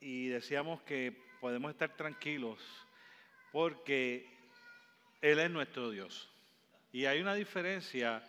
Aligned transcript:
y 0.00 0.28
decíamos 0.28 0.82
que 0.82 1.12
podemos 1.40 1.70
estar 1.70 1.96
tranquilos 1.96 2.58
porque 3.52 4.28
Él 5.20 5.38
es 5.38 5.50
nuestro 5.50 5.90
Dios. 5.90 6.30
Y 6.92 7.06
hay 7.06 7.20
una 7.20 7.34
diferencia 7.34 8.22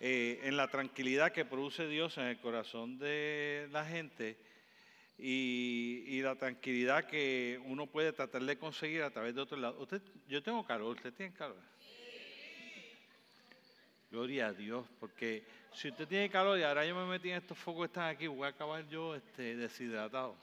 eh, 0.00 0.40
en 0.44 0.56
la 0.56 0.68
tranquilidad 0.68 1.32
que 1.32 1.44
produce 1.44 1.86
Dios 1.86 2.16
en 2.18 2.24
el 2.24 2.40
corazón 2.40 2.98
de 2.98 3.68
la 3.70 3.84
gente 3.84 4.36
y, 5.18 6.20
la 6.22 6.36
tranquilidad 6.36 7.04
que 7.04 7.60
uno 7.66 7.86
puede 7.86 8.12
tratar 8.12 8.42
de 8.42 8.58
conseguir 8.58 9.02
a 9.02 9.10
través 9.10 9.34
de 9.34 9.42
otro 9.42 9.58
lado. 9.58 9.80
Usted, 9.80 10.00
yo 10.28 10.42
tengo 10.42 10.64
calor, 10.64 10.96
¿usted 10.96 11.12
tiene 11.12 11.34
calor? 11.34 11.58
Gloria 14.10 14.48
a 14.48 14.52
Dios, 14.52 14.86
porque 14.98 15.44
si 15.72 15.88
usted 15.88 16.08
tiene 16.08 16.30
calor 16.30 16.58
y 16.58 16.62
ahora 16.62 16.84
yo 16.84 16.94
me 16.96 17.06
metí 17.06 17.30
en 17.30 17.36
estos 17.36 17.56
focos 17.56 17.82
que 17.82 17.86
están 17.86 18.08
aquí, 18.08 18.26
voy 18.26 18.46
a 18.46 18.48
acabar 18.48 18.86
yo 18.88 19.14
este, 19.14 19.54
deshidratado. 19.56 20.34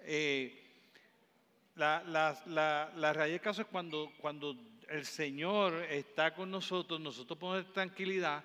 Eh, 0.00 0.62
la, 1.76 2.02
la, 2.04 2.92
la, 2.94 3.12
realidad 3.12 3.34
del 3.34 3.40
caso 3.40 3.62
es 3.62 3.68
cuando, 3.68 4.12
cuando 4.18 4.56
el 4.88 5.04
Señor 5.04 5.74
está 5.90 6.34
con 6.34 6.50
nosotros, 6.50 7.00
nosotros 7.00 7.38
podemos 7.38 7.72
tranquilidad 7.72 8.42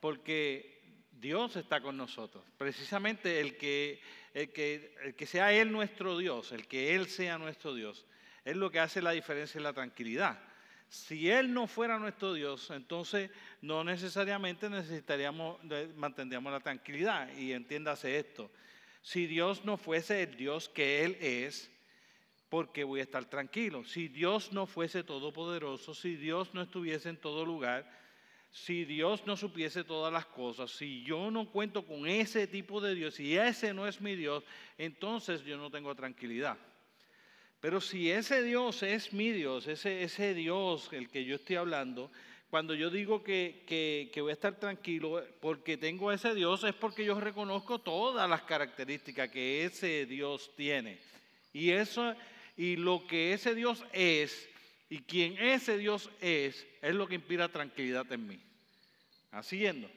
porque 0.00 0.80
Dios 1.12 1.56
está 1.56 1.80
con 1.80 1.96
nosotros. 1.96 2.44
Precisamente 2.56 3.40
el 3.40 3.56
que, 3.56 4.00
el 4.34 4.52
que, 4.52 5.14
que 5.16 5.26
sea 5.26 5.52
Él 5.52 5.72
nuestro 5.72 6.16
Dios, 6.16 6.52
el 6.52 6.68
que 6.68 6.94
Él 6.94 7.08
sea 7.08 7.38
nuestro 7.38 7.74
Dios, 7.74 8.06
es 8.44 8.56
lo 8.56 8.70
que 8.70 8.80
hace 8.80 9.02
la 9.02 9.10
diferencia 9.10 9.58
en 9.58 9.64
la 9.64 9.72
tranquilidad. 9.72 10.38
Si 10.88 11.28
Él 11.28 11.52
no 11.52 11.66
fuera 11.66 11.98
nuestro 11.98 12.32
Dios, 12.32 12.70
entonces 12.70 13.30
no 13.60 13.84
necesariamente 13.84 14.70
necesitaríamos, 14.70 15.58
mantendríamos 15.96 16.52
la 16.52 16.60
tranquilidad. 16.60 17.28
Y 17.36 17.52
entiéndase 17.52 18.18
esto, 18.18 18.50
si 19.02 19.26
Dios 19.26 19.64
no 19.64 19.76
fuese 19.76 20.22
el 20.22 20.36
Dios 20.36 20.68
que 20.68 21.04
Él 21.04 21.16
es, 21.20 21.70
¿por 22.48 22.72
qué 22.72 22.84
voy 22.84 23.00
a 23.00 23.04
estar 23.04 23.24
tranquilo? 23.26 23.84
Si 23.84 24.08
Dios 24.08 24.52
no 24.52 24.66
fuese 24.66 25.02
todopoderoso, 25.02 25.94
si 25.94 26.16
Dios 26.16 26.54
no 26.54 26.62
estuviese 26.62 27.08
en 27.08 27.16
todo 27.16 27.44
lugar, 27.44 27.90
si 28.50 28.84
Dios 28.84 29.26
no 29.26 29.36
supiese 29.36 29.84
todas 29.84 30.12
las 30.12 30.26
cosas, 30.26 30.70
si 30.70 31.02
yo 31.04 31.30
no 31.30 31.50
cuento 31.50 31.86
con 31.86 32.06
ese 32.06 32.46
tipo 32.46 32.80
de 32.80 32.94
Dios, 32.94 33.14
si 33.14 33.36
ese 33.36 33.74
no 33.74 33.86
es 33.86 34.00
mi 34.00 34.16
Dios, 34.16 34.44
entonces 34.78 35.44
yo 35.44 35.56
no 35.56 35.70
tengo 35.70 35.94
tranquilidad. 35.94 36.56
Pero 37.60 37.80
si 37.80 38.10
ese 38.10 38.42
Dios 38.42 38.82
es 38.82 39.12
mi 39.12 39.32
Dios, 39.32 39.66
ese, 39.66 40.02
ese 40.02 40.32
Dios 40.32 40.88
el 40.92 41.08
que 41.10 41.24
yo 41.24 41.36
estoy 41.36 41.56
hablando, 41.56 42.10
cuando 42.50 42.74
yo 42.74 42.88
digo 42.88 43.22
que, 43.22 43.62
que, 43.66 44.20
voy 44.20 44.30
a 44.30 44.32
estar 44.32 44.54
tranquilo 44.58 45.22
porque 45.40 45.76
tengo 45.76 46.10
ese 46.10 46.34
Dios, 46.34 46.64
es 46.64 46.74
porque 46.74 47.04
yo 47.04 47.20
reconozco 47.20 47.78
todas 47.78 48.28
las 48.28 48.42
características 48.42 49.28
que 49.28 49.64
ese 49.64 50.06
Dios 50.06 50.50
tiene. 50.56 50.98
Y 51.52 51.70
eso, 51.70 52.14
y 52.56 52.76
lo 52.76 53.06
que 53.06 53.34
ese 53.34 53.54
Dios 53.54 53.84
es, 53.92 54.48
y 54.88 55.00
quien 55.00 55.36
ese 55.38 55.76
Dios 55.76 56.08
es, 56.22 56.66
es 56.80 56.94
lo 56.94 57.06
que 57.06 57.16
inspira 57.16 57.48
tranquilidad 57.48 58.10
en 58.12 58.26
mí. 58.26 58.40
Así 59.30 59.58
yendo. 59.58 59.90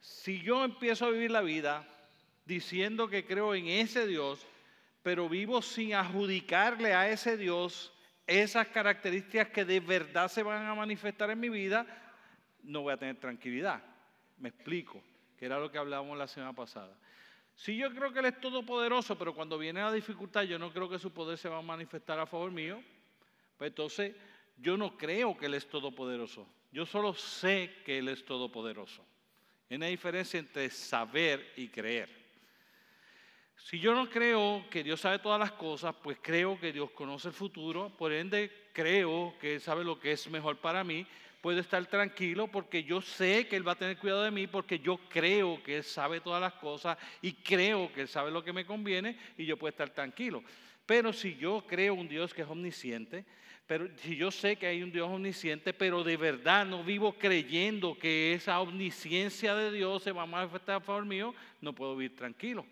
Si 0.00 0.42
yo 0.42 0.64
empiezo 0.64 1.06
a 1.06 1.10
vivir 1.10 1.30
la 1.30 1.40
vida 1.40 1.88
diciendo 2.44 3.08
que 3.08 3.24
creo 3.24 3.54
en 3.54 3.68
ese 3.68 4.06
Dios, 4.06 4.40
pero 5.02 5.26
vivo 5.26 5.62
sin 5.62 5.94
adjudicarle 5.94 6.92
a 6.92 7.10
ese 7.10 7.38
Dios 7.38 7.92
esas 8.40 8.68
características 8.68 9.48
que 9.48 9.64
de 9.64 9.80
verdad 9.80 10.28
se 10.28 10.42
van 10.42 10.66
a 10.66 10.74
manifestar 10.74 11.30
en 11.30 11.40
mi 11.40 11.48
vida, 11.48 11.86
no 12.62 12.82
voy 12.82 12.92
a 12.92 12.96
tener 12.96 13.16
tranquilidad. 13.16 13.82
Me 14.38 14.48
explico, 14.48 15.02
que 15.38 15.46
era 15.46 15.58
lo 15.58 15.70
que 15.70 15.78
hablábamos 15.78 16.16
la 16.16 16.26
semana 16.26 16.52
pasada. 16.52 16.96
Si 17.54 17.76
yo 17.76 17.92
creo 17.92 18.12
que 18.12 18.20
Él 18.20 18.26
es 18.26 18.40
todopoderoso, 18.40 19.18
pero 19.18 19.34
cuando 19.34 19.58
viene 19.58 19.80
la 19.80 19.92
dificultad 19.92 20.42
yo 20.42 20.58
no 20.58 20.72
creo 20.72 20.88
que 20.88 20.98
su 20.98 21.12
poder 21.12 21.36
se 21.36 21.48
va 21.48 21.58
a 21.58 21.62
manifestar 21.62 22.18
a 22.18 22.26
favor 22.26 22.50
mío, 22.50 22.82
pues 23.56 23.70
entonces 23.70 24.14
yo 24.56 24.76
no 24.76 24.96
creo 24.96 25.36
que 25.36 25.46
Él 25.46 25.54
es 25.54 25.68
todopoderoso. 25.68 26.46
Yo 26.72 26.86
solo 26.86 27.14
sé 27.14 27.82
que 27.84 27.98
Él 27.98 28.08
es 28.08 28.24
todopoderoso. 28.24 29.04
Hay 29.68 29.76
una 29.76 29.86
diferencia 29.86 30.38
entre 30.38 30.70
saber 30.70 31.52
y 31.56 31.68
creer. 31.68 32.21
Si 33.56 33.78
yo 33.78 33.94
no 33.94 34.10
creo 34.10 34.64
que 34.70 34.82
Dios 34.82 35.00
sabe 35.00 35.18
todas 35.18 35.38
las 35.38 35.52
cosas, 35.52 35.94
pues 36.02 36.18
creo 36.20 36.58
que 36.58 36.72
Dios 36.72 36.90
conoce 36.90 37.28
el 37.28 37.34
futuro, 37.34 37.90
por 37.96 38.12
ende 38.12 38.50
creo 38.72 39.34
que 39.40 39.54
Él 39.54 39.60
sabe 39.60 39.84
lo 39.84 39.98
que 39.98 40.12
es 40.12 40.28
mejor 40.28 40.58
para 40.58 40.84
mí, 40.84 41.06
puedo 41.40 41.58
estar 41.58 41.84
tranquilo 41.86 42.48
porque 42.48 42.84
yo 42.84 43.00
sé 43.00 43.46
que 43.48 43.56
Él 43.56 43.66
va 43.66 43.72
a 43.72 43.76
tener 43.76 43.98
cuidado 43.98 44.22
de 44.22 44.30
mí, 44.30 44.46
porque 44.46 44.78
yo 44.78 44.98
creo 45.08 45.62
que 45.62 45.78
Él 45.78 45.84
sabe 45.84 46.20
todas 46.20 46.40
las 46.40 46.54
cosas 46.54 46.96
y 47.20 47.32
creo 47.32 47.92
que 47.92 48.02
Él 48.02 48.08
sabe 48.08 48.30
lo 48.30 48.44
que 48.44 48.52
me 48.52 48.66
conviene 48.66 49.18
y 49.36 49.44
yo 49.44 49.56
puedo 49.56 49.70
estar 49.70 49.90
tranquilo. 49.90 50.42
Pero 50.86 51.12
si 51.12 51.36
yo 51.36 51.64
creo 51.66 51.94
un 51.94 52.08
Dios 52.08 52.34
que 52.34 52.42
es 52.42 52.48
omnisciente, 52.48 53.24
pero 53.66 53.88
si 53.96 54.16
yo 54.16 54.30
sé 54.30 54.56
que 54.56 54.66
hay 54.66 54.82
un 54.82 54.92
Dios 54.92 55.08
omnisciente, 55.08 55.72
pero 55.72 56.04
de 56.04 56.16
verdad 56.16 56.66
no 56.66 56.84
vivo 56.84 57.14
creyendo 57.14 57.96
que 57.98 58.34
esa 58.34 58.60
omnisciencia 58.60 59.54
de 59.54 59.72
Dios 59.72 60.02
se 60.02 60.12
va 60.12 60.22
a 60.22 60.26
manifestar 60.26 60.76
a 60.76 60.80
favor 60.80 61.06
mío, 61.06 61.34
no 61.60 61.72
puedo 61.72 61.96
vivir 61.96 62.16
tranquilo. 62.16 62.66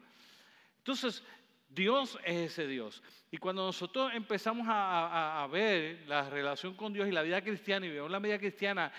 Entonces, 0.91 1.23
Dios 1.69 2.19
es 2.25 2.51
ese 2.51 2.67
Dios. 2.67 3.01
Y 3.31 3.37
cuando 3.37 3.65
nosotros 3.65 4.11
empezamos 4.13 4.67
a, 4.69 5.47
ver 5.53 6.01
la 6.09 6.29
relación 6.29 6.75
con 6.75 6.93
Dios 6.93 7.07
y 7.07 7.13
la 7.13 7.23
vida 7.23 7.41
cristiana 7.43 7.87
y 7.87 7.91
vemos 7.91 8.11
la 8.11 8.19
vida 8.19 8.41
cristiana, 8.41 8.93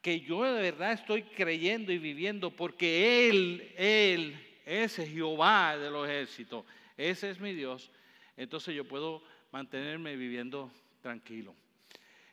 que 0.00 0.20
yo 0.20 0.44
de 0.44 0.62
verdad 0.62 0.92
estoy 0.92 1.24
creyendo 1.24 1.90
y 1.90 1.98
viviendo 1.98 2.52
porque 2.52 3.28
Él, 3.28 3.72
Él, 3.76 4.40
ese 4.64 5.04
Jehová 5.04 5.76
de 5.76 5.90
los 5.90 6.08
ejércitos, 6.08 6.64
ese 6.96 7.30
es 7.30 7.40
mi 7.40 7.52
Dios, 7.54 7.90
entonces 8.36 8.72
yo 8.76 8.86
puedo 8.86 9.20
mantenerme 9.50 10.14
viviendo 10.14 10.70
tranquilo. 11.00 11.56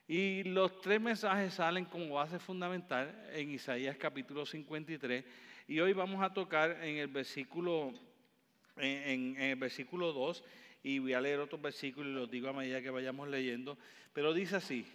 Y 0.07 0.43
los 0.43 0.81
tres 0.81 1.01
mensajes 1.01 1.55
salen 1.55 1.85
como 1.85 2.13
base 2.13 2.37
fundamental 2.37 3.27
en 3.33 3.49
Isaías 3.49 3.97
capítulo 3.97 4.45
53 4.45 5.25
y 5.67 5.79
hoy 5.79 5.93
vamos 5.93 6.21
a 6.21 6.31
tocar 6.31 6.83
en 6.83 6.97
el 6.97 7.07
versículo 7.07 7.91
en, 8.79 9.35
el 9.37 9.55
versículo 9.55 10.13
2 10.13 10.43
y 10.83 10.99
voy 10.99 11.13
a 11.13 11.21
leer 11.21 11.39
otros 11.39 11.61
versículos 11.61 12.09
y 12.09 12.13
los 12.13 12.31
digo 12.31 12.49
a 12.49 12.53
medida 12.53 12.81
que 12.81 12.89
vayamos 12.89 13.27
leyendo, 13.27 13.77
pero 14.13 14.33
dice 14.33 14.55
así, 14.55 14.85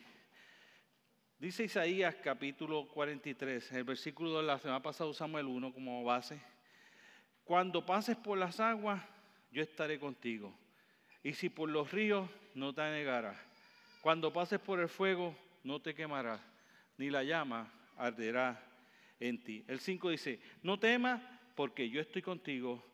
dice 1.38 1.64
Isaías 1.64 2.16
capítulo 2.22 2.86
43, 2.88 3.72
el 3.72 3.84
versículo 3.84 4.30
2, 4.30 4.44
la 4.44 4.58
semana 4.58 4.82
pasada 4.82 5.10
usamos 5.10 5.40
el 5.40 5.46
1 5.46 5.72
como 5.72 6.02
base, 6.04 6.40
cuando 7.44 7.84
pases 7.84 8.16
por 8.16 8.38
las 8.38 8.60
aguas, 8.60 9.02
yo 9.52 9.62
estaré 9.62 9.98
contigo, 9.98 10.56
y 11.22 11.32
si 11.34 11.48
por 11.48 11.68
los 11.68 11.92
ríos, 11.92 12.28
no 12.54 12.72
te 12.72 12.82
anegarás, 12.82 13.36
cuando 14.00 14.32
pases 14.32 14.60
por 14.60 14.80
el 14.80 14.88
fuego, 14.88 15.36
no 15.62 15.80
te 15.80 15.94
quemarás, 15.94 16.40
ni 16.96 17.10
la 17.10 17.22
llama 17.22 17.72
arderá 17.96 18.62
en 19.20 19.42
ti. 19.42 19.64
El 19.66 19.80
5 19.80 20.10
dice, 20.10 20.40
no 20.62 20.78
temas 20.78 21.20
porque 21.54 21.88
yo 21.88 22.00
estoy 22.00 22.22
contigo 22.22 22.84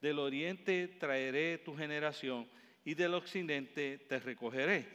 del 0.00 0.18
oriente 0.18 0.88
traeré 0.98 1.58
tu 1.58 1.76
generación 1.76 2.48
y 2.84 2.94
del 2.94 3.14
occidente 3.14 3.98
te 3.98 4.18
recogeré. 4.18 4.86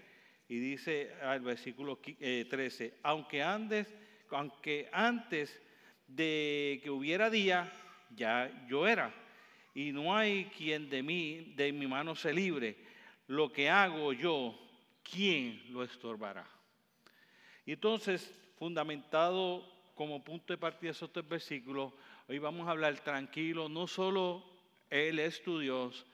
Y 0.48 0.60
dice 0.60 1.14
al 1.22 1.42
versículo 1.42 1.98
13, 1.98 2.86
eh, 2.86 2.94
aunque 3.04 3.42
antes, 3.42 3.88
aunque 4.30 4.90
antes 4.92 5.60
de 6.08 6.80
que 6.84 6.90
hubiera 6.90 7.30
día, 7.30 7.72
ya 8.16 8.68
yo 8.68 8.88
era. 8.88 9.14
Y 9.74 9.92
no 9.92 10.16
hay 10.16 10.46
quien 10.58 10.90
de 10.90 11.02
mí, 11.02 11.54
de 11.56 11.72
mi 11.72 11.88
mano 11.88 12.16
se 12.16 12.34
libre. 12.34 12.78
Lo 13.28 13.52
que 13.52 13.70
hago 13.70 14.14
yo, 14.14 14.60
¿quién 15.04 15.64
lo 15.72 15.84
estorbará? 15.84 16.48
Y 17.66 17.74
entonces, 17.74 18.34
fundamentado 18.58 19.68
como 19.96 20.24
punto 20.24 20.54
de 20.54 20.58
partida 20.58 20.92
esos 20.92 21.12
tres 21.12 21.28
versículos, 21.28 21.94
hoy 22.28 22.38
vamos 22.38 22.68
a 22.68 22.72
hablar 22.72 23.00
tranquilo, 23.00 23.70
no 23.70 23.88
solo 23.88 24.53
él 24.94 25.18
es 25.18 25.42
tu 25.42 25.58
Dios, 25.58 26.06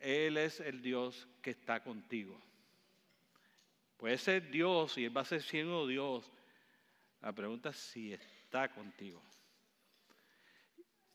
Él 0.00 0.36
es 0.36 0.58
el 0.58 0.82
Dios 0.82 1.28
que 1.40 1.50
está 1.50 1.80
contigo. 1.80 2.36
Puede 3.96 4.18
ser 4.18 4.50
Dios 4.50 4.98
y 4.98 5.04
Él 5.04 5.16
va 5.16 5.20
a 5.20 5.24
ser 5.24 5.40
siendo 5.42 5.86
Dios. 5.86 6.28
La 7.20 7.32
pregunta 7.32 7.68
es 7.68 7.76
si 7.76 8.12
está 8.12 8.68
contigo. 8.72 9.22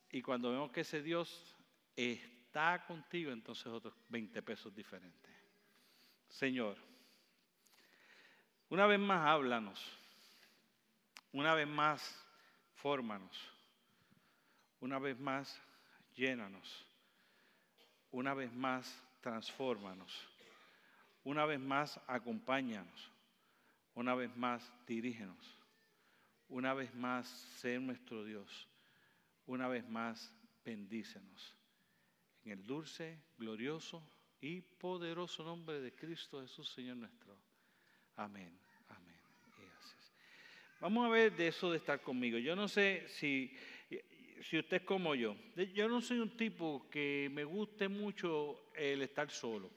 Y 0.09 0.21
cuando 0.21 0.51
vemos 0.51 0.71
que 0.71 0.81
ese 0.81 1.03
Dios 1.03 1.57
está 1.97 2.85
contigo, 2.85 3.29
entonces 3.29 3.67
otros 3.67 3.93
20 4.07 4.41
pesos 4.41 4.73
diferentes. 4.73 5.33
Señor, 6.29 6.77
una 8.69 8.87
vez 8.87 8.99
más 8.99 9.27
háblanos. 9.27 9.99
Una 11.33 11.55
vez 11.55 11.67
más, 11.67 12.25
fórmanos. 12.75 13.37
Una 14.79 14.97
vez 14.97 15.19
más, 15.19 15.61
llénanos. 16.15 16.85
Una 18.11 18.33
vez 18.33 18.53
más, 18.53 19.03
transfórmanos. 19.21 20.27
Una 21.23 21.45
vez 21.45 21.59
más, 21.59 21.99
acompáñanos. 22.07 23.11
Una 23.93 24.15
vez 24.15 24.35
más, 24.35 24.71
dirígenos. 24.87 25.57
Una 26.47 26.73
vez 26.73 26.93
más, 26.95 27.27
sé 27.59 27.79
nuestro 27.79 28.23
Dios. 28.23 28.67
Una 29.45 29.67
vez 29.67 29.87
más, 29.89 30.31
bendícenos. 30.63 31.55
En 32.43 32.51
el 32.51 32.65
dulce, 32.65 33.19
glorioso 33.37 34.01
y 34.39 34.61
poderoso 34.61 35.43
nombre 35.43 35.81
de 35.81 35.93
Cristo 35.93 36.41
Jesús, 36.41 36.69
Señor 36.69 36.97
nuestro. 36.97 37.35
Amén, 38.15 38.57
amén. 38.89 39.15
Vamos 40.79 41.05
a 41.05 41.09
ver 41.09 41.35
de 41.35 41.47
eso 41.47 41.71
de 41.71 41.77
estar 41.77 42.01
conmigo. 42.01 42.37
Yo 42.37 42.55
no 42.55 42.67
sé 42.67 43.07
si, 43.07 43.51
si 44.41 44.59
usted 44.59 44.77
es 44.77 44.83
como 44.83 45.15
yo. 45.15 45.35
Yo 45.73 45.87
no 45.87 46.01
soy 46.01 46.19
un 46.19 46.35
tipo 46.35 46.87
que 46.89 47.29
me 47.31 47.43
guste 47.43 47.87
mucho 47.87 48.69
el 48.73 49.01
estar 49.01 49.29
solo. 49.29 49.69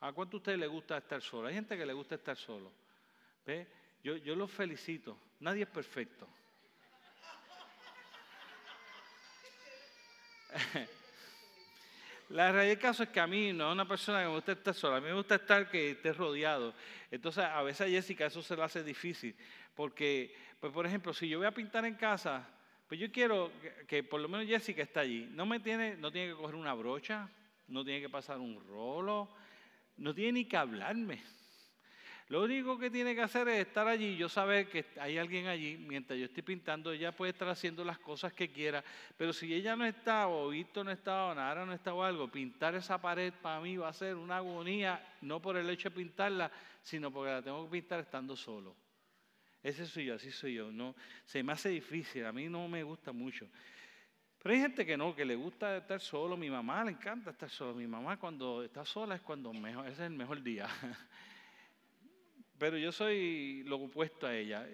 ¿A 0.00 0.12
cuánto 0.12 0.36
a 0.36 0.38
usted 0.38 0.56
le 0.56 0.66
gusta 0.66 0.98
estar 0.98 1.22
solo? 1.22 1.48
Hay 1.48 1.54
gente 1.54 1.76
que 1.76 1.86
le 1.86 1.92
gusta 1.92 2.16
estar 2.16 2.36
solo. 2.36 2.72
¿Ve? 3.44 3.66
Yo, 4.02 4.16
yo 4.16 4.36
los 4.36 4.50
felicito. 4.50 5.18
Nadie 5.40 5.62
es 5.62 5.68
perfecto. 5.68 6.28
La 12.28 12.50
realidad 12.50 12.74
del 12.74 12.78
caso 12.80 13.04
es 13.04 13.08
que 13.10 13.20
a 13.20 13.26
mí 13.26 13.52
no 13.52 13.68
es 13.68 13.72
una 13.72 13.86
persona 13.86 14.20
que 14.20 14.26
me 14.26 14.34
gusta 14.34 14.52
estar 14.52 14.74
sola, 14.74 14.96
a 14.96 15.00
mí 15.00 15.06
me 15.06 15.14
gusta 15.14 15.36
estar 15.36 15.70
que 15.70 15.92
esté 15.92 16.12
rodeado. 16.12 16.74
Entonces, 17.10 17.44
a 17.44 17.62
veces 17.62 17.82
a 17.82 17.88
Jessica 17.90 18.26
eso 18.26 18.42
se 18.42 18.56
le 18.56 18.64
hace 18.64 18.82
difícil, 18.82 19.36
porque, 19.76 20.34
pues 20.58 20.72
por 20.72 20.84
ejemplo, 20.86 21.14
si 21.14 21.28
yo 21.28 21.38
voy 21.38 21.46
a 21.46 21.52
pintar 21.52 21.84
en 21.84 21.94
casa, 21.94 22.48
pues 22.86 23.00
yo 23.00 23.10
quiero 23.10 23.50
que, 23.88 24.04
por 24.04 24.20
lo 24.20 24.28
menos 24.28 24.46
Jessica 24.46 24.82
esté 24.82 25.00
allí. 25.00 25.28
No 25.32 25.44
me 25.46 25.60
tiene, 25.60 25.96
no 25.96 26.12
tiene 26.12 26.32
que 26.32 26.36
coger 26.36 26.54
una 26.54 26.74
brocha, 26.74 27.28
no 27.68 27.84
tiene 27.84 28.00
que 28.00 28.08
pasar 28.08 28.38
un 28.38 28.60
rolo, 28.68 29.28
no 29.96 30.14
tiene 30.14 30.32
ni 30.32 30.44
que 30.44 30.56
hablarme. 30.56 31.20
Lo 32.28 32.42
único 32.42 32.76
que 32.76 32.90
tiene 32.90 33.14
que 33.14 33.22
hacer 33.22 33.46
es 33.48 33.66
estar 33.66 33.86
allí, 33.86 34.16
yo 34.16 34.28
saber 34.28 34.68
que 34.68 34.84
hay 34.98 35.16
alguien 35.16 35.46
allí, 35.46 35.76
mientras 35.76 36.18
yo 36.18 36.24
estoy 36.24 36.42
pintando, 36.42 36.90
ella 36.90 37.12
puede 37.12 37.30
estar 37.30 37.48
haciendo 37.48 37.84
las 37.84 38.00
cosas 38.00 38.32
que 38.32 38.50
quiera, 38.50 38.82
pero 39.16 39.32
si 39.32 39.54
ella 39.54 39.76
no 39.76 39.86
está, 39.86 40.26
o 40.26 40.48
Víctor 40.48 40.86
no 40.86 40.90
está, 40.90 41.26
o 41.26 41.34
Nara 41.36 41.64
no 41.64 41.72
está 41.72 41.94
o 41.94 42.02
algo, 42.02 42.28
pintar 42.28 42.74
esa 42.74 43.00
pared 43.00 43.32
para 43.40 43.60
mí 43.60 43.76
va 43.76 43.90
a 43.90 43.92
ser 43.92 44.16
una 44.16 44.38
agonía, 44.38 45.06
no 45.20 45.40
por 45.40 45.56
el 45.56 45.70
hecho 45.70 45.88
de 45.88 45.96
pintarla, 45.96 46.50
sino 46.82 47.12
porque 47.12 47.30
la 47.30 47.42
tengo 47.42 47.64
que 47.64 47.70
pintar 47.70 48.00
estando 48.00 48.34
solo. 48.34 48.74
Ese 49.66 49.84
soy 49.84 50.04
yo, 50.04 50.14
así 50.14 50.30
soy 50.30 50.54
yo. 50.54 50.70
No, 50.70 50.94
se 51.24 51.42
me 51.42 51.52
hace 51.52 51.70
difícil, 51.70 52.24
a 52.24 52.30
mí 52.30 52.48
no 52.48 52.68
me 52.68 52.84
gusta 52.84 53.10
mucho. 53.10 53.48
Pero 54.40 54.54
hay 54.54 54.60
gente 54.60 54.86
que 54.86 54.96
no, 54.96 55.12
que 55.12 55.24
le 55.24 55.34
gusta 55.34 55.78
estar 55.78 56.00
solo. 56.00 56.36
Mi 56.36 56.48
mamá 56.48 56.84
le 56.84 56.92
encanta 56.92 57.32
estar 57.32 57.50
solo. 57.50 57.74
Mi 57.74 57.88
mamá 57.88 58.16
cuando 58.16 58.62
está 58.62 58.84
sola 58.84 59.16
es 59.16 59.22
cuando 59.22 59.52
mejor, 59.52 59.88
ese 59.88 60.04
es 60.04 60.06
el 60.08 60.16
mejor 60.16 60.40
día. 60.40 60.68
pero 62.58 62.78
yo 62.78 62.92
soy 62.92 63.64
lo 63.66 63.78
opuesto 63.78 64.28
a 64.28 64.36
ella. 64.36 64.64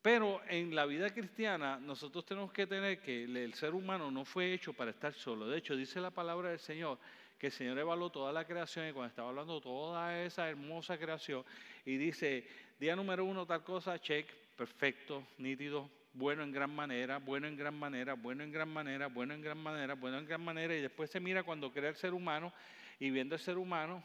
Pero 0.00 0.40
en 0.48 0.74
la 0.74 0.86
vida 0.86 1.12
cristiana 1.12 1.78
nosotros 1.78 2.24
tenemos 2.24 2.52
que 2.52 2.66
tener 2.66 3.02
que 3.02 3.24
el 3.24 3.52
ser 3.52 3.74
humano 3.74 4.10
no 4.10 4.24
fue 4.24 4.54
hecho 4.54 4.72
para 4.72 4.92
estar 4.92 5.12
solo. 5.12 5.46
De 5.46 5.58
hecho, 5.58 5.76
dice 5.76 6.00
la 6.00 6.10
palabra 6.10 6.48
del 6.48 6.58
Señor 6.58 6.98
que 7.38 7.48
el 7.48 7.52
Señor 7.52 7.78
evaluó 7.78 8.10
toda 8.10 8.32
la 8.32 8.46
creación 8.46 8.88
y 8.88 8.92
cuando 8.92 9.08
estaba 9.08 9.28
hablando 9.28 9.60
toda 9.60 10.22
esa 10.22 10.48
hermosa 10.48 10.96
creación 10.96 11.44
y 11.84 11.98
dice, 11.98 12.46
día 12.84 12.94
número 12.94 13.24
uno 13.24 13.46
tal 13.46 13.64
cosa, 13.64 13.98
check, 13.98 14.30
perfecto, 14.58 15.26
nítido, 15.38 15.88
bueno 16.12 16.42
en 16.42 16.52
gran 16.52 16.68
manera, 16.68 17.16
bueno 17.16 17.46
en 17.46 17.56
gran 17.56 17.74
manera, 17.74 18.12
bueno 18.12 18.44
en 18.44 18.52
gran 18.52 18.68
manera, 18.68 19.06
bueno 19.06 19.32
en 19.32 19.40
gran 19.40 19.56
manera, 19.56 19.94
bueno 19.94 20.18
en 20.18 20.26
gran 20.26 20.44
manera 20.44 20.76
y 20.76 20.82
después 20.82 21.08
se 21.08 21.18
mira 21.18 21.44
cuando 21.44 21.72
crea 21.72 21.88
el 21.88 21.96
ser 21.96 22.12
humano 22.12 22.52
y 23.00 23.08
viendo 23.08 23.36
el 23.36 23.40
ser 23.40 23.56
humano 23.56 24.04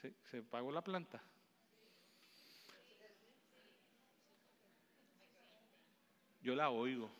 se, 0.00 0.14
se 0.30 0.40
pagó 0.40 0.72
la 0.72 0.80
planta. 0.80 1.22
Yo 6.40 6.54
la 6.54 6.70
oigo. 6.70 7.10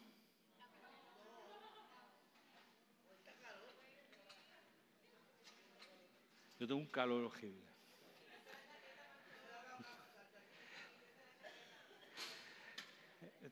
Yo 6.59 6.67
tengo 6.67 6.81
un 6.81 6.87
calor 6.87 7.23
horrible. 7.25 7.76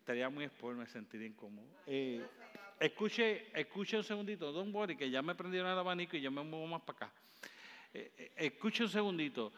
Estaría 0.04 0.28
muy 0.28 0.44
expuesto, 0.44 0.78
me 0.78 0.86
sentiría 0.86 1.26
incómodo. 1.26 1.66
Eh, 1.86 2.22
escuche, 2.78 3.46
escuche 3.58 3.96
un 3.96 4.04
segundito, 4.04 4.52
Don 4.52 4.70
Boris, 4.70 4.98
que 4.98 5.08
ya 5.08 5.22
me 5.22 5.34
prendieron 5.34 5.72
el 5.72 5.78
abanico 5.78 6.14
y 6.14 6.20
ya 6.20 6.30
me 6.30 6.42
muevo 6.42 6.66
más 6.66 6.82
para 6.82 7.06
acá. 7.06 7.12
Eh, 7.94 8.12
eh, 8.18 8.32
escuche 8.36 8.82
un 8.82 8.90
segundito. 8.90 9.50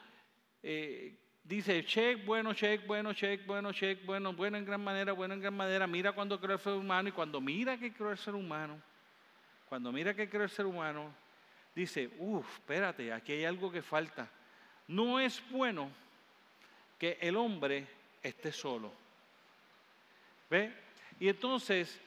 Dice, 1.42 1.84
check, 1.84 2.24
bueno, 2.24 2.54
check, 2.54 2.86
bueno, 2.86 3.12
check, 3.12 3.44
bueno, 3.44 3.72
check, 3.72 4.06
bueno, 4.06 4.32
bueno 4.34 4.56
en 4.56 4.64
gran 4.64 4.84
manera, 4.84 5.10
bueno 5.14 5.34
en 5.34 5.40
gran 5.40 5.56
manera. 5.56 5.84
Mira 5.88 6.12
cuando 6.12 6.38
creó 6.38 6.54
el 6.54 6.62
ser 6.62 6.74
humano 6.74 7.08
y 7.08 7.12
cuando 7.12 7.40
mira 7.40 7.76
que 7.76 7.92
creó 7.92 8.12
el 8.12 8.18
ser 8.18 8.36
humano, 8.36 8.80
cuando 9.68 9.90
mira 9.90 10.14
que 10.14 10.30
creó 10.30 10.44
el 10.44 10.50
ser 10.50 10.66
humano, 10.66 11.12
dice, 11.74 12.08
uff, 12.20 12.46
espérate, 12.54 13.12
aquí 13.12 13.32
hay 13.32 13.46
algo 13.46 13.72
que 13.72 13.82
falta. 13.82 14.30
No 14.86 15.18
es 15.18 15.42
bueno 15.50 15.90
que 17.00 17.18
el 17.20 17.34
hombre 17.34 17.84
esté 18.22 18.52
solo. 18.52 19.05
¿Ve? 20.50 20.72
Y 21.18 21.28
entonces, 21.28 21.98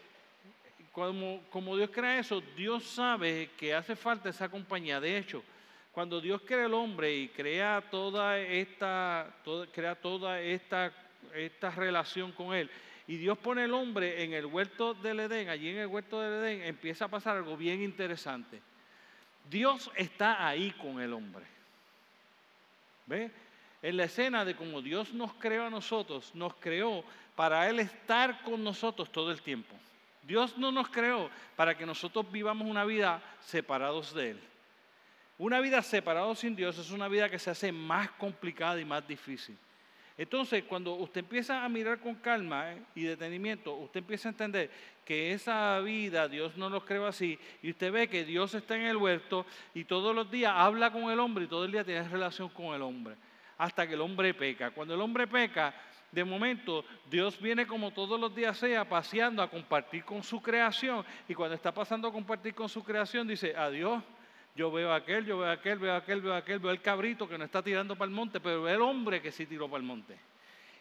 como, 0.91 1.41
como 1.49 1.75
Dios 1.75 1.89
crea 1.91 2.19
eso, 2.19 2.41
Dios 2.55 2.83
sabe 2.83 3.49
que 3.57 3.73
hace 3.73 3.95
falta 3.95 4.29
esa 4.29 4.49
compañía. 4.49 4.99
De 4.99 5.17
hecho, 5.17 5.43
cuando 5.91 6.21
Dios 6.21 6.41
crea 6.45 6.65
el 6.65 6.73
hombre 6.73 7.15
y 7.15 7.27
crea 7.29 7.83
toda 7.89 8.39
esta, 8.39 9.35
crea 9.73 9.95
toda 9.95 10.39
esta, 10.39 10.93
esta 11.33 11.69
relación 11.71 12.31
con 12.31 12.53
él, 12.53 12.69
y 13.07 13.17
Dios 13.17 13.37
pone 13.39 13.63
el 13.63 13.73
hombre 13.73 14.23
en 14.23 14.33
el 14.33 14.45
huerto 14.45 14.93
del 14.93 15.21
Edén, 15.21 15.49
allí 15.49 15.69
en 15.69 15.79
el 15.79 15.87
huerto 15.87 16.21
del 16.21 16.43
Edén 16.43 16.61
empieza 16.61 17.05
a 17.05 17.07
pasar 17.07 17.37
algo 17.37 17.57
bien 17.57 17.81
interesante. 17.81 18.61
Dios 19.49 19.89
está 19.95 20.47
ahí 20.47 20.71
con 20.73 21.01
el 21.01 21.11
hombre. 21.13 21.43
¿Ve? 23.07 23.31
En 23.81 23.97
la 23.97 24.03
escena 24.03 24.45
de 24.45 24.55
cómo 24.55 24.81
Dios 24.81 25.11
nos 25.13 25.33
creó 25.33 25.65
a 25.65 25.69
nosotros, 25.71 26.35
nos 26.35 26.53
creó 26.55 27.03
para 27.39 27.69
Él 27.69 27.79
estar 27.79 28.41
con 28.41 28.61
nosotros 28.61 29.09
todo 29.09 29.31
el 29.31 29.41
tiempo. 29.41 29.73
Dios 30.23 30.57
no 30.57 30.73
nos 30.73 30.89
creó 30.89 31.29
para 31.55 31.73
que 31.73 31.85
nosotros 31.85 32.29
vivamos 32.29 32.67
una 32.67 32.83
vida 32.83 33.23
separados 33.39 34.13
de 34.13 34.31
Él. 34.31 34.39
Una 35.37 35.61
vida 35.61 35.81
separada 35.81 36.35
sin 36.35 36.53
Dios 36.53 36.77
es 36.77 36.91
una 36.91 37.07
vida 37.07 37.29
que 37.29 37.39
se 37.39 37.49
hace 37.49 37.71
más 37.71 38.11
complicada 38.11 38.77
y 38.81 38.83
más 38.83 39.07
difícil. 39.07 39.57
Entonces, 40.17 40.65
cuando 40.65 40.95
usted 40.95 41.21
empieza 41.21 41.63
a 41.63 41.69
mirar 41.69 41.99
con 41.99 42.15
calma 42.15 42.73
eh, 42.73 42.81
y 42.93 43.03
detenimiento, 43.03 43.73
usted 43.73 44.01
empieza 44.01 44.27
a 44.27 44.31
entender 44.31 44.69
que 45.05 45.31
esa 45.31 45.79
vida 45.79 46.27
Dios 46.27 46.57
no 46.57 46.69
lo 46.69 46.83
creó 46.83 47.07
así 47.07 47.39
y 47.61 47.69
usted 47.69 47.89
ve 47.89 48.09
que 48.09 48.25
Dios 48.25 48.53
está 48.53 48.75
en 48.75 48.81
el 48.81 48.97
huerto 48.97 49.45
y 49.73 49.85
todos 49.85 50.13
los 50.13 50.29
días 50.29 50.51
habla 50.53 50.91
con 50.91 51.03
el 51.09 51.21
hombre 51.21 51.45
y 51.45 51.47
todo 51.47 51.63
el 51.63 51.71
día 51.71 51.85
tiene 51.85 52.05
relación 52.09 52.49
con 52.49 52.75
el 52.75 52.81
hombre, 52.81 53.15
hasta 53.57 53.87
que 53.87 53.93
el 53.93 54.01
hombre 54.01 54.33
peca. 54.33 54.71
Cuando 54.71 54.93
el 54.93 54.99
hombre 54.99 55.25
peca, 55.25 55.73
de 56.11 56.23
momento 56.23 56.83
Dios 57.09 57.39
viene 57.39 57.67
como 57.67 57.91
todos 57.91 58.19
los 58.19 58.33
días 58.33 58.57
sea 58.57 58.87
paseando 58.87 59.41
a 59.41 59.49
compartir 59.49 60.03
con 60.03 60.23
su 60.23 60.41
creación 60.41 61.05
y 61.27 61.33
cuando 61.33 61.55
está 61.55 61.73
pasando 61.73 62.07
a 62.07 62.11
compartir 62.11 62.53
con 62.53 62.69
su 62.69 62.83
creación 62.83 63.27
dice, 63.27 63.55
adiós 63.55 64.03
yo 64.55 64.71
veo 64.71 64.91
a 64.91 64.97
aquel, 64.97 65.25
yo 65.25 65.37
veo 65.37 65.49
a 65.49 65.53
aquel, 65.53 65.79
veo 65.79 65.93
a 65.93 65.97
aquel, 65.97 66.21
veo 66.21 66.33
a 66.33 66.37
aquel, 66.37 66.59
veo 66.59 66.71
el 66.71 66.81
cabrito 66.81 67.29
que 67.29 67.37
no 67.37 67.45
está 67.45 67.63
tirando 67.63 67.95
para 67.95 68.09
el 68.09 68.15
monte, 68.15 68.39
pero 68.39 68.63
veo 68.63 68.75
el 68.75 68.81
hombre 68.81 69.21
que 69.21 69.31
sí 69.31 69.45
tiró 69.45 69.67
para 69.67 69.77
el 69.77 69.85
monte. 69.85 70.17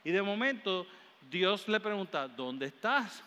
Y 0.02 0.10
de 0.10 0.22
momento 0.22 0.86
Dios 1.30 1.68
le 1.68 1.78
pregunta, 1.78 2.26
¿dónde 2.26 2.66
estás? 2.66 3.22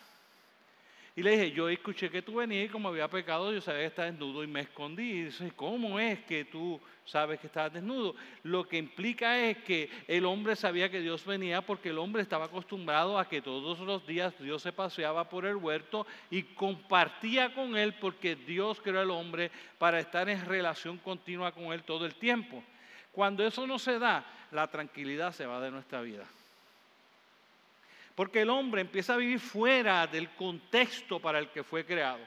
Y 1.14 1.24
le 1.24 1.32
dije, 1.32 1.52
yo 1.52 1.68
escuché 1.68 2.10
que 2.10 2.22
tú 2.22 2.36
venías 2.36 2.66
y 2.66 2.70
como 2.70 2.88
había 2.88 3.10
pecado, 3.10 3.52
yo 3.52 3.60
sabía 3.60 3.82
que 3.82 3.88
estaba 3.88 4.10
desnudo 4.10 4.46
y 4.46 4.48
me 4.48 4.62
escondí. 4.62 5.04
Y 5.04 5.24
dice, 5.26 5.52
¿cómo 5.58 6.00
es 6.00 6.20
que 6.22 6.46
tú 6.46 6.80
sabes 7.04 7.38
que 7.42 7.48
estabas 7.48 7.74
desnudo? 7.74 8.16
Lo 8.44 8.66
que 8.66 8.78
implica 8.78 9.38
es 9.38 9.58
que 9.58 9.90
el 10.08 10.26
hombre 10.26 10.56
sabía 10.56 10.90
que 10.90 11.02
Dios 11.02 11.26
venía 11.26 11.62
porque 11.62 11.90
el 11.90 11.98
hombre 11.98 12.22
estaba 12.22 12.46
acostumbrado 12.46 13.20
a 13.20 13.28
que 13.28 13.42
todos 13.42 13.80
los 13.80 14.08
días 14.08 14.34
Dios 14.40 14.62
se 14.62 14.72
paseaba 14.72 15.28
por 15.28 15.46
el 15.46 15.58
huerto 15.58 16.08
y 16.30 16.44
compartía 16.44 17.54
con 17.54 17.76
él 17.76 17.94
porque 18.00 18.38
Dios 18.38 18.80
creó 18.82 19.02
al 19.02 19.12
hombre 19.12 19.52
para 19.78 20.00
estar 20.00 20.30
en 20.30 20.46
relación 20.46 20.98
continua 20.98 21.52
con 21.52 21.74
él 21.74 21.84
todo 21.84 22.06
el 22.06 22.16
tiempo. 22.16 22.64
Cuando 23.12 23.46
eso 23.46 23.68
no 23.68 23.78
se 23.80 24.00
da, 24.00 24.26
la 24.52 24.68
tranquilidad 24.72 25.34
se 25.34 25.46
va 25.46 25.60
de 25.60 25.72
nuestra 25.72 26.00
vida. 26.00 26.26
Porque 28.16 28.42
el 28.42 28.50
hombre 28.50 28.82
empieza 28.82 29.14
a 29.14 29.18
vivir 29.18 29.40
fuera 29.40 30.08
del 30.08 30.30
contexto 30.36 31.20
para 31.20 31.40
el 31.40 31.50
que 31.50 31.64
fue 31.64 31.86
creado. 31.86 32.20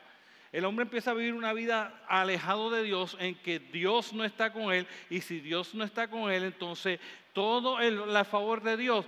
El 0.55 0.65
hombre 0.67 0.85
empieza 0.85 1.11
a 1.11 1.15
vivir 1.15 1.35
una 1.35 1.53
vida 1.53 2.05
alejado 2.07 2.71
de 2.71 2.85
Dios 2.85 3.17
en 3.19 3.35
que 3.35 3.59
Dios 3.59 4.13
no 4.13 4.25
está 4.25 4.53
con 4.53 4.73
él 4.73 4.87
y 5.11 5.21
si 5.21 5.41
Dios 5.41 5.75
no 5.75 5.83
está 5.83 6.09
con 6.09 6.31
él, 6.31 6.45
entonces 6.45 7.01
todo 7.33 7.81
el, 7.81 8.25
favor 8.25 8.63
de 8.63 8.77
Dios 8.77 9.05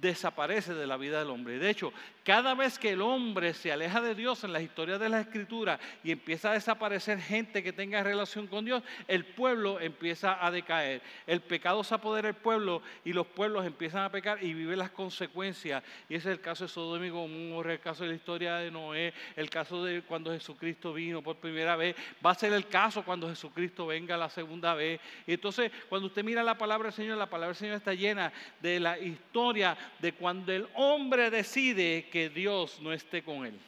desaparece 0.00 0.74
de 0.74 0.86
la 0.86 0.96
vida 0.96 1.18
del 1.18 1.30
hombre. 1.30 1.58
De 1.58 1.70
hecho, 1.70 1.92
cada 2.24 2.54
vez 2.54 2.78
que 2.78 2.90
el 2.90 3.02
hombre 3.02 3.54
se 3.54 3.72
aleja 3.72 4.00
de 4.00 4.14
Dios 4.14 4.44
en 4.44 4.52
la 4.52 4.62
historia 4.62 4.98
de 4.98 5.08
la 5.08 5.20
Escritura 5.20 5.78
y 6.02 6.10
empieza 6.10 6.50
a 6.50 6.54
desaparecer 6.54 7.20
gente 7.20 7.62
que 7.62 7.72
tenga 7.72 8.02
relación 8.02 8.46
con 8.46 8.64
Dios, 8.64 8.82
el 9.08 9.24
pueblo 9.24 9.80
empieza 9.80 10.44
a 10.44 10.50
decaer. 10.50 11.02
El 11.26 11.40
pecado 11.40 11.82
se 11.84 11.94
apodera 11.94 12.28
del 12.28 12.36
pueblo 12.36 12.82
y 13.04 13.12
los 13.12 13.26
pueblos 13.26 13.66
empiezan 13.66 14.04
a 14.04 14.10
pecar 14.10 14.42
y 14.42 14.54
viven 14.54 14.78
las 14.78 14.90
consecuencias. 14.90 15.82
Y 16.08 16.14
ese 16.14 16.30
es 16.30 16.38
el 16.38 16.40
caso 16.40 16.64
de 16.64 16.68
Sodoma 16.68 17.06
y 17.06 17.10
Gomorra, 17.10 17.72
el 17.72 17.80
caso 17.80 18.04
de 18.04 18.10
la 18.10 18.16
historia 18.16 18.56
de 18.56 18.70
Noé, 18.70 19.12
el 19.36 19.50
caso 19.50 19.84
de 19.84 20.02
cuando 20.02 20.30
Jesucristo 20.32 20.92
vino 20.92 21.22
por 21.22 21.36
primera 21.36 21.76
vez. 21.76 21.96
Va 22.24 22.30
a 22.30 22.34
ser 22.34 22.52
el 22.52 22.68
caso 22.68 23.02
cuando 23.02 23.28
Jesucristo 23.28 23.86
venga 23.86 24.16
la 24.16 24.30
segunda 24.30 24.74
vez. 24.74 25.00
Y 25.26 25.34
entonces, 25.34 25.70
cuando 25.88 26.06
usted 26.06 26.24
mira 26.24 26.42
la 26.42 26.56
palabra 26.56 26.88
del 26.88 26.94
Señor, 26.94 27.18
la 27.18 27.26
palabra 27.26 27.48
del 27.48 27.56
Señor 27.56 27.76
está 27.76 27.94
llena 27.94 28.32
de 28.60 28.80
la 28.80 28.98
historia 28.98 29.69
de 29.98 30.12
cuando 30.12 30.52
el 30.52 30.68
hombre 30.74 31.30
decide 31.30 32.08
que 32.10 32.28
Dios 32.28 32.78
no 32.80 32.92
esté 32.92 33.22
con 33.22 33.46
él. 33.46 33.58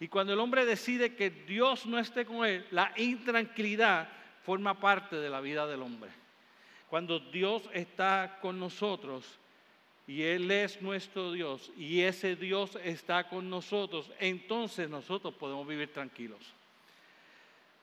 Y 0.00 0.08
cuando 0.08 0.32
el 0.32 0.40
hombre 0.40 0.64
decide 0.64 1.14
que 1.14 1.30
Dios 1.30 1.86
no 1.86 1.98
esté 1.98 2.24
con 2.24 2.44
él, 2.44 2.66
la 2.70 2.92
intranquilidad 2.96 4.08
forma 4.44 4.78
parte 4.80 5.16
de 5.16 5.30
la 5.30 5.40
vida 5.40 5.66
del 5.66 5.82
hombre. 5.82 6.10
Cuando 6.88 7.20
Dios 7.20 7.62
está 7.72 8.38
con 8.42 8.58
nosotros 8.58 9.38
y 10.06 10.22
Él 10.22 10.50
es 10.50 10.82
nuestro 10.82 11.32
Dios 11.32 11.70
y 11.76 12.02
ese 12.02 12.36
Dios 12.36 12.76
está 12.84 13.28
con 13.28 13.48
nosotros, 13.48 14.10
entonces 14.18 14.90
nosotros 14.90 15.32
podemos 15.34 15.66
vivir 15.66 15.92
tranquilos. 15.92 16.52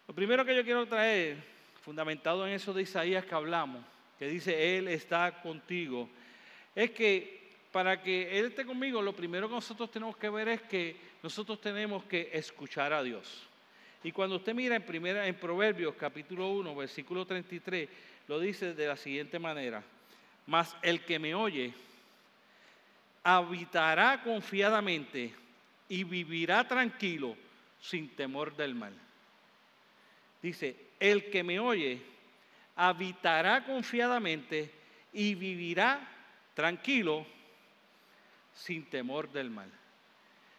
Lo 0.07 0.13
primero 0.13 0.43
que 0.43 0.55
yo 0.55 0.63
quiero 0.63 0.85
traer, 0.87 1.37
fundamentado 1.81 2.45
en 2.45 2.53
eso 2.53 2.73
de 2.73 2.83
Isaías 2.83 3.25
que 3.25 3.33
hablamos, 3.33 3.83
que 4.19 4.27
dice, 4.27 4.77
Él 4.77 4.89
está 4.89 5.41
contigo, 5.41 6.09
es 6.75 6.91
que 6.91 7.38
para 7.71 8.01
que 8.01 8.39
Él 8.39 8.47
esté 8.47 8.65
conmigo, 8.65 9.01
lo 9.01 9.13
primero 9.13 9.47
que 9.47 9.55
nosotros 9.55 9.91
tenemos 9.91 10.17
que 10.17 10.29
ver 10.29 10.47
es 10.49 10.61
que 10.63 10.95
nosotros 11.21 11.61
tenemos 11.61 12.03
que 12.05 12.29
escuchar 12.33 12.93
a 12.93 13.03
Dios. 13.03 13.47
Y 14.03 14.11
cuando 14.11 14.37
usted 14.37 14.53
mira 14.53 14.75
en, 14.75 15.05
en 15.05 15.35
Proverbios 15.35 15.95
capítulo 15.95 16.49
1, 16.51 16.75
versículo 16.75 17.25
33, 17.25 17.89
lo 18.27 18.39
dice 18.39 18.73
de 18.73 18.87
la 18.87 18.97
siguiente 18.97 19.37
manera, 19.39 19.83
mas 20.47 20.75
el 20.81 21.01
que 21.01 21.19
me 21.19 21.35
oye 21.35 21.73
habitará 23.23 24.23
confiadamente 24.23 25.33
y 25.89 26.03
vivirá 26.03 26.67
tranquilo 26.67 27.35
sin 27.81 28.09
temor 28.09 28.55
del 28.55 28.75
mal. 28.75 28.93
Dice, 30.41 30.75
el 30.99 31.29
que 31.29 31.43
me 31.43 31.59
oye 31.59 32.01
habitará 32.75 33.65
confiadamente 33.65 34.71
y 35.11 35.35
vivirá 35.35 35.99
tranquilo 36.53 37.25
sin 38.59 38.89
temor 38.89 39.31
del 39.31 39.49
mal. 39.49 39.71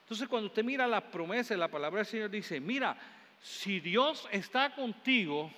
Entonces 0.03 0.29
cuando 0.29 0.49
usted 0.49 0.65
mira 0.65 0.87
las 0.87 1.03
promesas, 1.05 1.57
la 1.59 1.69
palabra 1.69 1.99
del 1.99 2.07
Señor 2.07 2.31
dice, 2.31 2.59
mira, 2.61 2.97
si 3.41 3.81
Dios 3.81 4.29
está 4.33 4.75
contigo, 4.75 5.51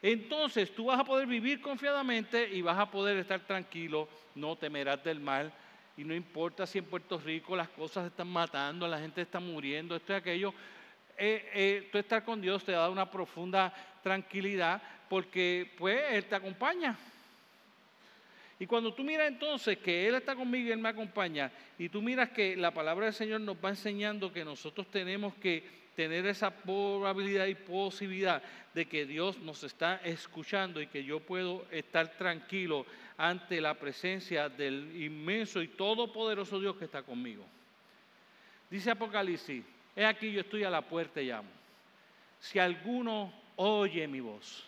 entonces 0.00 0.74
tú 0.74 0.86
vas 0.86 1.00
a 1.00 1.04
poder 1.04 1.26
vivir 1.26 1.60
confiadamente 1.60 2.48
y 2.48 2.62
vas 2.62 2.78
a 2.78 2.90
poder 2.90 3.16
estar 3.18 3.40
tranquilo, 3.40 4.08
no 4.34 4.56
temerás 4.56 5.02
del 5.04 5.20
mal. 5.20 5.52
Y 5.96 6.04
no 6.04 6.14
importa 6.14 6.66
si 6.66 6.78
en 6.78 6.86
Puerto 6.86 7.18
Rico 7.18 7.54
las 7.54 7.68
cosas 7.68 8.06
están 8.06 8.28
matando, 8.28 8.88
la 8.88 8.98
gente 8.98 9.22
está 9.22 9.38
muriendo, 9.38 9.94
esto 9.94 10.12
y 10.12 10.16
aquello. 10.16 10.54
Eh, 11.16 11.50
eh, 11.54 11.88
tú 11.92 11.98
estar 11.98 12.24
con 12.24 12.40
Dios 12.40 12.64
te 12.64 12.72
da 12.72 12.90
una 12.90 13.08
profunda 13.08 13.72
tranquilidad 14.02 14.82
porque 15.08 15.72
pues 15.78 16.02
Él 16.10 16.24
te 16.24 16.34
acompaña. 16.34 16.96
Y 18.64 18.66
cuando 18.66 18.94
tú 18.94 19.04
miras 19.04 19.28
entonces 19.28 19.76
que 19.76 20.08
Él 20.08 20.14
está 20.14 20.34
conmigo 20.34 20.70
y 20.70 20.72
Él 20.72 20.78
me 20.78 20.88
acompaña, 20.88 21.52
y 21.78 21.90
tú 21.90 22.00
miras 22.00 22.30
que 22.30 22.56
la 22.56 22.70
palabra 22.72 23.04
del 23.04 23.14
Señor 23.14 23.42
nos 23.42 23.62
va 23.62 23.68
enseñando 23.68 24.32
que 24.32 24.42
nosotros 24.42 24.86
tenemos 24.90 25.34
que 25.34 25.62
tener 25.94 26.24
esa 26.24 26.50
probabilidad 26.50 27.44
y 27.44 27.56
posibilidad 27.56 28.42
de 28.72 28.86
que 28.86 29.04
Dios 29.04 29.38
nos 29.40 29.62
está 29.64 29.96
escuchando 29.96 30.80
y 30.80 30.86
que 30.86 31.04
yo 31.04 31.20
puedo 31.20 31.66
estar 31.70 32.08
tranquilo 32.16 32.86
ante 33.18 33.60
la 33.60 33.74
presencia 33.74 34.48
del 34.48 34.96
inmenso 34.96 35.60
y 35.60 35.68
todopoderoso 35.68 36.58
Dios 36.58 36.76
que 36.76 36.86
está 36.86 37.02
conmigo. 37.02 37.44
Dice 38.70 38.90
Apocalipsis, 38.90 39.62
he 39.94 40.06
aquí 40.06 40.32
yo 40.32 40.40
estoy 40.40 40.64
a 40.64 40.70
la 40.70 40.80
puerta 40.80 41.20
y 41.20 41.26
llamo. 41.26 41.50
Si 42.40 42.58
alguno 42.58 43.30
oye 43.56 44.08
mi 44.08 44.20
voz 44.20 44.64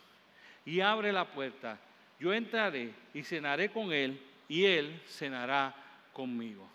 y 0.67 0.83
abre 0.83 1.15
la 1.15 1.25
puerta, 1.25 1.79
yo 2.19 2.33
entraré 2.33 2.93
y 3.15 3.23
cenaré 3.23 3.71
con 3.71 3.93
él 3.93 4.21
y 4.49 4.65
él 4.65 5.01
cenará 5.07 5.75
conmigo. 6.13 6.69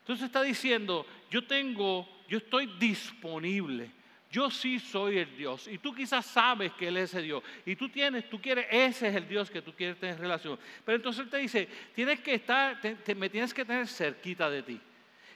Entonces 0.00 0.26
está 0.26 0.42
diciendo, 0.42 1.06
yo 1.30 1.46
tengo, 1.46 2.08
yo 2.28 2.38
estoy 2.38 2.66
disponible. 2.78 3.90
Yo 4.30 4.48
sí 4.48 4.78
soy 4.78 5.18
el 5.18 5.36
Dios. 5.36 5.66
Y 5.66 5.78
tú 5.78 5.92
quizás 5.92 6.24
sabes 6.24 6.72
que 6.72 6.88
Él 6.88 6.96
es 6.98 7.10
ese 7.10 7.22
Dios. 7.22 7.42
Y 7.66 7.74
tú 7.74 7.88
tienes, 7.88 8.30
tú 8.30 8.40
quieres, 8.40 8.66
ese 8.70 9.08
es 9.08 9.16
el 9.16 9.28
Dios 9.28 9.50
que 9.50 9.60
tú 9.60 9.72
quieres 9.74 9.98
tener 9.98 10.18
relación. 10.20 10.58
Pero 10.84 10.96
entonces 10.96 11.24
Él 11.24 11.30
te 11.30 11.38
dice, 11.38 11.68
tienes 11.94 12.20
que 12.20 12.34
estar, 12.34 12.78
me 13.16 13.28
tienes 13.28 13.52
que 13.52 13.64
tener 13.64 13.88
cerquita 13.88 14.48
de 14.48 14.62
ti. 14.62 14.80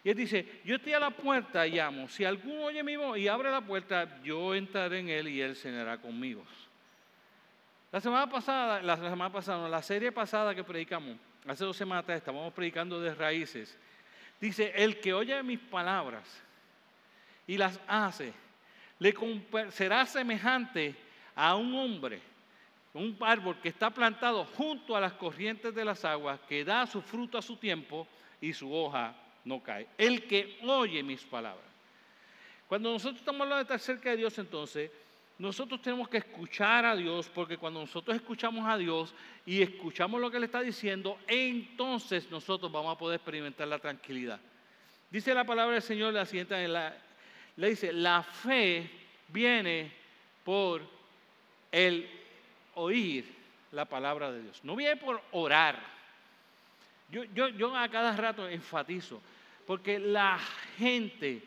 Y 0.04 0.10
Él 0.10 0.16
dice, 0.16 0.60
yo 0.64 0.76
estoy 0.76 0.92
a 0.92 1.00
la 1.00 1.10
puerta 1.10 1.66
y 1.66 1.72
llamo. 1.72 2.08
Si 2.08 2.24
alguno 2.24 2.64
oye 2.64 2.84
mi 2.84 2.94
voz 2.96 3.18
y 3.18 3.26
abre 3.26 3.50
la 3.50 3.62
puerta, 3.62 4.22
yo 4.22 4.54
entraré 4.54 5.00
en 5.00 5.08
Él 5.08 5.28
y 5.28 5.40
Él 5.40 5.56
cenará 5.56 6.00
conmigo. 6.00 6.44
La 7.94 8.00
semana 8.00 8.28
pasada, 8.28 8.82
la 8.82 8.96
semana 8.96 9.30
pasada, 9.30 9.68
la 9.68 9.80
serie 9.80 10.10
pasada 10.10 10.52
que 10.52 10.64
predicamos, 10.64 11.16
hace 11.46 11.64
dos 11.64 11.76
semanas 11.76 12.04
estábamos 12.08 12.52
predicando 12.52 13.00
de 13.00 13.14
raíces. 13.14 13.78
Dice, 14.40 14.72
el 14.74 14.98
que 14.98 15.14
oye 15.14 15.40
mis 15.44 15.60
palabras 15.60 16.24
y 17.46 17.56
las 17.56 17.78
hace, 17.86 18.32
será 19.70 20.04
semejante 20.06 20.96
a 21.36 21.54
un 21.54 21.72
hombre, 21.72 22.20
un 22.94 23.16
árbol 23.20 23.60
que 23.60 23.68
está 23.68 23.90
plantado 23.90 24.44
junto 24.44 24.96
a 24.96 25.00
las 25.00 25.12
corrientes 25.12 25.72
de 25.72 25.84
las 25.84 26.04
aguas, 26.04 26.40
que 26.48 26.64
da 26.64 26.88
su 26.88 27.00
fruto 27.00 27.38
a 27.38 27.42
su 27.42 27.58
tiempo 27.58 28.08
y 28.40 28.52
su 28.52 28.74
hoja 28.74 29.14
no 29.44 29.62
cae. 29.62 29.86
El 29.96 30.26
que 30.26 30.58
oye 30.64 31.00
mis 31.04 31.22
palabras. 31.22 31.70
Cuando 32.66 32.92
nosotros 32.92 33.20
estamos 33.20 33.42
hablando 33.42 33.58
de 33.58 33.62
estar 33.62 33.78
cerca 33.78 34.10
de 34.10 34.16
Dios, 34.16 34.36
entonces, 34.36 34.90
nosotros 35.38 35.82
tenemos 35.82 36.08
que 36.08 36.18
escuchar 36.18 36.84
a 36.84 36.94
Dios, 36.94 37.28
porque 37.28 37.58
cuando 37.58 37.80
nosotros 37.80 38.16
escuchamos 38.16 38.68
a 38.68 38.78
Dios 38.78 39.12
y 39.44 39.62
escuchamos 39.62 40.20
lo 40.20 40.30
que 40.30 40.36
Él 40.36 40.44
está 40.44 40.60
diciendo, 40.60 41.18
entonces 41.26 42.30
nosotros 42.30 42.70
vamos 42.70 42.94
a 42.94 42.98
poder 42.98 43.16
experimentar 43.16 43.66
la 43.66 43.80
tranquilidad. 43.80 44.40
Dice 45.10 45.34
la 45.34 45.44
palabra 45.44 45.74
del 45.74 45.82
Señor 45.82 46.12
la 46.14 46.24
siguiente, 46.24 46.68
le 47.56 47.68
dice, 47.68 47.92
la 47.92 48.22
fe 48.22 48.88
viene 49.28 49.92
por 50.44 50.82
el 51.72 52.08
oír 52.74 53.24
la 53.72 53.84
palabra 53.84 54.30
de 54.30 54.42
Dios. 54.42 54.60
No 54.62 54.76
viene 54.76 54.96
por 54.96 55.20
orar. 55.32 55.80
Yo, 57.10 57.24
yo 57.24 57.76
a 57.76 57.88
cada 57.88 58.16
rato 58.16 58.48
enfatizo, 58.48 59.20
porque 59.66 59.98
la 59.98 60.38
gente 60.78 61.42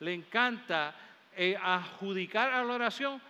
le 0.00 0.14
encanta 0.14 0.94
eh, 1.36 1.56
adjudicar 1.62 2.50
a 2.52 2.64
la 2.64 2.74
oración 2.74 3.20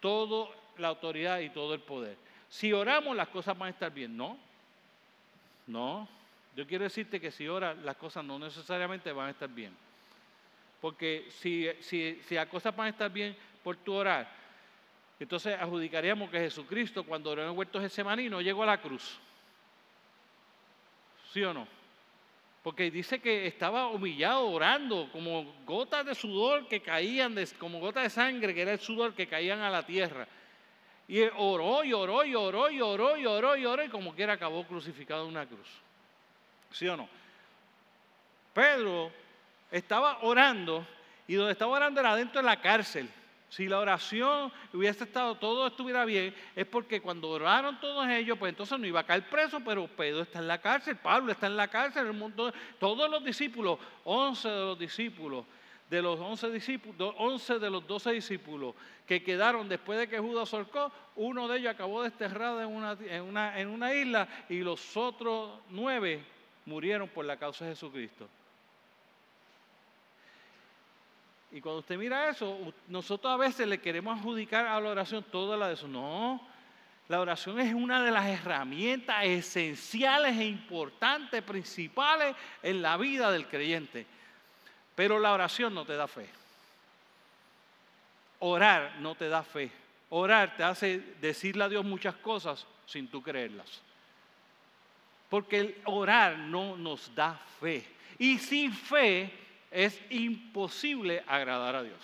toda 0.00 0.54
la 0.78 0.88
autoridad 0.88 1.40
y 1.40 1.50
todo 1.50 1.74
el 1.74 1.80
poder. 1.80 2.16
Si 2.48 2.72
oramos, 2.72 3.16
las 3.16 3.28
cosas 3.28 3.56
van 3.56 3.68
a 3.68 3.70
estar 3.70 3.92
bien. 3.92 4.16
No, 4.16 4.38
no. 5.66 6.08
Yo 6.54 6.66
quiero 6.66 6.84
decirte 6.84 7.20
que 7.20 7.30
si 7.30 7.48
oras, 7.48 7.76
las 7.78 7.96
cosas 7.96 8.24
no 8.24 8.38
necesariamente 8.38 9.12
van 9.12 9.28
a 9.28 9.30
estar 9.30 9.48
bien. 9.48 9.76
Porque 10.80 11.26
si, 11.30 11.68
si, 11.80 12.20
si 12.26 12.34
las 12.34 12.46
cosas 12.46 12.74
van 12.74 12.86
a 12.86 12.90
estar 12.90 13.10
bien 13.10 13.36
por 13.62 13.76
tu 13.76 13.92
orar, 13.92 14.30
entonces 15.18 15.58
adjudicaríamos 15.58 16.30
que 16.30 16.38
Jesucristo, 16.38 17.04
cuando 17.04 17.30
oró 17.30 17.42
en 17.42 17.48
el 17.48 17.56
huerto 17.56 17.80
Getsemaní, 17.80 18.28
no 18.28 18.40
llegó 18.40 18.62
a 18.62 18.66
la 18.66 18.80
cruz. 18.80 19.18
¿Sí 21.32 21.42
o 21.42 21.52
no? 21.52 21.75
Porque 22.66 22.90
dice 22.90 23.20
que 23.20 23.46
estaba 23.46 23.86
humillado 23.86 24.48
orando, 24.48 25.08
como 25.12 25.54
gotas 25.64 26.04
de 26.04 26.16
sudor 26.16 26.66
que 26.66 26.82
caían, 26.82 27.36
como 27.60 27.78
gotas 27.78 28.02
de 28.02 28.10
sangre, 28.10 28.52
que 28.52 28.62
era 28.62 28.72
el 28.72 28.80
sudor 28.80 29.14
que 29.14 29.28
caían 29.28 29.60
a 29.60 29.70
la 29.70 29.86
tierra. 29.86 30.26
Y 31.06 31.22
oró 31.36 31.84
y 31.84 31.92
oró 31.92 32.24
y 32.24 32.34
oró 32.34 32.68
y 32.68 32.80
oró 32.80 33.16
y 33.16 33.24
oró 33.24 33.56
y 33.56 33.66
oró 33.66 33.84
y 33.84 33.88
como 33.88 34.16
quiera 34.16 34.32
acabó 34.32 34.66
crucificado 34.66 35.22
en 35.22 35.28
una 35.28 35.46
cruz. 35.46 35.68
¿Sí 36.72 36.88
o 36.88 36.96
no? 36.96 37.08
Pedro 38.52 39.12
estaba 39.70 40.18
orando 40.22 40.84
y 41.28 41.34
donde 41.34 41.52
estaba 41.52 41.70
orando 41.70 42.00
era 42.00 42.16
dentro 42.16 42.40
de 42.40 42.46
la 42.48 42.60
cárcel. 42.60 43.08
Si 43.48 43.68
la 43.68 43.78
oración 43.78 44.52
hubiese 44.72 45.04
estado, 45.04 45.36
todo 45.36 45.68
estuviera 45.68 46.04
bien, 46.04 46.34
es 46.54 46.66
porque 46.66 47.00
cuando 47.00 47.30
oraron 47.30 47.78
todos 47.80 48.06
ellos, 48.08 48.36
pues 48.38 48.50
entonces 48.50 48.78
no 48.78 48.86
iba 48.86 49.00
a 49.00 49.06
caer 49.06 49.28
preso, 49.28 49.60
pero 49.64 49.86
Pedro 49.86 50.22
está 50.22 50.40
en 50.40 50.48
la 50.48 50.60
cárcel, 50.60 50.96
Pablo 50.96 51.32
está 51.32 51.46
en 51.46 51.56
la 51.56 51.68
cárcel, 51.68 52.06
el 52.08 52.12
mundo, 52.12 52.52
todos 52.78 53.08
los 53.08 53.24
discípulos, 53.24 53.78
11 54.04 54.48
de 54.48 54.60
los 54.60 54.78
discípulos, 54.78 55.44
de 55.88 56.02
los 56.02 56.18
11 56.18 56.50
discípulos, 56.50 57.14
11 57.16 57.58
de 57.60 57.70
los 57.70 57.86
12 57.86 58.12
discípulos 58.12 58.74
que 59.06 59.22
quedaron 59.22 59.68
después 59.68 59.98
de 59.98 60.08
que 60.08 60.18
Judas 60.18 60.48
sorcó, 60.48 60.90
uno 61.14 61.46
de 61.46 61.58
ellos 61.58 61.72
acabó 61.72 62.02
desterrado 62.02 62.60
en 62.60 62.68
una, 62.68 62.98
en 63.00 63.22
una, 63.22 63.60
en 63.60 63.68
una 63.68 63.94
isla 63.94 64.28
y 64.48 64.58
los 64.58 64.96
otros 64.96 65.60
nueve 65.70 66.24
murieron 66.64 67.08
por 67.08 67.24
la 67.24 67.36
causa 67.36 67.64
de 67.64 67.70
Jesucristo. 67.70 68.28
Y 71.56 71.60
cuando 71.62 71.78
usted 71.78 71.96
mira 71.96 72.28
eso, 72.28 72.58
nosotros 72.86 73.32
a 73.32 73.38
veces 73.38 73.66
le 73.66 73.80
queremos 73.80 74.18
adjudicar 74.18 74.66
a 74.66 74.78
la 74.78 74.90
oración 74.90 75.24
toda 75.32 75.56
la 75.56 75.68
de 75.68 75.72
eso. 75.72 75.88
No, 75.88 76.38
la 77.08 77.18
oración 77.18 77.58
es 77.58 77.72
una 77.72 78.04
de 78.04 78.10
las 78.10 78.26
herramientas 78.26 79.24
esenciales 79.24 80.36
e 80.36 80.44
importantes, 80.44 81.42
principales 81.42 82.36
en 82.62 82.82
la 82.82 82.98
vida 82.98 83.32
del 83.32 83.48
creyente. 83.48 84.04
Pero 84.94 85.18
la 85.18 85.32
oración 85.32 85.72
no 85.72 85.86
te 85.86 85.96
da 85.96 86.06
fe. 86.06 86.28
Orar 88.40 88.96
no 89.00 89.14
te 89.14 89.30
da 89.30 89.42
fe. 89.42 89.72
Orar 90.10 90.58
te 90.58 90.62
hace 90.62 90.98
decirle 91.22 91.64
a 91.64 91.70
Dios 91.70 91.86
muchas 91.86 92.16
cosas 92.16 92.66
sin 92.84 93.08
tú 93.08 93.22
creerlas. 93.22 93.80
Porque 95.30 95.60
el 95.60 95.80
orar 95.86 96.36
no 96.36 96.76
nos 96.76 97.14
da 97.14 97.40
fe. 97.58 97.82
Y 98.18 98.36
sin 98.36 98.74
fe 98.74 99.45
es 99.76 100.00
imposible 100.08 101.22
agradar 101.26 101.76
a 101.76 101.82
Dios. 101.82 102.00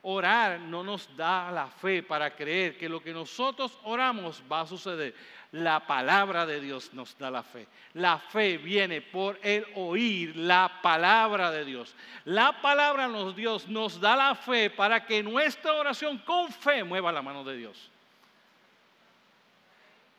Orar 0.00 0.58
no 0.58 0.82
nos 0.82 1.14
da 1.18 1.50
la 1.50 1.66
fe 1.66 2.02
para 2.02 2.34
creer 2.34 2.78
que 2.78 2.88
lo 2.88 3.02
que 3.02 3.12
nosotros 3.12 3.78
oramos 3.82 4.42
va 4.50 4.62
a 4.62 4.66
suceder. 4.66 5.14
La 5.52 5.86
palabra 5.86 6.46
de 6.46 6.62
Dios 6.62 6.94
nos 6.94 7.18
da 7.18 7.30
la 7.30 7.42
fe. 7.42 7.66
La 7.92 8.18
fe 8.18 8.56
viene 8.56 9.02
por 9.02 9.38
el 9.42 9.66
oír 9.74 10.34
la 10.34 10.80
palabra 10.80 11.50
de 11.50 11.66
Dios. 11.66 11.94
La 12.24 12.62
palabra 12.62 13.06
de 13.06 13.34
Dios 13.34 13.68
nos 13.68 14.00
da 14.00 14.16
la 14.16 14.34
fe 14.34 14.70
para 14.70 15.04
que 15.04 15.22
nuestra 15.22 15.74
oración 15.74 16.16
con 16.16 16.50
fe 16.50 16.84
mueva 16.84 17.12
la 17.12 17.20
mano 17.20 17.44
de 17.44 17.58
Dios. 17.58 17.90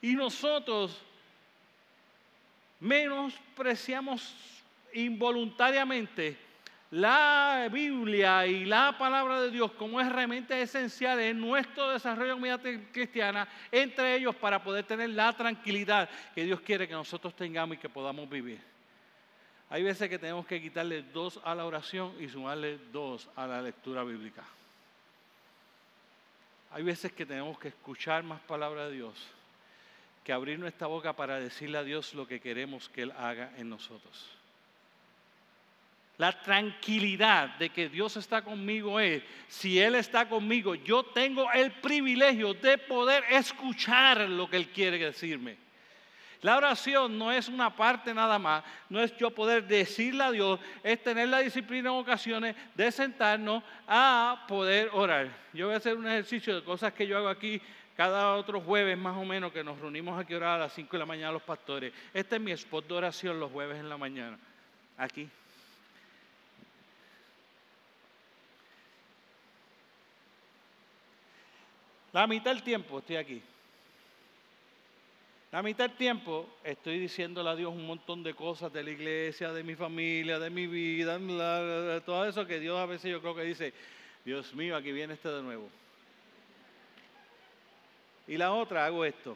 Y 0.03 0.13
nosotros 0.13 1.01
menospreciamos 2.79 4.35
involuntariamente 4.93 6.48
la 6.91 7.69
Biblia 7.71 8.47
y 8.47 8.65
la 8.65 8.97
palabra 8.97 9.41
de 9.41 9.51
Dios 9.51 9.71
como 9.73 10.01
herramientas 10.01 10.57
esenciales 10.57 11.31
en 11.31 11.39
nuestro 11.39 11.91
desarrollo 11.91 12.35
de 12.57 12.83
cristiana, 12.91 13.47
entre 13.71 14.15
ellos 14.15 14.35
para 14.35 14.63
poder 14.63 14.85
tener 14.85 15.09
la 15.11 15.31
tranquilidad 15.33 16.09
que 16.33 16.43
Dios 16.43 16.61
quiere 16.61 16.87
que 16.87 16.93
nosotros 16.93 17.35
tengamos 17.35 17.77
y 17.77 17.79
que 17.79 17.89
podamos 17.89 18.29
vivir. 18.29 18.59
Hay 19.69 19.83
veces 19.83 20.09
que 20.09 20.17
tenemos 20.17 20.47
que 20.47 20.59
quitarle 20.59 21.03
dos 21.03 21.39
a 21.43 21.53
la 21.53 21.65
oración 21.65 22.13
y 22.19 22.27
sumarle 22.27 22.79
dos 22.91 23.29
a 23.35 23.45
la 23.45 23.61
lectura 23.61 24.03
bíblica. 24.03 24.43
Hay 26.71 26.81
veces 26.83 27.11
que 27.11 27.25
tenemos 27.25 27.59
que 27.59 27.67
escuchar 27.67 28.23
más 28.23 28.39
palabra 28.41 28.87
de 28.87 28.95
Dios 28.95 29.13
que 30.23 30.33
abrir 30.33 30.59
nuestra 30.59 30.87
boca 30.87 31.13
para 31.13 31.39
decirle 31.39 31.77
a 31.77 31.83
Dios 31.83 32.13
lo 32.13 32.27
que 32.27 32.39
queremos 32.39 32.89
que 32.89 33.03
Él 33.03 33.13
haga 33.17 33.51
en 33.57 33.69
nosotros. 33.69 34.38
La 36.19 36.33
tranquilidad 36.33 37.55
de 37.57 37.69
que 37.69 37.87
Dios 37.87 38.17
está 38.17 38.41
conmigo 38.41 38.99
es, 38.99 39.23
si 39.47 39.79
Él 39.79 39.95
está 39.95 40.27
conmigo, 40.27 40.75
yo 40.75 41.01
tengo 41.01 41.49
el 41.53 41.71
privilegio 41.71 42.53
de 42.53 42.77
poder 42.77 43.23
escuchar 43.29 44.27
lo 44.27 44.49
que 44.49 44.57
Él 44.57 44.67
quiere 44.67 44.97
decirme. 44.97 45.55
La 46.41 46.57
oración 46.57 47.17
no 47.17 47.31
es 47.31 47.47
una 47.47 47.73
parte 47.73 48.13
nada 48.13 48.37
más, 48.37 48.65
no 48.89 49.01
es 49.01 49.15
yo 49.15 49.31
poder 49.31 49.65
decirle 49.65 50.25
a 50.25 50.31
Dios, 50.31 50.59
es 50.83 51.01
tener 51.01 51.29
la 51.29 51.39
disciplina 51.39 51.89
en 51.89 51.95
ocasiones 51.95 52.53
de 52.75 52.91
sentarnos 52.91 53.63
a 53.87 54.43
poder 54.45 54.89
orar. 54.91 55.29
Yo 55.53 55.67
voy 55.67 55.75
a 55.75 55.77
hacer 55.77 55.95
un 55.95 56.05
ejercicio 56.05 56.53
de 56.53 56.65
cosas 56.65 56.91
que 56.91 57.07
yo 57.07 57.17
hago 57.17 57.29
aquí 57.29 57.61
cada 57.95 58.35
otro 58.35 58.59
jueves 58.59 58.97
más 58.97 59.15
o 59.15 59.23
menos 59.23 59.53
que 59.53 59.63
nos 59.63 59.79
reunimos 59.79 60.19
aquí 60.19 60.33
a 60.33 60.37
orar 60.37 60.55
a 60.57 60.63
las 60.63 60.73
5 60.73 60.91
de 60.91 60.99
la 60.99 61.05
mañana 61.05 61.31
los 61.31 61.43
pastores. 61.43 61.93
Este 62.13 62.35
es 62.35 62.41
mi 62.41 62.51
spot 62.51 62.85
de 62.89 62.93
oración 62.93 63.39
los 63.39 63.49
jueves 63.53 63.79
en 63.79 63.87
la 63.87 63.97
mañana. 63.97 64.37
Aquí. 64.97 65.29
La 72.11 72.25
mitad 72.25 72.51
del 72.51 72.63
tiempo 72.63 72.99
estoy 72.99 73.17
aquí. 73.17 73.41
La 75.51 75.63
mitad 75.63 75.87
del 75.87 75.97
tiempo 75.97 76.47
estoy 76.63 76.99
diciéndole 76.99 77.49
a 77.49 77.55
Dios 77.55 77.73
un 77.73 77.85
montón 77.85 78.23
de 78.23 78.33
cosas 78.33 78.71
de 78.71 78.83
la 78.83 78.91
iglesia, 78.91 79.51
de 79.51 79.63
mi 79.63 79.75
familia, 79.75 80.39
de 80.39 80.49
mi 80.49 80.67
vida, 80.67 81.17
de 81.17 82.01
todo 82.01 82.25
eso 82.25 82.45
que 82.45 82.59
Dios 82.59 82.79
a 82.79 82.85
veces 82.85 83.11
yo 83.11 83.19
creo 83.19 83.35
que 83.35 83.43
dice, 83.43 83.73
Dios 84.25 84.53
mío, 84.53 84.75
aquí 84.75 84.91
viene 84.91 85.13
este 85.15 85.29
de 85.29 85.41
nuevo. 85.41 85.69
Y 88.27 88.37
la 88.37 88.53
otra, 88.53 88.85
hago 88.85 89.05
esto. 89.05 89.35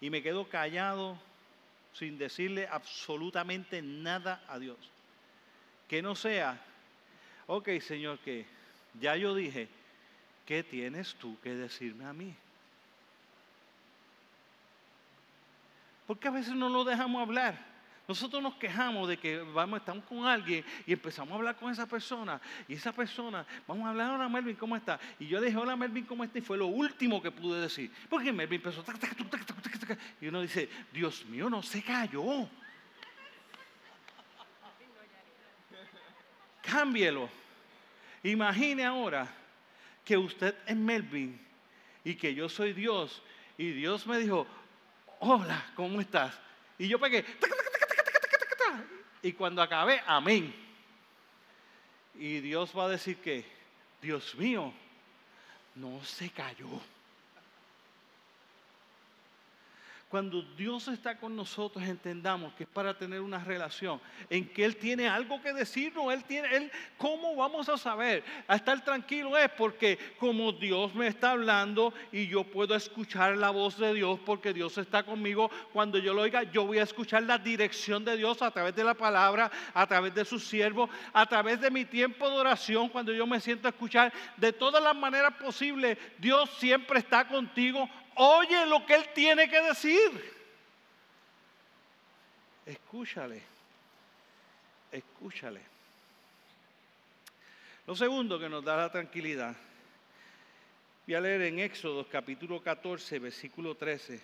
Y 0.00 0.08
me 0.08 0.22
quedo 0.22 0.48
callado 0.48 1.18
sin 1.92 2.16
decirle 2.16 2.66
absolutamente 2.68 3.82
nada 3.82 4.42
a 4.48 4.58
Dios. 4.58 4.78
Que 5.88 6.00
no 6.00 6.14
sea, 6.14 6.58
ok 7.46 7.68
Señor, 7.80 8.18
que 8.20 8.46
ya 8.98 9.16
yo 9.16 9.34
dije, 9.34 9.68
¿qué 10.46 10.62
tienes 10.62 11.14
tú 11.14 11.38
que 11.42 11.54
decirme 11.54 12.04
a 12.04 12.12
mí? 12.12 12.34
Porque 16.06 16.28
a 16.28 16.32
veces 16.32 16.54
no 16.54 16.68
lo 16.68 16.82
dejamos 16.84 17.22
hablar. 17.22 17.70
Nosotros 18.08 18.42
nos 18.42 18.56
quejamos 18.56 19.08
de 19.08 19.16
que 19.16 19.38
vamos, 19.38 19.78
estamos 19.78 20.04
con 20.06 20.26
alguien 20.26 20.64
y 20.84 20.92
empezamos 20.92 21.30
a 21.30 21.36
hablar 21.36 21.54
con 21.54 21.70
esa 21.70 21.86
persona. 21.86 22.40
Y 22.66 22.74
esa 22.74 22.90
persona, 22.90 23.46
vamos 23.68 23.86
a 23.86 23.90
hablar, 23.90 24.10
hola 24.10 24.28
Melvin, 24.28 24.56
¿cómo 24.56 24.74
está? 24.74 24.98
Y 25.20 25.28
yo 25.28 25.40
dije, 25.40 25.56
hola 25.56 25.76
Melvin, 25.76 26.04
¿cómo 26.04 26.24
está? 26.24 26.38
Y 26.38 26.42
fue 26.42 26.58
lo 26.58 26.66
último 26.66 27.22
que 27.22 27.30
pude 27.30 27.60
decir. 27.60 27.92
Porque 28.08 28.32
Melvin 28.32 28.60
empezó, 28.60 28.82
y 30.20 30.26
uno 30.26 30.42
dice, 30.42 30.68
Dios 30.92 31.24
mío, 31.26 31.48
no 31.48 31.62
se 31.62 31.80
cayó. 31.80 32.48
Cámbielo. 36.62 37.28
Imagine 38.22 38.84
ahora 38.84 39.28
que 40.04 40.16
usted 40.16 40.54
es 40.66 40.76
Melvin 40.76 41.40
y 42.04 42.14
que 42.14 42.34
yo 42.34 42.48
soy 42.48 42.72
Dios 42.72 43.22
y 43.56 43.70
Dios 43.72 44.06
me 44.06 44.18
dijo, 44.18 44.46
hola, 45.20 45.70
¿cómo 45.74 46.00
estás? 46.00 46.34
Y 46.78 46.88
yo 46.88 46.98
pegué, 46.98 47.24
y 49.22 49.32
cuando 49.32 49.62
acabé, 49.62 50.02
amén. 50.06 50.54
Y 52.18 52.40
Dios 52.40 52.76
va 52.76 52.84
a 52.84 52.88
decir 52.88 53.16
que, 53.18 53.44
Dios 54.00 54.34
mío, 54.34 54.72
no 55.74 56.02
se 56.04 56.30
cayó. 56.30 56.68
Cuando 60.10 60.42
Dios 60.42 60.88
está 60.88 61.16
con 61.18 61.36
nosotros, 61.36 61.84
entendamos 61.84 62.52
que 62.54 62.64
es 62.64 62.68
para 62.68 62.98
tener 62.98 63.20
una 63.20 63.38
relación 63.38 64.00
en 64.28 64.48
que 64.48 64.64
Él 64.64 64.74
tiene 64.74 65.06
algo 65.06 65.40
que 65.40 65.52
decirnos. 65.52 66.12
Él 66.12 66.24
tiene, 66.24 66.48
Él, 66.56 66.72
¿cómo 66.98 67.36
vamos 67.36 67.68
a 67.68 67.78
saber? 67.78 68.24
A 68.48 68.56
estar 68.56 68.82
tranquilo 68.82 69.38
es 69.38 69.48
porque 69.50 70.00
como 70.18 70.50
Dios 70.50 70.92
me 70.96 71.06
está 71.06 71.30
hablando 71.30 71.94
y 72.10 72.26
yo 72.26 72.42
puedo 72.42 72.74
escuchar 72.74 73.36
la 73.36 73.50
voz 73.50 73.78
de 73.78 73.94
Dios 73.94 74.18
porque 74.26 74.52
Dios 74.52 74.76
está 74.78 75.04
conmigo, 75.04 75.48
cuando 75.72 75.96
yo 75.96 76.12
lo 76.12 76.22
oiga, 76.22 76.42
yo 76.42 76.66
voy 76.66 76.78
a 76.78 76.82
escuchar 76.82 77.22
la 77.22 77.38
dirección 77.38 78.04
de 78.04 78.16
Dios 78.16 78.42
a 78.42 78.50
través 78.50 78.74
de 78.74 78.82
la 78.82 78.94
palabra, 78.94 79.48
a 79.72 79.86
través 79.86 80.12
de 80.12 80.24
su 80.24 80.40
siervo, 80.40 80.90
a 81.12 81.24
través 81.26 81.60
de 81.60 81.70
mi 81.70 81.84
tiempo 81.84 82.28
de 82.28 82.36
oración, 82.36 82.88
cuando 82.88 83.12
yo 83.12 83.28
me 83.28 83.38
siento 83.38 83.68
a 83.68 83.70
escuchar 83.70 84.12
de 84.36 84.52
todas 84.52 84.82
las 84.82 84.96
maneras 84.96 85.34
posibles. 85.34 85.96
Dios 86.18 86.50
siempre 86.58 86.98
está 86.98 87.28
contigo 87.28 87.88
oye 88.16 88.66
lo 88.66 88.84
que 88.86 88.94
Él 88.94 89.08
tiene 89.14 89.48
que 89.48 89.60
decir. 89.62 90.40
Escúchale, 92.66 93.42
escúchale. 94.92 95.60
Lo 97.86 97.96
segundo 97.96 98.38
que 98.38 98.48
nos 98.48 98.64
da 98.64 98.76
la 98.76 98.92
tranquilidad, 98.92 99.56
voy 101.06 101.14
a 101.16 101.20
leer 101.20 101.42
en 101.42 101.58
Éxodo 101.58 102.06
capítulo 102.08 102.62
14, 102.62 103.18
versículo 103.18 103.74
13. 103.74 104.20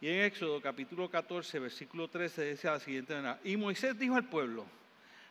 Y 0.00 0.08
en 0.08 0.24
Éxodo 0.24 0.62
capítulo 0.62 1.10
14, 1.10 1.58
versículo 1.58 2.08
13 2.08 2.52
dice 2.52 2.68
la 2.68 2.80
siguiente 2.80 3.14
manera, 3.14 3.38
y 3.44 3.56
Moisés 3.58 3.98
dijo 3.98 4.14
al 4.16 4.24
pueblo, 4.24 4.64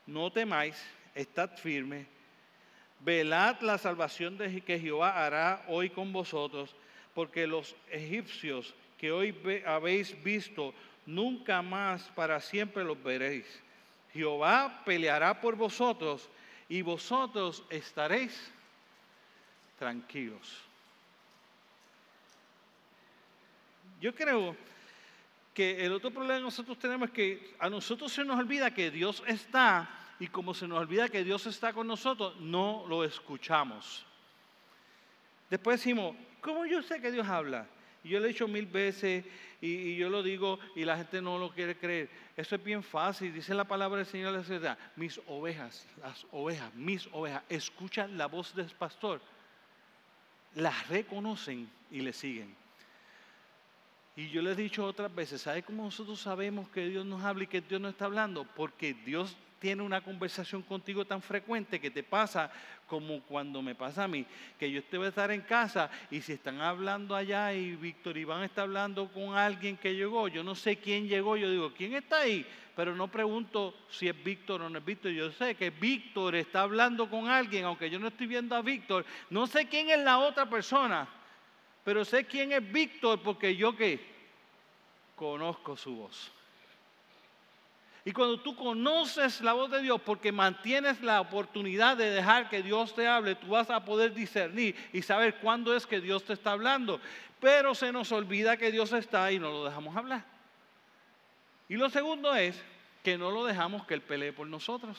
no 0.06 0.32
temáis, 0.32 0.76
estad 1.16 1.58
firmes, 1.58 2.06
velad 3.00 3.62
la 3.62 3.80
salvación 3.80 4.38
de 4.38 4.62
que 4.62 4.80
Jehová 4.80 5.26
hará 5.26 5.66
hoy 5.68 5.90
con 5.90 6.14
vosotros 6.14 6.76
porque 7.20 7.46
los 7.46 7.76
egipcios 7.92 8.74
que 8.98 9.12
hoy 9.12 9.36
habéis 9.66 10.24
visto, 10.24 10.74
nunca 11.06 11.62
más 11.62 12.04
para 12.16 12.40
siempre 12.40 12.82
los 12.82 13.04
veréis. 13.04 13.46
Jehová 14.14 14.84
peleará 14.86 15.42
por 15.42 15.58
vosotros 15.58 16.30
y 16.70 16.82
vosotros 16.82 17.62
estaréis 17.70 18.50
tranquilos. 19.78 20.62
Yo 24.00 24.16
creo 24.16 24.56
que 25.54 25.86
el 25.86 25.92
otro 25.92 26.12
problema 26.12 26.38
que 26.38 26.44
nosotros 26.44 26.80
tenemos 26.80 27.10
es 27.10 27.14
que 27.14 27.56
a 27.60 27.70
nosotros 27.70 28.14
se 28.14 28.24
nos 28.24 28.40
olvida 28.40 28.74
que 28.74 28.92
Dios 28.92 29.22
está 29.28 29.90
y 30.22 30.28
como 30.28 30.54
se 30.54 30.70
nos 30.70 30.80
olvida 30.80 31.10
que 31.10 31.26
Dios 31.26 31.46
está 31.48 31.74
con 31.74 31.86
nosotros, 31.86 32.40
no 32.40 32.86
lo 32.88 33.04
escuchamos. 33.04 34.06
Después 35.50 35.80
decimos, 35.80 36.16
¿Cómo 36.42 36.66
yo 36.66 36.82
sé 36.82 37.02
que 37.02 37.12
Dios 37.12 37.28
habla? 37.28 37.68
Y 38.04 38.10
yo 38.10 38.20
lo 38.20 38.26
he 38.26 38.30
dicho 38.30 38.48
mil 38.48 38.66
veces 38.66 39.26
y, 39.62 39.98
yo 39.98 40.10
lo 40.10 40.24
digo 40.24 40.58
y 40.76 40.86
la 40.86 40.96
gente 40.98 41.22
no 41.22 41.38
lo 41.38 41.52
quiere 41.52 41.78
creer. 41.78 42.10
Eso 42.38 42.56
es 42.56 42.64
bien 42.64 42.82
fácil. 42.82 43.34
Dice 43.34 43.54
la 43.54 43.66
palabra 43.66 43.98
del 43.98 44.06
Señor 44.06 44.34
la 44.34 44.44
ciudad. 44.44 44.78
Mis 44.96 45.20
ovejas, 45.28 45.86
las 46.02 46.26
ovejas, 46.32 46.74
mis 46.76 47.08
ovejas, 47.12 47.44
escuchan 47.50 48.18
la 48.18 48.28
voz 48.28 48.56
del 48.56 48.68
pastor. 48.68 49.22
Las 50.56 50.88
reconocen 50.88 51.70
y 51.92 52.02
le 52.02 52.14
siguen. 52.14 52.56
Y 54.16 54.30
yo 54.30 54.42
les 54.42 54.58
he 54.58 54.62
dicho 54.64 54.86
otras 54.86 55.14
veces, 55.14 55.42
¿sabe 55.42 55.64
cómo 55.64 55.84
nosotros 55.84 56.20
sabemos 56.20 56.70
que 56.70 56.88
Dios 56.88 57.06
nos 57.06 57.24
habla 57.24 57.44
y 57.44 57.48
que 57.48 57.62
Dios 57.62 57.80
nos 57.80 57.92
está 57.92 58.06
hablando? 58.06 58.46
Porque 58.56 58.94
Dios 58.94 59.38
tiene 59.60 59.84
una 59.84 60.02
conversación 60.02 60.62
contigo 60.62 61.06
tan 61.06 61.22
frecuente 61.22 61.80
que 61.80 61.92
te 61.92 62.02
pasa 62.02 62.52
como 62.88 63.22
cuando 63.22 63.62
me 63.62 63.76
pasa 63.76 64.06
a 64.06 64.08
mí, 64.08 64.26
que 64.58 64.72
yo 64.72 64.82
voy 64.94 65.06
a 65.06 65.10
estar 65.10 65.30
en 65.32 65.42
casa 65.42 65.92
y 66.10 66.22
si 66.22 66.34
están 66.34 66.62
hablando 66.62 67.16
allá 67.16 67.54
y 67.54 67.76
Víctor 67.76 68.18
Iván 68.18 68.44
está 68.44 68.64
hablando 68.64 69.12
con 69.12 69.36
alguien 69.38 69.78
que 69.78 69.94
llegó, 69.94 70.28
yo 70.28 70.44
no 70.44 70.56
sé 70.56 70.78
quién 70.78 71.08
llegó, 71.08 71.38
yo 71.38 71.52
digo, 71.52 71.74
¿quién 71.74 71.94
está 71.94 72.22
ahí? 72.22 72.46
Pero 72.76 72.96
no 72.96 73.10
pregunto 73.10 73.76
si 73.90 74.08
es 74.08 74.24
Víctor 74.24 74.62
o 74.62 74.70
no 74.70 74.80
es 74.80 74.86
Víctor, 74.86 75.12
yo 75.12 75.32
sé 75.32 75.56
que 75.56 75.70
Víctor 75.70 76.36
está 76.36 76.62
hablando 76.62 77.10
con 77.10 77.28
alguien, 77.28 77.66
aunque 77.66 77.90
yo 77.90 78.00
no 78.00 78.08
estoy 78.08 78.28
viendo 78.28 78.56
a 78.56 78.62
Víctor, 78.62 79.06
no 79.30 79.46
sé 79.46 79.68
quién 79.68 79.90
es 79.90 80.00
la 80.00 80.18
otra 80.20 80.50
persona, 80.50 81.08
pero 81.84 82.04
sé 82.06 82.26
quién 82.26 82.54
es 82.54 82.72
Víctor 82.72 83.22
porque 83.22 83.56
yo 83.56 83.76
que 83.76 84.00
conozco 85.16 85.76
su 85.76 85.96
voz. 85.96 86.39
Y 88.10 88.12
cuando 88.12 88.40
tú 88.40 88.56
conoces 88.56 89.40
la 89.40 89.54
voz 89.54 89.70
de 89.70 89.84
Dios, 89.84 90.02
porque 90.02 90.32
mantienes 90.32 91.00
la 91.00 91.22
oportunidad 91.22 91.96
de 91.96 92.10
dejar 92.10 92.50
que 92.50 92.64
Dios 92.64 92.96
te 92.96 93.08
hable, 93.08 93.36
tú 93.36 93.50
vas 93.50 93.70
a 93.70 93.86
poder 93.86 94.16
discernir 94.16 94.76
y 94.92 95.04
saber 95.04 95.36
cuándo 95.36 95.76
es 95.76 95.86
que 95.86 96.02
Dios 96.02 96.24
te 96.24 96.34
está 96.34 96.54
hablando. 96.54 97.00
Pero 97.40 97.76
se 97.76 97.92
nos 97.92 98.12
olvida 98.12 98.58
que 98.58 98.72
Dios 98.72 98.92
está 98.94 99.32
y 99.32 99.38
no 99.38 99.52
lo 99.52 99.64
dejamos 99.64 99.96
hablar. 99.96 100.26
Y 101.68 101.76
lo 101.76 101.88
segundo 101.92 102.34
es 102.34 102.60
que 103.04 103.16
no 103.16 103.30
lo 103.30 103.46
dejamos 103.46 103.86
que 103.86 103.94
Él 103.94 104.02
pelee 104.02 104.34
por 104.34 104.48
nosotros. 104.48 104.98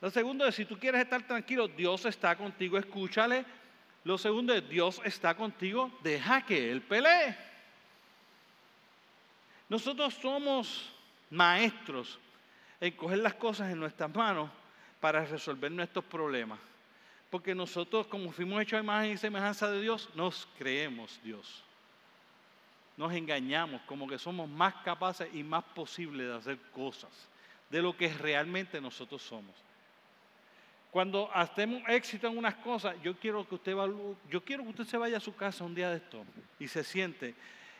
Lo 0.00 0.10
segundo 0.10 0.46
es, 0.46 0.54
si 0.54 0.64
tú 0.64 0.78
quieres 0.78 1.02
estar 1.02 1.26
tranquilo, 1.26 1.66
Dios 1.66 2.04
está 2.04 2.36
contigo, 2.36 2.78
escúchale. 2.78 3.44
Lo 4.04 4.16
segundo 4.16 4.54
es, 4.54 4.68
Dios 4.68 5.00
está 5.04 5.34
contigo, 5.34 5.90
deja 6.04 6.46
que 6.46 6.70
Él 6.70 6.82
pelee. 6.82 7.36
Nosotros 9.68 10.14
somos 10.14 10.92
maestros 11.30 12.18
en 12.80 12.92
coger 12.92 13.18
las 13.18 13.34
cosas 13.34 13.72
en 13.72 13.80
nuestras 13.80 14.14
manos 14.14 14.50
para 15.00 15.24
resolver 15.24 15.70
nuestros 15.70 16.04
problemas. 16.04 16.58
Porque 17.30 17.54
nosotros, 17.54 18.06
como 18.06 18.30
fuimos 18.32 18.62
hechos 18.62 18.78
a 18.78 18.82
imagen 18.82 19.12
y 19.12 19.16
semejanza 19.16 19.70
de 19.70 19.80
Dios, 19.82 20.08
nos 20.14 20.48
creemos 20.58 21.20
Dios. 21.22 21.62
Nos 22.96 23.12
engañamos 23.12 23.82
como 23.82 24.08
que 24.08 24.18
somos 24.18 24.48
más 24.48 24.74
capaces 24.76 25.28
y 25.34 25.42
más 25.42 25.64
posibles 25.64 26.28
de 26.28 26.34
hacer 26.34 26.58
cosas 26.72 27.10
de 27.68 27.82
lo 27.82 27.96
que 27.96 28.12
realmente 28.12 28.80
nosotros 28.80 29.22
somos. 29.22 29.54
Cuando 30.90 31.30
hacemos 31.34 31.82
éxito 31.88 32.26
en 32.26 32.38
unas 32.38 32.54
cosas, 32.54 32.96
yo 33.02 33.14
quiero 33.18 33.46
que 33.46 33.56
usted 33.56 33.74
yo 34.30 34.42
quiero 34.42 34.62
que 34.62 34.70
usted 34.70 34.84
se 34.84 34.96
vaya 34.96 35.18
a 35.18 35.20
su 35.20 35.34
casa 35.34 35.64
un 35.64 35.74
día 35.74 35.90
de 35.90 35.96
esto 35.96 36.24
y 36.58 36.68
se 36.68 36.82
siente 36.82 37.34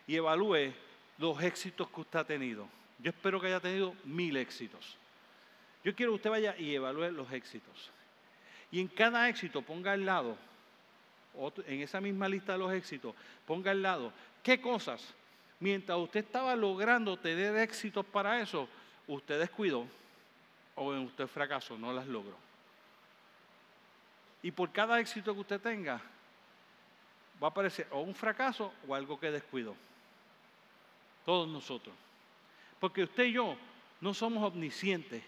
y 0.06 0.16
evalúe 0.16 0.74
los 1.16 1.42
éxitos 1.42 1.88
que 1.88 2.00
usted 2.00 2.18
ha 2.18 2.24
tenido. 2.24 2.68
Yo 2.98 3.10
espero 3.10 3.40
que 3.40 3.48
haya 3.48 3.60
tenido 3.60 3.94
mil 4.04 4.36
éxitos. 4.36 4.96
Yo 5.84 5.94
quiero 5.94 6.12
que 6.12 6.16
usted 6.16 6.30
vaya 6.30 6.56
y 6.58 6.74
evalúe 6.74 7.10
los 7.10 7.30
éxitos. 7.32 7.90
Y 8.70 8.80
en 8.80 8.88
cada 8.88 9.28
éxito 9.28 9.62
ponga 9.62 9.92
al 9.92 10.04
lado, 10.04 10.36
en 11.66 11.80
esa 11.82 12.00
misma 12.00 12.28
lista 12.28 12.52
de 12.52 12.58
los 12.58 12.72
éxitos, 12.72 13.14
ponga 13.46 13.70
al 13.70 13.82
lado 13.82 14.12
qué 14.42 14.60
cosas, 14.60 15.02
mientras 15.60 15.98
usted 15.98 16.20
estaba 16.20 16.56
logrando 16.56 17.16
tener 17.16 17.56
éxitos 17.56 18.04
para 18.06 18.40
eso, 18.40 18.68
usted 19.06 19.38
descuidó 19.38 19.86
o 20.74 20.92
en 20.92 21.00
usted 21.00 21.26
fracasó, 21.26 21.78
no 21.78 21.92
las 21.92 22.06
logró. 22.06 22.36
Y 24.42 24.50
por 24.50 24.70
cada 24.72 25.00
éxito 25.00 25.34
que 25.34 25.40
usted 25.40 25.60
tenga, 25.60 26.00
va 27.42 27.48
a 27.48 27.50
aparecer 27.50 27.86
o 27.90 28.00
un 28.00 28.14
fracaso 28.14 28.72
o 28.86 28.94
algo 28.94 29.18
que 29.18 29.30
descuidó. 29.30 29.74
Todos 31.24 31.48
nosotros. 31.48 31.94
Porque 32.80 33.04
usted 33.04 33.24
y 33.24 33.32
yo 33.32 33.56
no 34.00 34.14
somos 34.14 34.44
omniscientes, 34.44 35.22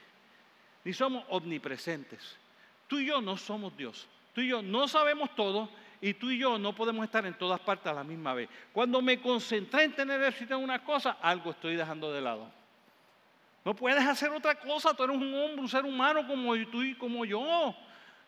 ni 0.84 0.92
somos 0.92 1.24
omnipresentes. 1.28 2.36
Tú 2.86 2.98
y 2.98 3.06
yo 3.06 3.20
no 3.20 3.36
somos 3.36 3.76
Dios. 3.76 4.06
Tú 4.34 4.40
y 4.40 4.48
yo 4.48 4.62
no 4.62 4.88
sabemos 4.88 5.34
todo 5.34 5.68
y 6.00 6.14
tú 6.14 6.30
y 6.30 6.38
yo 6.38 6.58
no 6.58 6.74
podemos 6.74 7.04
estar 7.04 7.26
en 7.26 7.34
todas 7.34 7.60
partes 7.60 7.86
a 7.86 7.94
la 7.94 8.04
misma 8.04 8.34
vez. 8.34 8.48
Cuando 8.72 9.02
me 9.02 9.20
concentré 9.20 9.84
en 9.84 9.94
tener 9.94 10.22
éxito 10.22 10.54
en 10.54 10.62
una 10.62 10.82
cosa, 10.82 11.18
algo 11.20 11.50
estoy 11.50 11.76
dejando 11.76 12.12
de 12.12 12.20
lado. 12.20 12.50
No 13.64 13.74
puedes 13.74 14.04
hacer 14.06 14.30
otra 14.30 14.54
cosa, 14.54 14.94
tú 14.94 15.04
eres 15.04 15.16
un 15.16 15.34
hombre, 15.34 15.60
un 15.60 15.68
ser 15.68 15.84
humano 15.84 16.26
como 16.26 16.54
tú 16.66 16.82
y 16.82 16.94
como 16.94 17.24
yo. 17.24 17.74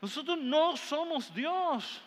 Nosotros 0.01 0.39
no 0.39 0.77
somos 0.77 1.33
Dios. 1.35 2.03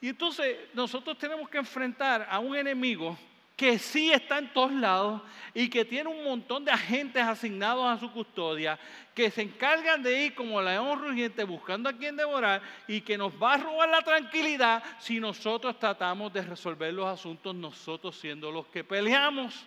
Y 0.00 0.08
entonces 0.08 0.56
nosotros 0.74 1.18
tenemos 1.18 1.48
que 1.48 1.58
enfrentar 1.58 2.26
a 2.30 2.38
un 2.38 2.54
enemigo 2.54 3.18
que 3.56 3.78
sí 3.78 4.12
está 4.12 4.38
en 4.38 4.52
todos 4.52 4.72
lados 4.72 5.22
y 5.52 5.68
que 5.70 5.84
tiene 5.84 6.10
un 6.10 6.24
montón 6.24 6.64
de 6.64 6.72
agentes 6.72 7.22
asignados 7.22 7.86
a 7.86 7.98
su 8.00 8.10
custodia, 8.10 8.78
que 9.14 9.30
se 9.30 9.42
encargan 9.42 10.02
de 10.02 10.26
ir 10.26 10.34
como 10.34 10.60
león 10.60 11.00
rugiente 11.00 11.44
buscando 11.44 11.88
a 11.88 11.92
quien 11.92 12.16
devorar 12.16 12.60
y 12.88 13.00
que 13.00 13.16
nos 13.16 13.32
va 13.40 13.54
a 13.54 13.58
robar 13.58 13.88
la 13.88 14.02
tranquilidad 14.02 14.82
si 14.98 15.20
nosotros 15.20 15.78
tratamos 15.78 16.32
de 16.32 16.42
resolver 16.42 16.92
los 16.92 17.06
asuntos 17.06 17.54
nosotros 17.54 18.18
siendo 18.18 18.50
los 18.50 18.66
que 18.66 18.82
peleamos. 18.82 19.64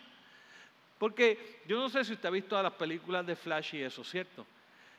Porque 0.98 1.62
yo 1.66 1.80
no 1.80 1.90
sé 1.90 2.04
si 2.04 2.14
usted 2.14 2.28
ha 2.28 2.32
visto 2.32 2.62
las 2.62 2.74
películas 2.74 3.26
de 3.26 3.36
Flash 3.36 3.76
y 3.76 3.84
eso, 3.84 4.04
¿cierto? 4.04 4.46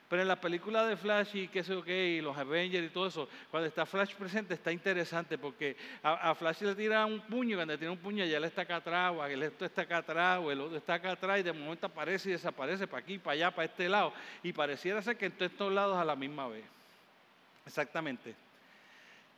Pero 0.09 0.23
en 0.23 0.29
la 0.29 0.41
película 0.41 0.87
de 0.87 0.97
Flash 0.97 1.37
y 1.37 1.49
qué 1.49 1.63
sé 1.63 1.73
yo 1.73 1.85
qué, 1.85 2.09
y 2.09 2.21
los 2.23 2.35
Avengers 2.37 2.87
y 2.87 2.89
todo 2.89 3.09
eso, 3.09 3.29
cuando 3.51 3.69
está 3.69 3.85
Flash 3.85 4.15
presente 4.15 4.55
está 4.55 4.73
interesante 4.73 5.37
porque 5.37 5.77
a, 6.03 6.35
Flash 6.35 6.63
le 6.63 6.75
tira 6.75 7.05
un 7.05 7.21
puño, 7.21 7.59
cuando 7.59 7.75
le 7.75 7.79
tira 7.79 7.91
un 7.91 7.99
puño 7.99 8.25
ya 8.25 8.39
él 8.39 8.45
está 8.45 8.63
acá 8.63 8.77
atrás, 8.77 9.13
o 9.15 9.23
el 9.27 9.43
otro 9.43 9.67
está 9.67 9.83
acá 9.83 9.99
atrás, 9.99 10.41
o 10.43 10.51
el 10.51 10.63
otro 10.63 10.79
está 10.79 10.95
acá 10.95 11.11
atrás, 11.13 11.41
y 11.41 11.43
de 11.43 11.53
momento 11.53 11.87
aparece 11.87 12.31
y 12.31 12.33
desaparece 12.33 12.87
para 12.87 13.03
aquí, 13.03 13.19
para 13.19 13.35
allá, 13.35 13.51
para 13.51 13.67
este 13.67 13.87
lado. 13.87 14.15
Y 14.43 14.55
pareciera 14.55 15.03
ser 15.03 15.19
que 15.19 15.27
en 15.27 15.33
todos 15.33 15.53
estos 15.53 15.71
lados 15.71 15.99
a 15.99 16.05
la 16.07 16.17
misma 16.17 16.49
vez. 16.49 16.65
Exactamente. 17.67 18.35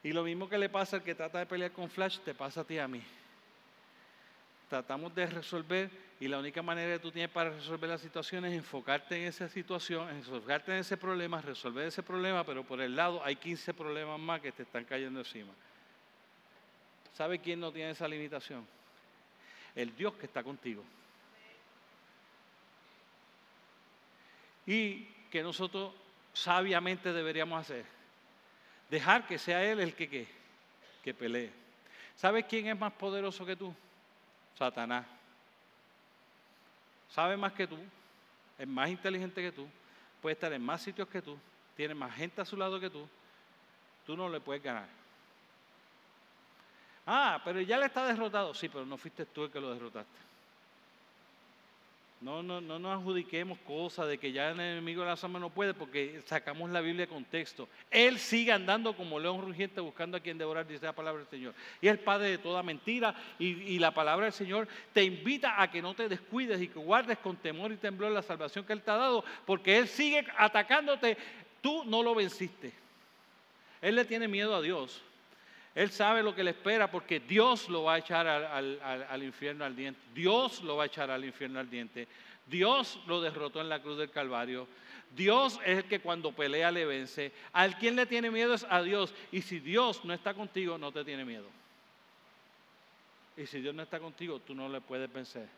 Y 0.05 0.13
lo 0.13 0.23
mismo 0.23 0.49
que 0.49 0.57
le 0.57 0.69
pasa 0.69 0.97
al 0.97 1.03
que 1.03 1.17
trata 1.17 1.41
de 1.41 1.47
pelear 1.47 1.73
con 1.73 1.91
Flash, 1.91 2.21
te 2.21 2.33
pasa 2.33 2.61
a 2.61 2.65
ti 2.65 2.75
y 2.75 2.79
a 2.79 2.87
mí. 2.87 3.03
Tratamos 4.69 5.13
de 5.17 5.27
resolver 5.27 5.91
y 6.21 6.29
la 6.29 6.39
única 6.39 6.61
manera 6.63 6.93
que 6.93 6.99
tú 6.99 7.11
tienes 7.11 7.31
para 7.31 7.49
resolver 7.49 7.89
la 7.89 7.97
situación 7.97 8.45
es 8.45 8.53
enfocarte 8.53 9.17
en 9.17 9.23
esa 9.23 9.49
situación, 9.49 10.11
enfocarte 10.11 10.71
en 10.71 10.79
ese 10.81 10.99
problema, 10.99 11.41
resolver 11.41 11.87
ese 11.87 12.03
problema, 12.03 12.45
pero 12.45 12.63
por 12.63 12.79
el 12.83 12.95
lado 12.95 13.25
hay 13.25 13.37
15 13.37 13.73
problemas 13.73 14.21
más 14.21 14.43
que 14.43 14.53
te 14.53 14.65
están 14.65 14.85
cayendo 14.85 15.21
encima. 15.21 15.53
¿Sabe 17.15 17.39
quién 17.39 17.59
no 17.59 17.73
tiene 17.73 17.93
esa 17.93 18.07
limitación? 18.07 18.67
El 19.75 19.97
Dios 19.97 20.13
que 20.15 20.27
está 20.27 20.43
contigo. 20.43 20.85
Y 24.67 25.05
que 25.31 25.43
nosotros 25.43 25.95
sabiamente 26.35 27.15
deberíamos 27.15 27.59
hacer. 27.59 27.87
Dejar 28.91 29.27
que 29.27 29.39
sea 29.39 29.65
Él 29.65 29.81
el 29.81 29.95
que, 29.95 30.11
que, 30.11 30.29
que 31.03 31.15
pelee. 31.15 31.51
¿Sabes 32.15 32.45
quién 32.45 32.67
es 32.67 32.79
más 32.79 32.93
poderoso 32.93 33.47
que 33.47 33.57
tú? 33.57 33.75
Satanás 34.59 35.07
sabe 37.11 37.37
más 37.37 37.53
que 37.53 37.67
tú, 37.67 37.79
es 38.59 38.67
más 38.67 38.89
inteligente 38.89 39.41
que 39.41 39.53
tú, 39.53 39.67
puede 40.21 40.35
estar 40.35 40.53
en 40.53 40.63
más 40.63 40.83
sitios 40.83 41.09
que 41.09 41.23
tú, 41.23 41.39
tiene 41.77 41.95
más 41.95 42.15
gente 42.15 42.41
a 42.41 42.45
su 42.45 42.57
lado 42.57 42.81
que 42.81 42.91
tú, 42.91 43.09
tú 44.07 44.17
no 44.17 44.29
le 44.29 44.41
puedes 44.41 44.63
ganar. 44.63 45.01
Ah, 47.07 47.41
pero 47.45 47.61
ya 47.61 47.79
le 47.79 47.87
está 47.87 48.07
derrotado. 48.07 48.55
Sí, 48.55 48.69
pero 48.69 48.87
no 48.87 48.97
fuiste 48.97 49.27
tú 49.27 49.45
el 49.45 49.51
que 49.51 49.61
lo 49.61 49.73
derrotaste. 49.73 50.30
No, 52.21 52.43
no, 52.43 52.61
no 52.61 52.79
nos 52.79 52.99
adjudiquemos 52.99 53.59
cosas 53.61 54.07
de 54.07 54.19
que 54.19 54.31
ya 54.31 54.51
el 54.51 54.61
enemigo 54.61 55.01
de 55.01 55.09
la 55.09 55.15
alma 55.15 55.39
no 55.39 55.49
puede 55.49 55.73
porque 55.73 56.21
sacamos 56.27 56.69
la 56.69 56.83
Biblia 56.83 57.07
de 57.07 57.13
contexto. 57.13 57.67
Él 57.91 58.19
sigue 58.19 58.53
andando 58.53 58.95
como 58.95 59.19
león 59.19 59.41
rugiente 59.41 59.81
buscando 59.81 60.19
a 60.19 60.21
quien 60.21 60.37
devorar, 60.37 60.67
dice 60.67 60.85
la 60.85 60.95
palabra 60.95 61.23
del 61.23 61.31
Señor. 61.31 61.55
Y 61.81 61.89
es 61.89 61.97
padre 61.97 62.29
de 62.29 62.39
toda 62.39 62.63
mentira 62.63 63.15
y, 63.39 63.79
la 63.79 63.95
palabra 63.95 64.27
del 64.27 64.35
Señor 64.35 64.69
te 64.93 65.03
invita 65.03 65.63
a 65.63 65.71
que 65.71 65.81
no 65.81 65.95
te 65.95 66.11
descuides 66.11 66.61
y 66.61 66.69
que 66.69 66.79
guardes 66.79 67.17
con 67.17 67.39
temor 67.39 67.73
y 67.73 67.77
temblor 67.77 68.13
la 68.13 68.21
salvación 68.21 68.67
que 68.67 68.75
Él 68.75 68.83
te 68.83 68.91
ha 68.91 68.97
dado 68.97 69.25
porque 69.47 69.79
Él 69.79 69.89
sigue 69.89 70.27
atacándote. 70.37 71.17
Tú 71.63 71.85
no 71.87 72.03
lo 72.03 72.15
venciste. 72.15 72.75
Él 73.81 73.95
le 73.95 74.05
tiene 74.05 74.29
miedo 74.29 74.55
a 74.55 74.61
Dios. 74.61 75.01
Él 75.75 75.91
sabe 75.91 76.23
lo 76.23 76.35
que 76.35 76.43
le 76.43 76.51
espera 76.51 76.91
porque 76.91 77.21
Dios 77.21 77.69
lo 77.69 77.85
va 77.85 77.95
a 77.95 77.99
echar 77.99 78.27
al, 78.27 79.23
infierno 79.23 79.65
al 79.65 79.77
diente. 79.77 80.01
Dios 80.15 80.63
lo 80.63 80.77
va 80.77 80.85
a 80.85 80.87
echar 80.87 81.11
al 81.11 81.25
infierno 81.25 81.61
al 81.61 81.71
diente. 81.71 82.09
Dios 82.47 82.99
lo 83.07 83.21
derrotó 83.21 83.61
en 83.61 83.69
la 83.69 83.81
cruz 83.81 83.99
del 83.99 84.11
Calvario. 84.11 84.67
Dios 85.15 85.61
es 85.65 85.79
el 85.79 85.85
que 85.85 86.01
cuando 86.01 86.33
pelea 86.33 86.71
le 86.71 86.87
vence. 86.87 87.33
Al 87.53 87.79
quien 87.79 87.97
le 87.97 88.07
tiene 88.07 88.31
miedo 88.31 88.55
es 88.55 88.67
a 88.69 88.83
Dios. 88.83 89.15
Y 89.31 89.43
si 89.43 89.61
Dios 89.61 90.05
no 90.05 90.13
está 90.13 90.35
contigo, 90.35 90.77
no 90.77 90.91
te 90.91 91.05
tiene 91.05 91.25
miedo. 91.25 91.47
Y 93.37 93.47
si 93.47 93.61
Dios 93.61 93.75
no 93.75 93.83
está 93.83 94.01
contigo, 94.01 94.41
tú 94.41 94.55
no 94.55 94.69
le 94.69 94.81
puedes 94.81 95.13
vencer. 95.13 95.49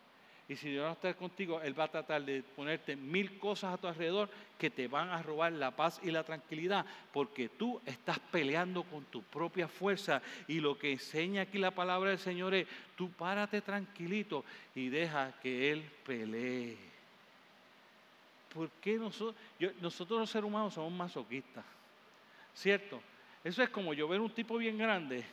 Y 0.48 0.57
si 0.57 0.70
Dios 0.70 0.85
no 0.85 0.92
está 0.92 1.14
contigo, 1.14 1.61
Él 1.62 1.78
va 1.78 1.85
a 1.85 1.90
tratar 1.90 2.24
de 2.24 2.42
ponerte 2.42 2.96
mil 2.96 3.38
cosas 3.38 3.74
a 3.74 3.78
tu 3.78 3.87
alrededor 3.87 4.28
que 4.59 4.70
te 4.70 4.88
van 4.88 5.09
a 5.09 5.22
robar 5.22 5.52
la 5.52 5.70
paz 5.70 6.00
y 6.02 6.11
la 6.11 6.24
tranquilidad, 6.24 6.85
porque 7.12 7.48
tú 7.48 7.81
estás 7.87 8.18
peleando 8.18 8.83
con 8.83 9.05
tu 9.05 9.22
propia 9.22 9.68
fuerza. 9.68 10.20
Y 10.48 10.61
lo 10.61 10.78
que 10.78 10.92
enseña 10.92 11.42
aquí 11.42 11.59
la 11.59 11.70
palabra 11.70 12.11
del 12.11 12.18
Señor 12.18 12.55
es, 12.55 12.66
tú 12.96 13.11
párate 13.11 13.61
tranquilito 13.61 14.44
y 14.74 14.88
deja 14.88 15.33
que 15.40 15.70
Él 15.72 15.88
pelee. 16.05 16.76
¿Por 18.52 18.68
qué 18.83 18.98
nosotros, 18.98 19.37
nosotros 19.81 20.20
los 20.20 20.31
seres 20.31 20.46
humanos 20.46 20.74
somos 20.74 20.92
masoquistas? 20.92 21.64
¿Cierto? 22.55 23.00
Eso 23.42 23.62
es 23.62 23.70
como 23.70 23.94
yo 23.94 24.07
ver 24.07 24.20
un 24.20 24.31
tipo 24.31 24.59
bien 24.59 24.76
grande 24.76 25.24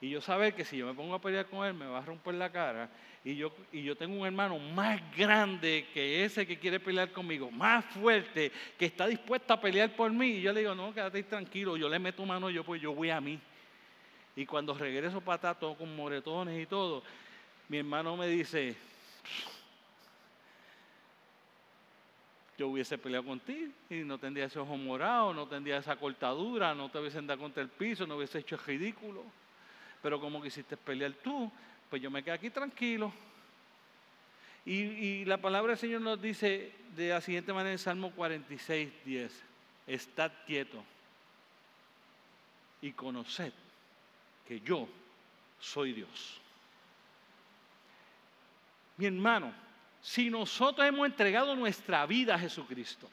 y 0.00 0.08
yo 0.08 0.20
saber 0.20 0.54
que 0.54 0.64
si 0.64 0.78
yo 0.78 0.86
me 0.86 0.94
pongo 0.94 1.14
a 1.14 1.20
pelear 1.20 1.46
con 1.46 1.66
él 1.66 1.74
me 1.74 1.86
va 1.86 1.98
a 1.98 2.04
romper 2.04 2.34
la 2.34 2.50
cara 2.50 2.90
y 3.22 3.36
yo, 3.36 3.52
y 3.70 3.82
yo 3.82 3.96
tengo 3.96 4.18
un 4.18 4.26
hermano 4.26 4.58
más 4.58 4.98
grande 5.14 5.86
que 5.92 6.24
ese 6.24 6.46
que 6.46 6.58
quiere 6.58 6.80
pelear 6.80 7.12
conmigo, 7.12 7.50
más 7.50 7.84
fuerte, 7.84 8.50
que 8.78 8.86
está 8.86 9.06
dispuesto 9.06 9.52
a 9.52 9.60
pelear 9.60 9.94
por 9.94 10.10
mí. 10.10 10.36
Y 10.36 10.40
yo 10.40 10.54
le 10.54 10.60
digo, 10.60 10.74
no, 10.74 10.94
quédate 10.94 11.22
tranquilo, 11.24 11.76
yo 11.76 11.88
le 11.88 11.98
meto 11.98 12.24
mano, 12.24 12.48
yo 12.48 12.64
pues 12.64 12.80
yo 12.80 12.94
voy 12.94 13.10
a 13.10 13.20
mí. 13.20 13.38
Y 14.36 14.46
cuando 14.46 14.72
regreso 14.72 15.20
para 15.20 15.36
atrás, 15.36 15.60
todo 15.60 15.76
con 15.76 15.94
moretones 15.94 16.62
y 16.62 16.64
todo, 16.64 17.02
mi 17.68 17.76
hermano 17.76 18.16
me 18.16 18.26
dice, 18.26 18.74
yo 22.56 22.68
hubiese 22.68 22.96
peleado 22.96 23.26
contigo 23.26 23.70
y 23.90 23.96
no 23.96 24.16
tendría 24.16 24.46
ese 24.46 24.58
ojo 24.58 24.78
morado, 24.78 25.34
no 25.34 25.46
tendría 25.46 25.76
esa 25.76 25.96
cortadura, 25.96 26.74
no 26.74 26.88
te 26.88 26.98
hubiesen 26.98 27.26
dado 27.26 27.40
contra 27.40 27.62
el 27.62 27.68
piso, 27.68 28.06
no 28.06 28.16
hubiese 28.16 28.38
hecho 28.38 28.56
ridículo. 28.66 29.24
Pero 30.02 30.20
como 30.20 30.42
quisiste 30.42 30.76
pelear 30.76 31.12
tú, 31.12 31.50
pues 31.88 32.00
yo 32.00 32.10
me 32.10 32.22
quedé 32.22 32.34
aquí 32.34 32.50
tranquilo. 32.50 33.12
Y, 34.64 35.24
la 35.24 35.38
palabra 35.38 35.70
del 35.70 35.78
Señor 35.78 36.00
nos 36.00 36.20
dice 36.20 36.72
de 36.94 37.08
la 37.08 37.20
siguiente 37.20 37.52
manera 37.52 37.72
en 37.72 37.78
Salmo 37.78 38.12
46, 38.12 38.90
10, 39.04 39.42
estad 39.86 40.30
quieto 40.46 40.84
y 42.82 42.92
conoced 42.92 43.52
que 44.46 44.60
yo 44.60 44.88
soy 45.58 45.92
Dios. 45.92 46.40
Mi 48.96 49.06
hermano, 49.06 49.52
si 50.02 50.30
nosotros 50.30 50.86
hemos 50.86 51.06
entregado 51.06 51.56
nuestra 51.56 52.04
vida 52.06 52.34
a 52.34 52.38
Jesucristo, 52.38 53.08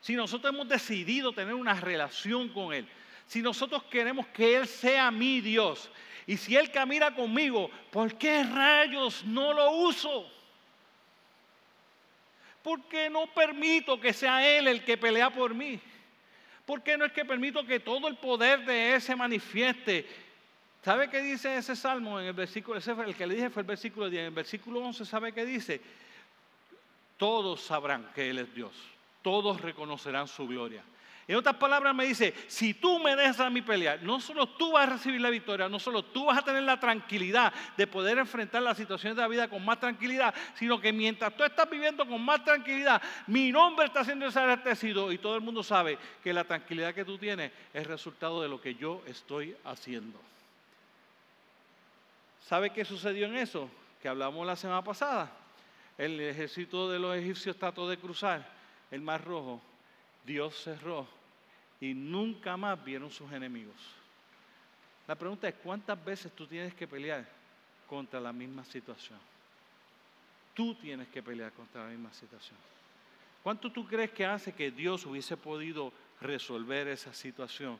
si 0.00 0.14
nosotros 0.16 0.52
hemos 0.52 0.68
decidido 0.68 1.32
tener 1.32 1.54
una 1.54 1.74
relación 1.74 2.48
con 2.48 2.72
Él, 2.72 2.86
si 3.32 3.40
nosotros 3.40 3.82
queremos 3.84 4.26
que 4.26 4.54
Él 4.54 4.68
sea 4.68 5.10
mi 5.10 5.40
Dios, 5.40 5.88
y 6.26 6.36
si 6.36 6.54
Él 6.54 6.70
camina 6.70 7.14
conmigo, 7.14 7.70
¿por 7.90 8.14
qué 8.18 8.44
rayos 8.44 9.24
no 9.24 9.54
lo 9.54 9.70
uso? 9.70 10.30
¿Por 12.62 12.82
qué 12.88 13.08
no 13.08 13.26
permito 13.28 13.98
que 13.98 14.12
sea 14.12 14.46
Él 14.46 14.68
el 14.68 14.84
que 14.84 14.98
pelea 14.98 15.30
por 15.30 15.54
mí? 15.54 15.80
¿Por 16.66 16.82
qué 16.82 16.98
no 16.98 17.06
es 17.06 17.12
que 17.12 17.24
permito 17.24 17.64
que 17.64 17.80
todo 17.80 18.06
el 18.06 18.16
poder 18.16 18.66
de 18.66 18.96
Él 18.96 19.00
se 19.00 19.16
manifieste? 19.16 20.06
¿Sabe 20.84 21.08
qué 21.08 21.22
dice 21.22 21.56
ese 21.56 21.74
salmo 21.74 22.20
en 22.20 22.26
el 22.26 22.34
versículo? 22.34 22.76
Ese 22.76 22.90
el 22.90 23.16
que 23.16 23.26
le 23.26 23.36
dije 23.36 23.48
fue 23.48 23.62
el 23.62 23.66
versículo 23.66 24.10
10. 24.10 24.20
En 24.20 24.26
el 24.26 24.34
versículo 24.34 24.80
11, 24.80 25.06
¿sabe 25.06 25.32
qué 25.32 25.46
dice? 25.46 25.80
Todos 27.16 27.62
sabrán 27.62 28.10
que 28.14 28.28
Él 28.28 28.40
es 28.40 28.54
Dios. 28.54 28.74
Todos 29.22 29.58
reconocerán 29.62 30.28
su 30.28 30.46
gloria. 30.46 30.84
En 31.32 31.38
otras 31.38 31.56
palabras 31.56 31.94
me 31.94 32.04
dice, 32.04 32.34
si 32.46 32.74
tú 32.74 32.98
me 32.98 33.16
dejas 33.16 33.40
a 33.40 33.48
mí 33.48 33.62
pelear, 33.62 34.02
no 34.02 34.20
solo 34.20 34.46
tú 34.46 34.72
vas 34.72 34.86
a 34.86 34.92
recibir 34.92 35.18
la 35.18 35.30
victoria, 35.30 35.66
no 35.66 35.78
solo 35.78 36.04
tú 36.04 36.26
vas 36.26 36.36
a 36.36 36.42
tener 36.42 36.62
la 36.62 36.78
tranquilidad 36.78 37.54
de 37.74 37.86
poder 37.86 38.18
enfrentar 38.18 38.60
las 38.60 38.76
situaciones 38.76 39.16
de 39.16 39.22
la 39.22 39.28
vida 39.28 39.48
con 39.48 39.64
más 39.64 39.80
tranquilidad, 39.80 40.34
sino 40.56 40.78
que 40.78 40.92
mientras 40.92 41.34
tú 41.34 41.42
estás 41.42 41.70
viviendo 41.70 42.06
con 42.06 42.22
más 42.22 42.44
tranquilidad, 42.44 43.00
mi 43.28 43.50
nombre 43.50 43.86
está 43.86 44.04
siendo 44.04 44.26
desagradecido 44.26 45.10
y 45.10 45.16
todo 45.16 45.34
el 45.34 45.40
mundo 45.40 45.62
sabe 45.62 45.98
que 46.22 46.34
la 46.34 46.44
tranquilidad 46.44 46.92
que 46.92 47.06
tú 47.06 47.16
tienes 47.16 47.50
es 47.72 47.86
resultado 47.86 48.42
de 48.42 48.50
lo 48.50 48.60
que 48.60 48.74
yo 48.74 49.00
estoy 49.06 49.56
haciendo. 49.64 50.20
¿Sabe 52.46 52.74
qué 52.74 52.84
sucedió 52.84 53.24
en 53.24 53.36
eso? 53.36 53.70
Que 54.02 54.08
hablamos 54.08 54.46
la 54.46 54.54
semana 54.54 54.84
pasada. 54.84 55.32
El 55.96 56.20
ejército 56.20 56.90
de 56.90 56.98
los 56.98 57.16
egipcios 57.16 57.56
trató 57.56 57.88
de 57.88 57.96
cruzar 57.96 58.46
el 58.90 59.00
Mar 59.00 59.24
Rojo 59.24 59.62
Dios 60.24 60.54
cerró 60.62 61.06
y 61.82 61.94
nunca 61.94 62.56
más 62.56 62.82
vieron 62.84 63.10
sus 63.10 63.30
enemigos. 63.32 63.74
La 65.08 65.16
pregunta 65.16 65.48
es, 65.48 65.54
¿cuántas 65.56 66.02
veces 66.04 66.30
tú 66.30 66.46
tienes 66.46 66.72
que 66.74 66.86
pelear 66.86 67.26
contra 67.88 68.20
la 68.20 68.32
misma 68.32 68.64
situación? 68.64 69.18
Tú 70.54 70.76
tienes 70.76 71.08
que 71.08 71.20
pelear 71.24 71.50
contra 71.50 71.82
la 71.82 71.90
misma 71.90 72.12
situación. 72.12 72.56
¿Cuánto 73.42 73.72
tú 73.72 73.84
crees 73.84 74.12
que 74.12 74.24
hace 74.24 74.52
que 74.52 74.70
Dios 74.70 75.04
hubiese 75.06 75.36
podido 75.36 75.92
resolver 76.20 76.86
esa 76.86 77.12
situación 77.12 77.76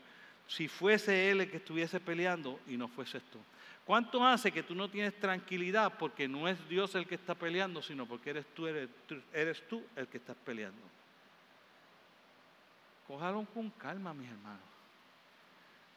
si 0.49 0.67
fuese 0.67 1.31
Él 1.31 1.43
el 1.43 1.51
que 1.53 1.59
estuviese 1.59 2.01
peleando 2.01 2.59
y 2.67 2.77
no 2.77 2.89
fueses 2.89 3.23
tú? 3.31 3.39
¿Cuánto 3.85 4.27
hace 4.27 4.51
que 4.51 4.65
tú 4.65 4.75
no 4.75 4.91
tienes 4.91 5.17
tranquilidad 5.21 5.97
porque 5.97 6.27
no 6.27 6.49
es 6.49 6.69
Dios 6.69 6.97
el 6.97 7.07
que 7.07 7.15
está 7.15 7.37
peleando, 7.37 7.81
sino 7.81 8.05
porque 8.05 8.31
eres 8.31 8.47
tú, 8.53 8.67
eres, 8.67 8.89
eres 9.33 9.63
tú 9.69 9.81
el 9.95 10.09
que 10.09 10.19
estás 10.19 10.37
peleando? 10.45 10.83
Cójalo 13.07 13.45
con 13.53 13.71
calma, 13.71 14.15
mis 14.15 14.31
hermanos. 14.31 14.61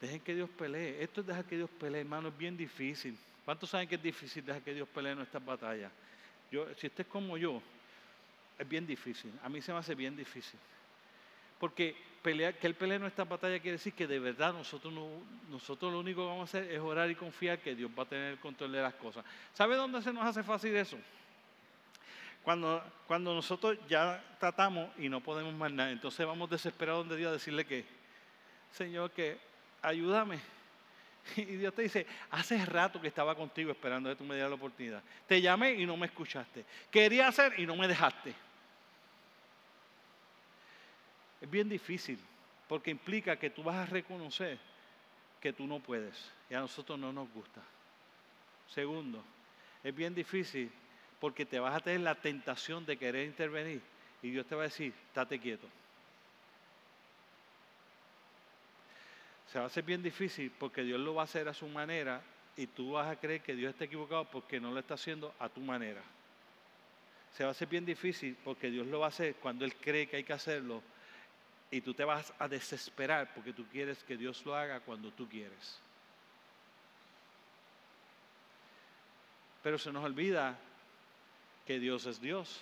Dejen 0.00 0.20
que 0.20 0.34
Dios 0.34 0.50
pelee. 0.50 1.02
Esto 1.02 1.20
es 1.20 1.26
dejar 1.26 1.44
que 1.44 1.56
Dios 1.56 1.70
pelee, 1.70 2.00
hermano, 2.00 2.28
es 2.28 2.36
bien 2.36 2.56
difícil. 2.56 3.16
¿Cuántos 3.44 3.70
saben 3.70 3.88
que 3.88 3.94
es 3.94 4.02
difícil 4.02 4.44
dejar 4.44 4.62
que 4.62 4.74
Dios 4.74 4.88
pelee 4.88 5.12
en 5.12 5.18
nuestras 5.18 5.44
batallas? 5.44 5.90
Yo, 6.50 6.66
si 6.74 6.88
usted 6.88 7.04
es 7.04 7.06
como 7.06 7.36
yo, 7.38 7.62
es 8.58 8.68
bien 8.68 8.86
difícil. 8.86 9.32
A 9.42 9.48
mí 9.48 9.60
se 9.62 9.72
me 9.72 9.78
hace 9.78 9.94
bien 9.94 10.16
difícil. 10.16 10.58
Porque 11.58 11.96
pelear, 12.22 12.54
que 12.54 12.66
Él 12.66 12.74
pelee 12.74 12.98
nuestra 12.98 13.24
batalla 13.24 13.58
quiere 13.60 13.78
decir 13.78 13.92
que 13.92 14.06
de 14.06 14.18
verdad 14.18 14.52
nosotros, 14.52 14.92
no, 14.92 15.08
nosotros 15.48 15.92
lo 15.92 16.00
único 16.00 16.22
que 16.22 16.26
vamos 16.26 16.54
a 16.54 16.58
hacer 16.58 16.70
es 16.70 16.80
orar 16.80 17.10
y 17.10 17.14
confiar 17.14 17.58
que 17.60 17.74
Dios 17.74 17.90
va 17.96 18.02
a 18.02 18.06
tener 18.06 18.32
el 18.32 18.38
control 18.38 18.72
de 18.72 18.82
las 18.82 18.94
cosas. 18.94 19.24
¿Sabe 19.54 19.76
dónde 19.76 20.02
se 20.02 20.12
nos 20.12 20.24
hace 20.24 20.42
fácil 20.42 20.74
eso? 20.76 20.98
Cuando, 22.46 22.80
cuando 23.08 23.34
nosotros 23.34 23.76
ya 23.88 24.22
tratamos 24.38 24.88
y 24.98 25.08
no 25.08 25.20
podemos 25.20 25.52
más 25.52 25.72
nada, 25.72 25.90
entonces 25.90 26.24
vamos 26.24 26.48
desesperados 26.48 27.08
de 27.08 27.16
Dios 27.16 27.30
a 27.30 27.32
decirle 27.32 27.66
que, 27.66 27.84
Señor, 28.70 29.10
que 29.10 29.36
ayúdame. 29.82 30.38
Y 31.36 31.42
Dios 31.42 31.74
te 31.74 31.82
dice, 31.82 32.06
hace 32.30 32.64
rato 32.64 33.00
que 33.00 33.08
estaba 33.08 33.34
contigo 33.34 33.72
esperando 33.72 34.08
que 34.08 34.14
tú 34.14 34.22
me 34.22 34.36
dieras 34.36 34.50
la 34.50 34.54
oportunidad. 34.54 35.02
Te 35.26 35.40
llamé 35.40 35.72
y 35.72 35.86
no 35.86 35.96
me 35.96 36.06
escuchaste. 36.06 36.64
Quería 36.88 37.26
hacer 37.26 37.58
y 37.58 37.66
no 37.66 37.74
me 37.74 37.88
dejaste. 37.88 38.32
Es 41.40 41.50
bien 41.50 41.68
difícil 41.68 42.16
porque 42.68 42.92
implica 42.92 43.36
que 43.36 43.50
tú 43.50 43.64
vas 43.64 43.74
a 43.74 43.86
reconocer 43.86 44.56
que 45.40 45.52
tú 45.52 45.66
no 45.66 45.80
puedes 45.80 46.30
y 46.48 46.54
a 46.54 46.60
nosotros 46.60 46.96
no 46.96 47.12
nos 47.12 47.28
gusta. 47.32 47.60
Segundo, 48.68 49.20
es 49.82 49.92
bien 49.92 50.14
difícil 50.14 50.70
porque 51.20 51.46
te 51.46 51.58
vas 51.58 51.74
a 51.74 51.80
tener 51.80 52.00
la 52.00 52.14
tentación 52.14 52.84
de 52.84 52.96
querer 52.96 53.26
intervenir 53.26 53.80
y 54.22 54.30
Dios 54.30 54.46
te 54.46 54.54
va 54.54 54.62
a 54.62 54.64
decir, 54.64 54.92
estate 55.08 55.38
quieto. 55.38 55.66
Se 59.52 59.58
va 59.58 59.64
a 59.64 59.68
hacer 59.68 59.84
bien 59.84 60.02
difícil 60.02 60.52
porque 60.58 60.82
Dios 60.82 61.00
lo 61.00 61.14
va 61.14 61.22
a 61.22 61.24
hacer 61.24 61.48
a 61.48 61.54
su 61.54 61.68
manera 61.68 62.20
y 62.56 62.66
tú 62.66 62.92
vas 62.92 63.08
a 63.08 63.16
creer 63.16 63.42
que 63.42 63.54
Dios 63.54 63.70
está 63.70 63.84
equivocado 63.84 64.24
porque 64.24 64.60
no 64.60 64.72
lo 64.72 64.80
está 64.80 64.94
haciendo 64.94 65.34
a 65.38 65.48
tu 65.48 65.60
manera. 65.60 66.02
Se 67.36 67.44
va 67.44 67.50
a 67.50 67.52
hacer 67.52 67.68
bien 67.68 67.84
difícil 67.84 68.36
porque 68.42 68.70
Dios 68.70 68.86
lo 68.86 69.00
va 69.00 69.06
a 69.06 69.08
hacer 69.10 69.36
cuando 69.36 69.64
Él 69.64 69.74
cree 69.76 70.06
que 70.06 70.16
hay 70.16 70.24
que 70.24 70.32
hacerlo 70.32 70.82
y 71.70 71.80
tú 71.80 71.94
te 71.94 72.04
vas 72.04 72.32
a 72.38 72.48
desesperar 72.48 73.32
porque 73.34 73.52
tú 73.52 73.64
quieres 73.66 74.02
que 74.04 74.16
Dios 74.16 74.44
lo 74.44 74.54
haga 74.54 74.80
cuando 74.80 75.10
tú 75.10 75.28
quieres. 75.28 75.78
Pero 79.62 79.78
se 79.78 79.92
nos 79.92 80.04
olvida 80.04 80.58
que 81.66 81.78
Dios 81.78 82.06
es 82.06 82.20
Dios. 82.20 82.60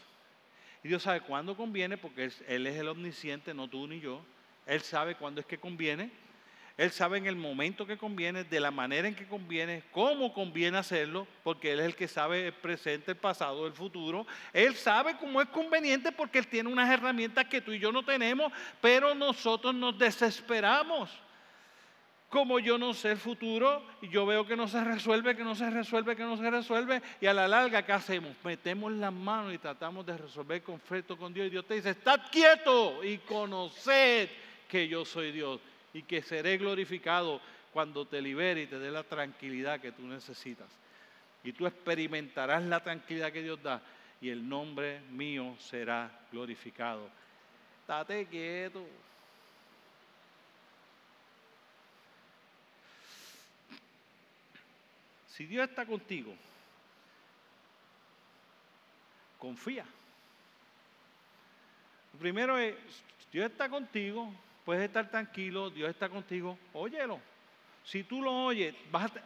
Y 0.83 0.89
Dios 0.89 1.03
sabe 1.03 1.21
cuándo 1.21 1.57
conviene, 1.57 1.97
porque 1.97 2.31
Él 2.49 2.67
es 2.67 2.77
el 2.77 2.89
omnisciente, 2.89 3.55
no 3.55 3.69
tú 3.69 3.87
ni 3.87 4.01
yo. 4.01 4.25
Él 4.67 4.81
sabe 4.81 5.15
cuándo 5.15 5.41
es 5.41 5.47
que 5.47 5.59
conviene. 5.59 6.11
Él 6.77 6.91
sabe 6.91 7.19
en 7.19 7.27
el 7.27 7.37
momento 7.37 7.87
que 7.87 7.97
conviene, 7.97 8.43
de 8.43 8.59
la 8.59 8.73
manera 8.73 9.07
en 9.07 9.15
que 9.15 9.29
conviene, 9.29 9.85
cómo 9.93 10.35
conviene 10.35 10.77
hacerlo, 10.77 11.27
porque 11.45 11.73
Él 11.73 11.79
es 11.79 11.87
el 11.87 11.95
que 11.95 12.09
sabe 12.09 12.49
el 12.49 12.53
presente, 12.53 13.13
el 13.13 13.17
pasado, 13.17 13.67
el 13.67 13.73
futuro. 13.73 14.27
Él 14.53 14.75
sabe 14.75 15.17
cómo 15.17 15.41
es 15.41 15.49
conveniente 15.49 16.11
porque 16.11 16.41
Él 16.41 16.49
tiene 16.49 16.69
unas 16.69 16.91
herramientas 16.91 17.45
que 17.45 17.61
tú 17.61 17.71
y 17.71 17.79
yo 17.79 17.93
no 17.93 18.05
tenemos, 18.05 18.53
pero 18.81 19.15
nosotros 19.15 19.73
nos 19.73 19.97
desesperamos 19.97 21.11
como 22.35 22.59
yo 22.59 22.79
no 22.79 22.93
sé 22.95 23.13
el 23.13 23.17
futuro, 23.17 23.81
y 24.03 24.09
yo 24.09 24.27
veo 24.27 24.45
que 24.45 24.57
no 24.57 24.67
se 24.67 24.83
resuelve, 24.83 25.37
que 25.37 25.45
no 25.45 25.55
se 25.55 25.71
resuelve, 25.71 26.17
que 26.17 26.25
no 26.25 26.37
se 26.37 26.51
resuelve, 26.51 27.01
y 27.21 27.27
a 27.27 27.33
la 27.33 27.47
larga, 27.47 27.87
¿qué 27.87 27.93
hacemos? 27.93 28.35
Metemos 28.43 28.91
las 28.91 29.13
manos 29.13 29.55
y 29.55 29.59
tratamos 29.59 30.05
de 30.05 30.17
resolver 30.17 30.57
el 30.57 30.63
conflicto 30.65 31.17
con 31.17 31.33
Dios, 31.33 31.47
y 31.47 31.51
Dios 31.51 31.65
te 31.65 31.75
dice, 31.75 31.91
estad 31.91 32.23
quieto 32.33 33.05
y 33.05 33.19
conoced 33.19 34.29
que 34.69 34.89
yo 34.89 35.05
soy 35.05 35.31
Dios, 35.31 35.61
y 35.93 36.03
que 36.03 36.23
seré 36.23 36.59
glorificado 36.59 37.41
cuando 37.73 38.05
te 38.05 38.21
libere 38.21 38.63
y 38.63 38.67
te 38.67 38.81
dé 38.81 38.91
la 38.91 39.05
tranquilidad 39.05 39.81
que 39.81 39.93
tú 39.93 40.03
necesitas. 40.03 40.67
y 41.45 41.53
tú 41.53 41.69
experimentarás 41.69 42.65
la 42.65 42.83
tranquilidad 42.83 43.31
que 43.31 43.43
Dios 43.43 43.63
da 43.63 43.81
y 44.21 44.31
el 44.31 44.49
nombre 44.49 45.03
mío 45.11 45.55
será 45.61 46.11
glorificado. 46.33 47.09
Date 47.87 48.27
quieto. 48.27 48.85
Si 55.37 55.47
Dios 55.47 55.69
está 55.69 55.85
contigo, 55.85 56.33
confía. 59.37 59.85
Lo 62.13 62.19
primero 62.21 62.57
es, 62.57 62.77
Dios 63.33 63.51
está 63.51 63.69
contigo, 63.69 64.33
puedes 64.65 64.85
estar 64.85 65.11
tranquilo, 65.11 65.71
Dios 65.71 65.91
está 65.91 66.09
contigo, 66.09 66.57
óyelo. 66.73 67.21
Si 67.85 68.05
tú 68.05 68.23
lo 68.23 68.45
oyes, 68.45 68.77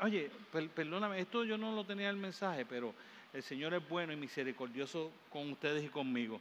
oye, 0.01 0.31
perdóname, 0.75 1.21
esto 1.21 1.45
yo 1.45 1.59
no 1.59 1.73
lo 1.73 1.85
tenía 1.85 2.09
en 2.09 2.17
el 2.17 2.23
mensaje, 2.23 2.65
pero 2.65 2.95
el 3.35 3.43
Señor 3.43 3.75
es 3.75 3.87
bueno 3.87 4.11
y 4.11 4.17
misericordioso 4.17 5.13
con 5.29 5.53
ustedes 5.53 5.85
y 5.85 5.89
conmigo. 5.89 6.41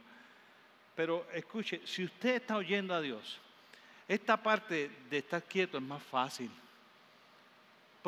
Pero 0.96 1.26
escuche, 1.34 1.82
si 1.84 2.04
usted 2.04 2.36
está 2.36 2.56
oyendo 2.56 2.94
a 2.94 3.02
Dios, 3.02 3.38
esta 4.08 4.42
parte 4.42 4.90
de 5.10 5.18
estar 5.18 5.42
quieto 5.42 5.76
es 5.76 5.84
más 5.84 6.02
fácil. 6.02 6.50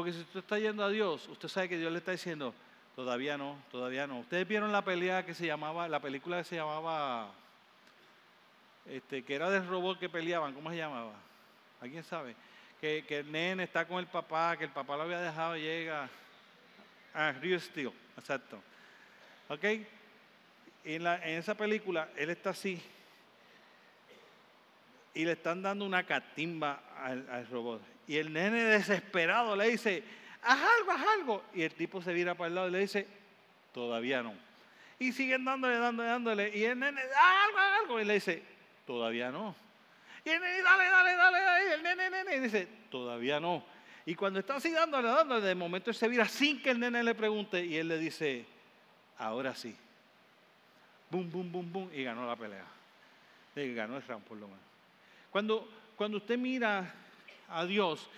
Porque 0.01 0.15
si 0.15 0.21
usted 0.21 0.41
está 0.41 0.59
yendo 0.59 0.83
a 0.83 0.89
Dios, 0.89 1.29
usted 1.29 1.47
sabe 1.47 1.69
que 1.69 1.77
Dios 1.77 1.93
le 1.93 1.99
está 1.99 2.13
diciendo, 2.13 2.55
todavía 2.97 3.37
no, 3.37 3.63
todavía 3.71 4.07
no. 4.07 4.21
Ustedes 4.21 4.49
vieron 4.49 4.73
la 4.73 4.83
pelea 4.83 5.27
que 5.27 5.35
se 5.35 5.45
llamaba, 5.45 5.89
la 5.89 6.01
película 6.01 6.39
que 6.39 6.45
se 6.45 6.57
llamaba, 6.57 7.31
este, 8.87 9.23
que 9.23 9.35
era 9.35 9.51
del 9.51 9.67
robot 9.69 9.99
que 9.99 10.09
peleaban, 10.09 10.55
¿cómo 10.55 10.71
se 10.71 10.79
llamaba? 10.79 11.13
¿Alguien 11.83 12.03
sabe? 12.03 12.35
Que, 12.81 13.05
el 13.11 13.31
nene 13.31 13.65
está 13.65 13.87
con 13.87 13.99
el 13.99 14.07
papá, 14.07 14.57
que 14.57 14.65
el 14.65 14.71
papá 14.71 14.97
lo 14.97 15.03
había 15.03 15.21
dejado 15.21 15.59
llega. 15.59 16.09
Ah, 17.13 17.35
Real 17.39 17.61
Steel, 17.61 17.93
exacto. 18.17 18.59
¿Ok? 19.51 19.65
En, 20.85 21.05
la, 21.05 21.17
en 21.17 21.37
esa 21.37 21.55
película, 21.55 22.09
él 22.17 22.31
está 22.31 22.51
así. 22.51 22.83
Y 25.13 25.27
le 25.27 25.33
están 25.33 25.61
dando 25.61 25.85
una 25.85 26.05
catimba 26.05 26.81
al 26.97 27.47
robot. 27.51 27.83
Y 28.07 28.17
el 28.17 28.33
nene 28.33 28.65
desesperado 28.65 29.55
le 29.57 29.69
dice, 29.69 30.03
haz 30.43 30.61
algo, 30.79 30.93
haz 30.93 31.07
algo. 31.19 31.45
Y 31.55 31.63
el 31.63 31.75
tipo 31.75 32.03
se 32.03 32.13
vira 32.13 32.35
para 32.35 32.49
el 32.49 32.55
lado 32.55 32.69
y 32.69 32.73
le 32.73 32.79
dice, 32.81 33.07
todavía 33.73 34.23
no. 34.23 34.35
Y 34.99 35.13
siguen 35.13 35.45
dándole, 35.45 35.79
dándole, 35.79 36.09
dándole. 36.09 36.57
Y 36.57 36.65
el 36.65 36.79
nene, 36.79 37.01
haz 37.01 37.47
algo, 37.47 37.59
haz 37.59 37.81
algo. 37.81 38.01
Y 38.01 38.05
le 38.05 38.15
dice, 38.15 38.43
todavía 38.87 39.31
no. 39.31 39.55
Y 40.25 40.31
el 40.31 40.41
nene, 40.41 40.63
dale, 40.63 40.85
dale, 40.85 41.15
dale, 41.15 41.41
dale. 41.41 41.75
El 41.75 41.83
nene, 41.83 42.11
nene, 42.11 42.37
y 42.37 42.41
dice, 42.41 42.69
todavía 42.91 43.41
no. 43.41 43.65
Y 44.05 44.15
cuando 44.15 44.41
está 44.41 44.57
así 44.57 44.71
dándole, 44.71 45.09
dándole, 45.09 45.47
de 45.47 45.55
momento 45.55 45.91
él 45.91 45.97
se 45.97 46.09
vira 46.09 46.27
sin 46.27 46.61
que 46.63 46.71
el 46.71 46.81
nene 46.81 47.03
le 47.03 47.15
pregunte 47.15 47.65
y 47.65 47.77
él 47.77 47.89
le 47.89 47.99
dice, 47.99 48.45
ahora 49.19 49.55
sí. 49.55 49.77
Bum, 51.11 51.31
bum, 51.31 51.51
bum, 51.51 51.73
bum. 51.73 51.91
Y 51.95 52.03
ganó 52.03 52.27
la 52.27 52.37
pelea. 52.37 52.65
Y 53.57 53.75
ganó 53.75 53.97
el 53.97 54.03
round 54.03 54.25
por 54.25 54.37
lo 54.37 54.47
menos. 54.47 54.63
Cuando, 55.31 55.69
cuando 55.97 56.19
usted 56.19 56.39
mira 56.39 56.93
a 57.51 57.67
Dios, 57.67 58.09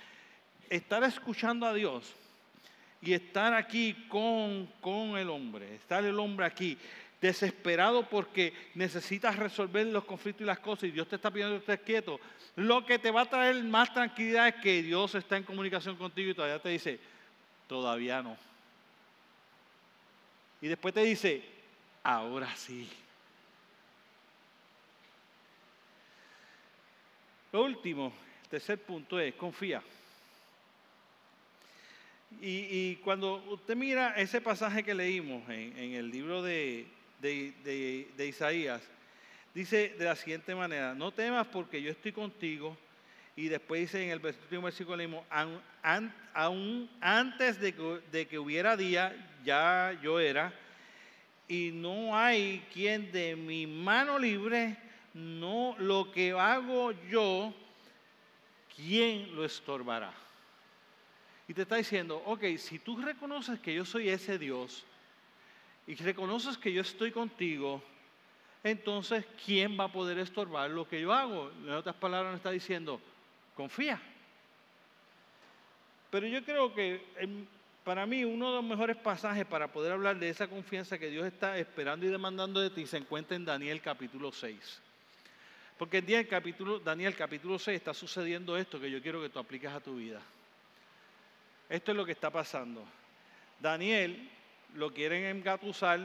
estar 0.71 1.03
escuchando 1.05 1.66
a 1.66 1.75
Dios 1.75 2.12
y 3.01 3.12
estar 3.12 3.55
aquí 3.55 4.07
con, 4.09 4.66
con 4.81 5.16
el 5.18 5.29
hombre, 5.29 5.75
estar 5.75 6.05
el 6.05 6.18
hombre 6.18 6.47
aquí 6.47 6.79
desesperado 7.21 8.09
porque 8.09 8.53
necesitas 8.75 9.37
resolver 9.37 9.87
los 9.87 10.05
conflictos 10.05 10.42
y 10.42 10.47
las 10.47 10.59
cosas 10.59 10.85
y 10.85 10.90
Dios 10.90 11.09
te 11.09 11.16
está 11.16 11.31
pidiendo 11.31 11.55
que 11.55 11.73
estés 11.73 11.87
quieto, 11.87 12.21
lo 12.57 12.85
que 12.85 12.99
te 12.99 13.12
va 13.12 13.23
a 13.23 13.31
traer 13.31 13.62
más 13.62 13.95
tranquilidad 13.95 14.49
es 14.49 14.55
que 14.57 14.83
Dios 14.83 15.14
está 15.14 15.37
en 15.37 15.45
comunicación 15.45 15.97
contigo 15.97 16.31
y 16.31 16.35
todavía 16.35 16.61
te 16.61 16.71
dice, 16.71 16.99
todavía 17.68 18.23
no. 18.23 18.37
Y 20.61 20.68
después 20.68 20.92
te 20.92 21.03
dice, 21.03 21.45
ahora 22.03 22.55
sí. 22.57 22.88
Lo 27.53 27.64
último 27.64 28.12
tercer 28.53 28.79
punto 28.79 29.19
es, 29.19 29.33
confía. 29.33 29.83
Y, 32.43 32.97
cuando 32.97 33.37
usted 33.49 33.75
mira 33.75 34.12
ese 34.15 34.43
pasaje 34.43 34.83
que 34.83 34.95
leímos 34.95 35.49
en, 35.49 35.95
el 35.95 36.11
libro 36.11 36.43
de, 36.43 36.87
Isaías, 38.19 38.83
dice 39.55 39.95
de 39.99 40.05
la 40.05 40.17
siguiente 40.17 40.55
manera, 40.55 40.95
no 40.95 41.12
temas 41.12 41.47
porque 41.47 41.81
yo 41.81 41.91
estoy 41.91 42.12
contigo. 42.12 42.77
Y 43.37 43.49
después 43.49 43.81
dice 43.81 44.05
en 44.05 44.11
el 44.11 44.19
versículo, 44.19 44.61
versículo 44.61 44.97
leímos, 44.99 45.25
aún, 46.35 46.91
antes 47.01 47.59
de 47.59 48.27
que 48.29 48.38
hubiera 48.38 48.77
día, 48.77 49.17
ya 49.47 49.99
yo 50.03 50.21
era, 50.21 50.53
y 51.49 51.71
no 51.73 52.15
hay 52.15 52.62
quien 52.75 53.11
de 53.12 53.35
mi 53.35 53.67
mano 53.67 54.19
libre, 54.19 54.77
no 55.15 55.75
lo 55.79 56.12
que 56.12 56.33
hago 56.33 56.93
yo, 57.09 57.55
¿quién 58.76 59.35
lo 59.35 59.44
estorbará? 59.44 60.12
Y 61.48 61.54
te 61.54 61.62
está 61.62 61.76
diciendo, 61.76 62.22
ok, 62.24 62.44
si 62.56 62.78
tú 62.78 62.96
reconoces 63.00 63.58
que 63.61 63.74
yo 63.74 63.85
soy 63.85 64.08
ese 64.08 64.38
Dios 64.38 64.85
y 65.87 65.94
reconoces 65.96 66.56
que 66.56 66.72
yo 66.72 66.82
estoy 66.82 67.11
contigo, 67.11 67.82
entonces, 68.64 69.26
¿quién 69.44 69.78
va 69.78 69.85
a 69.85 69.92
poder 69.92 70.18
estorbar 70.18 70.70
lo 70.70 70.88
que 70.88 71.00
yo 71.00 71.12
hago? 71.12 71.50
En 71.64 71.70
otras 71.70 71.96
palabras, 71.96 72.32
nos 72.32 72.38
está 72.38 72.52
diciendo, 72.52 73.00
confía. 73.56 74.00
Pero 76.11 76.26
yo 76.26 76.44
creo 76.44 76.72
que 76.72 77.04
para 77.82 78.06
mí 78.06 78.22
uno 78.24 78.50
de 78.50 78.56
los 78.56 78.64
mejores 78.64 78.96
pasajes 78.96 79.44
para 79.46 79.72
poder 79.72 79.92
hablar 79.92 80.18
de 80.18 80.28
esa 80.28 80.46
confianza 80.46 80.98
que 80.98 81.11
Dios 81.11 81.26
está 81.26 81.58
esperando 81.58 82.06
y 82.06 82.11
demandando 82.11 82.61
de 82.61 82.70
ti 82.70 82.87
se 82.87 82.98
encuentra 82.98 83.37
en 83.37 83.44
Daniel 83.44 83.80
capítulo 83.80 84.30
6. 84.30 84.80
Porque 85.83 85.99
en 85.99 86.07
Daniel 86.07 86.29
capítulo, 86.29 86.79
Daniel 86.79 87.16
capítulo 87.16 87.59
6 87.59 87.77
está 87.77 87.92
sucediendo 87.92 88.57
esto 88.57 88.79
que 88.79 88.88
yo 88.88 89.03
quiero 89.03 89.21
que 89.21 89.31
tú 89.31 89.40
apliques 89.40 89.68
a 89.68 89.81
tu 89.81 89.97
vida. 89.97 90.23
Esto 91.68 91.90
es 91.90 91.97
lo 91.97 92.07
que 92.07 92.12
está 92.12 92.31
pasando. 92.31 92.85
Daniel 93.59 94.31
lo 94.77 94.95
quieren 94.95 95.25
engatusar, 95.25 95.99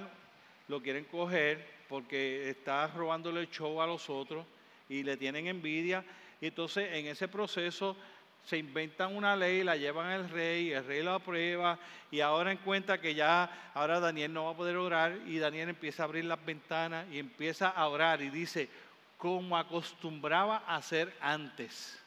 lo 0.67 0.81
quieren 0.81 1.05
coger 1.05 1.63
porque 1.89 2.49
está 2.49 2.87
robándole 2.87 3.41
el 3.41 3.51
show 3.51 3.79
a 3.79 3.85
los 3.85 4.09
otros 4.09 4.47
y 4.89 5.03
le 5.03 5.15
tienen 5.15 5.45
envidia. 5.45 6.03
Y 6.41 6.47
entonces 6.47 6.91
en 6.93 7.05
ese 7.05 7.27
proceso 7.27 7.95
se 8.43 8.57
inventan 8.57 9.15
una 9.15 9.35
ley, 9.35 9.63
la 9.63 9.75
llevan 9.75 10.07
al 10.07 10.29
rey, 10.31 10.71
el 10.71 10.85
rey 10.85 11.03
la 11.03 11.13
aprueba 11.13 11.77
y 12.09 12.21
ahora 12.21 12.51
en 12.51 12.57
cuenta 12.57 12.99
que 12.99 13.13
ya 13.13 13.71
ahora 13.75 13.99
Daniel 13.99 14.33
no 14.33 14.45
va 14.45 14.51
a 14.51 14.57
poder 14.57 14.77
orar 14.77 15.19
y 15.27 15.37
Daniel 15.37 15.69
empieza 15.69 16.01
a 16.01 16.05
abrir 16.05 16.25
las 16.25 16.43
ventanas 16.43 17.05
y 17.11 17.19
empieza 17.19 17.69
a 17.69 17.87
orar 17.87 18.23
y 18.23 18.31
dice, 18.31 18.69
como 19.17 19.57
acostumbraba 19.57 20.63
a 20.67 20.77
hacer 20.77 21.15
antes. 21.21 21.99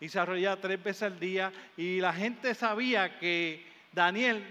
Y 0.00 0.08
se 0.08 0.18
arrollaba 0.18 0.60
tres 0.60 0.82
veces 0.82 1.02
al 1.04 1.18
día 1.18 1.52
y 1.76 2.00
la 2.00 2.12
gente 2.12 2.54
sabía 2.54 3.18
que 3.18 3.66
Daniel 3.92 4.44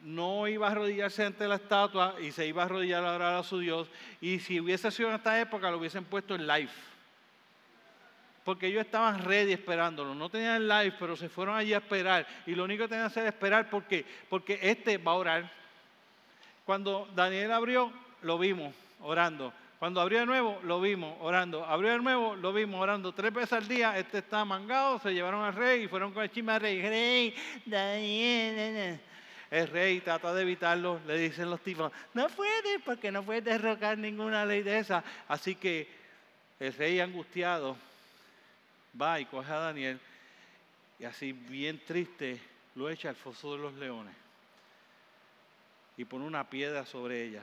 no 0.00 0.46
iba 0.46 0.68
a 0.68 0.70
arrodillarse 0.70 1.24
ante 1.24 1.48
la 1.48 1.56
estatua 1.56 2.14
y 2.20 2.30
se 2.30 2.46
iba 2.46 2.62
a 2.62 2.66
arrodillar 2.66 3.04
a 3.04 3.14
orar 3.14 3.34
a 3.34 3.42
su 3.42 3.58
Dios. 3.58 3.88
Y 4.20 4.38
si 4.38 4.60
hubiese 4.60 4.90
sido 4.90 5.08
en 5.08 5.16
esta 5.16 5.40
época, 5.40 5.70
lo 5.70 5.78
hubiesen 5.78 6.04
puesto 6.04 6.34
en 6.34 6.46
live. 6.46 6.70
Porque 8.44 8.66
ellos 8.66 8.84
estaban 8.84 9.24
ready 9.24 9.52
esperándolo. 9.52 10.14
No 10.14 10.28
tenían 10.28 10.68
live, 10.68 10.94
pero 10.98 11.16
se 11.16 11.30
fueron 11.30 11.56
allí 11.56 11.72
a 11.72 11.78
esperar. 11.78 12.26
Y 12.46 12.54
lo 12.54 12.64
único 12.64 12.84
que 12.84 12.88
tenían 12.88 13.06
que 13.06 13.12
hacer 13.12 13.26
es 13.26 13.32
esperar. 13.32 13.70
¿Por 13.70 13.84
qué? 13.84 14.04
Porque 14.28 14.58
este 14.62 14.98
va 14.98 15.12
a 15.12 15.16
orar. 15.16 15.50
Cuando 16.66 17.08
Daniel 17.14 17.52
abrió, 17.52 17.90
lo 18.22 18.38
vimos 18.38 18.74
orando. 19.00 19.52
Cuando 19.84 20.00
abrió 20.00 20.20
de 20.20 20.24
nuevo, 20.24 20.58
lo 20.62 20.80
vimos 20.80 21.14
orando. 21.20 21.62
Abrió 21.62 21.92
de 21.92 21.98
nuevo, 21.98 22.34
lo 22.36 22.54
vimos 22.54 22.80
orando. 22.80 23.12
Tres 23.12 23.34
veces 23.34 23.52
al 23.52 23.68
día, 23.68 23.98
este 23.98 24.16
está 24.16 24.42
mangado, 24.42 24.98
se 24.98 25.12
llevaron 25.12 25.44
al 25.44 25.52
rey 25.52 25.82
y 25.82 25.88
fueron 25.88 26.10
con 26.10 26.22
el 26.22 26.30
chisme 26.30 26.52
al 26.52 26.62
rey. 26.62 26.80
Rey, 26.80 27.34
Daniel, 27.66 28.98
el 29.50 29.68
rey 29.68 30.00
trata 30.00 30.32
de 30.32 30.40
evitarlo, 30.40 31.00
le 31.06 31.18
dicen 31.18 31.50
los 31.50 31.60
tipos, 31.60 31.92
no 32.14 32.30
puede 32.30 32.78
porque 32.78 33.12
no 33.12 33.24
puede 33.24 33.42
derrocar 33.42 33.98
ninguna 33.98 34.46
ley 34.46 34.62
de 34.62 34.78
esa. 34.78 35.04
Así 35.28 35.54
que 35.54 35.86
el 36.58 36.72
rey 36.72 36.98
angustiado 37.00 37.76
va 38.98 39.20
y 39.20 39.26
coge 39.26 39.52
a 39.52 39.58
Daniel 39.58 40.00
y 40.98 41.04
así 41.04 41.32
bien 41.32 41.78
triste 41.86 42.40
lo 42.74 42.88
echa 42.88 43.10
al 43.10 43.16
foso 43.16 43.52
de 43.52 43.58
los 43.58 43.74
leones 43.74 44.14
y 45.98 46.06
pone 46.06 46.24
una 46.24 46.48
piedra 46.48 46.86
sobre 46.86 47.24
ella 47.24 47.42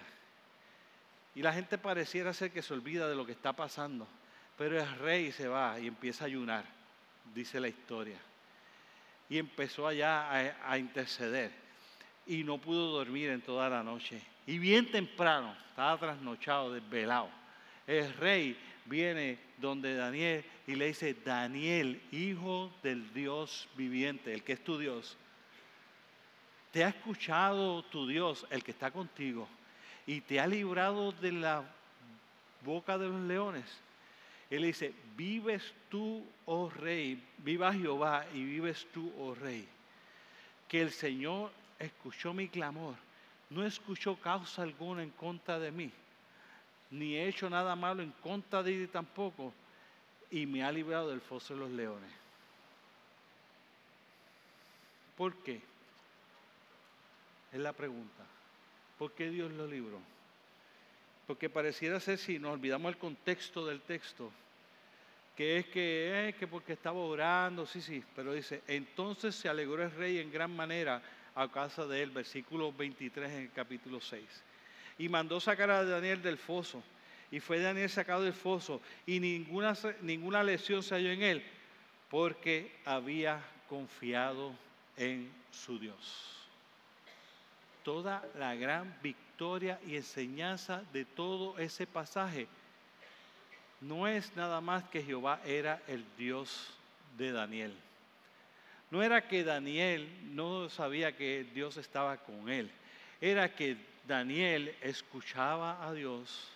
y 1.33 1.41
la 1.41 1.53
gente 1.53 1.77
pareciera 1.77 2.33
ser 2.33 2.51
que 2.51 2.61
se 2.61 2.73
olvida 2.73 3.07
de 3.07 3.15
lo 3.15 3.25
que 3.25 3.31
está 3.31 3.53
pasando. 3.53 4.07
Pero 4.57 4.79
el 4.79 4.97
rey 4.99 5.31
se 5.31 5.47
va 5.47 5.79
y 5.79 5.87
empieza 5.87 6.25
a 6.25 6.27
ayunar, 6.27 6.65
dice 7.33 7.59
la 7.59 7.69
historia. 7.69 8.17
Y 9.29 9.37
empezó 9.37 9.87
allá 9.87 10.29
a, 10.69 10.77
interceder. 10.77 11.51
Y 12.27 12.43
no 12.43 12.57
pudo 12.57 12.91
dormir 12.91 13.29
en 13.29 13.41
toda 13.41 13.69
la 13.69 13.81
noche. 13.81 14.21
Y 14.45 14.59
bien 14.59 14.91
temprano, 14.91 15.55
estaba 15.69 15.97
trasnochado, 15.97 16.73
desvelado. 16.73 17.29
El 17.87 18.13
rey 18.15 18.57
viene 18.85 19.39
donde 19.57 19.95
Daniel 19.95 20.43
y 20.67 20.75
le 20.75 20.87
dice, 20.87 21.13
Daniel, 21.13 22.01
hijo 22.11 22.71
del 22.83 23.13
Dios 23.13 23.69
viviente, 23.75 24.33
el 24.33 24.43
que 24.43 24.53
es 24.53 24.63
tu 24.63 24.77
Dios, 24.77 25.17
te 26.71 26.83
ha 26.83 26.89
escuchado 26.89 27.83
tu 27.83 28.07
Dios, 28.07 28.45
el 28.49 28.63
que 28.63 28.71
está 28.71 28.91
contigo, 28.91 29.47
y 30.11 30.19
te 30.19 30.41
ha 30.41 30.45
librado 30.45 31.13
de 31.13 31.31
la 31.31 31.63
boca 32.65 32.97
de 32.97 33.07
los 33.07 33.21
leones. 33.21 33.63
Él 34.49 34.63
dice, 34.63 34.93
vives 35.15 35.73
tú, 35.87 36.25
oh 36.45 36.69
rey, 36.69 37.25
viva 37.37 37.73
Jehová 37.73 38.25
y 38.33 38.43
vives 38.43 38.85
tú, 38.93 39.09
oh 39.17 39.33
rey. 39.33 39.65
Que 40.67 40.81
el 40.81 40.91
Señor 40.91 41.49
escuchó 41.79 42.33
mi 42.33 42.49
clamor, 42.49 42.95
no 43.49 43.65
escuchó 43.65 44.17
causa 44.17 44.63
alguna 44.63 45.01
en 45.01 45.11
contra 45.11 45.59
de 45.59 45.71
mí, 45.71 45.89
ni 46.89 47.15
he 47.15 47.29
hecho 47.29 47.49
nada 47.49 47.73
malo 47.77 48.03
en 48.03 48.11
contra 48.21 48.61
de 48.63 48.85
ti 48.85 48.87
tampoco, 48.87 49.53
y 50.29 50.45
me 50.45 50.61
ha 50.61 50.73
librado 50.73 51.09
del 51.09 51.21
foso 51.21 51.53
de 51.53 51.61
los 51.61 51.71
leones. 51.71 52.11
¿Por 55.15 55.35
qué? 55.37 55.61
Es 57.53 57.59
la 57.61 57.71
pregunta. 57.71 58.25
¿Por 59.01 59.13
qué 59.13 59.31
Dios 59.31 59.51
lo 59.53 59.65
libró? 59.65 59.99
Porque 61.25 61.49
pareciera 61.49 61.99
ser, 61.99 62.19
si 62.19 62.37
nos 62.37 62.53
olvidamos 62.53 62.93
el 62.93 62.99
contexto 62.99 63.65
del 63.65 63.81
texto, 63.81 64.31
que 65.35 65.57
es 65.57 65.65
que, 65.65 66.29
eh, 66.29 66.33
que 66.33 66.45
porque 66.45 66.73
estaba 66.73 66.99
orando, 66.99 67.65
sí, 67.65 67.81
sí, 67.81 68.03
pero 68.15 68.31
dice, 68.31 68.61
entonces 68.67 69.33
se 69.33 69.49
alegró 69.49 69.81
el 69.81 69.89
rey 69.89 70.19
en 70.19 70.31
gran 70.31 70.55
manera 70.55 71.01
a 71.33 71.47
causa 71.47 71.87
de 71.87 72.03
él, 72.03 72.11
versículo 72.11 72.71
23 72.71 73.31
en 73.31 73.37
el 73.39 73.51
capítulo 73.51 73.99
6. 73.99 74.23
Y 74.99 75.09
mandó 75.09 75.39
sacar 75.39 75.71
a 75.71 75.83
Daniel 75.83 76.21
del 76.21 76.37
foso, 76.37 76.83
y 77.31 77.39
fue 77.39 77.59
Daniel 77.59 77.89
sacado 77.89 78.21
del 78.21 78.33
foso, 78.33 78.81
y 79.07 79.19
ninguna, 79.19 79.75
ninguna 80.03 80.43
lesión 80.43 80.83
se 80.83 80.93
halló 80.93 81.09
en 81.09 81.23
él, 81.23 81.43
porque 82.07 82.71
había 82.85 83.41
confiado 83.67 84.53
en 84.95 85.27
su 85.49 85.79
Dios 85.79 86.40
toda 87.83 88.23
la 88.37 88.55
gran 88.55 88.95
victoria 89.01 89.79
y 89.85 89.95
enseñanza 89.95 90.83
de 90.93 91.05
todo 91.05 91.57
ese 91.57 91.87
pasaje 91.87 92.47
no 93.81 94.07
es 94.07 94.35
nada 94.35 94.61
más 94.61 94.83
que 94.85 95.03
Jehová 95.03 95.41
era 95.43 95.81
el 95.87 96.05
Dios 96.17 96.71
de 97.17 97.31
Daniel. 97.31 97.75
No 98.91 99.01
era 99.01 99.27
que 99.27 99.43
Daniel 99.43 100.07
no 100.35 100.69
sabía 100.69 101.15
que 101.15 101.45
Dios 101.53 101.77
estaba 101.77 102.17
con 102.17 102.49
él. 102.49 102.69
Era 103.19 103.55
que 103.55 103.77
Daniel 104.07 104.75
escuchaba 104.81 105.87
a 105.87 105.93
Dios. 105.93 106.49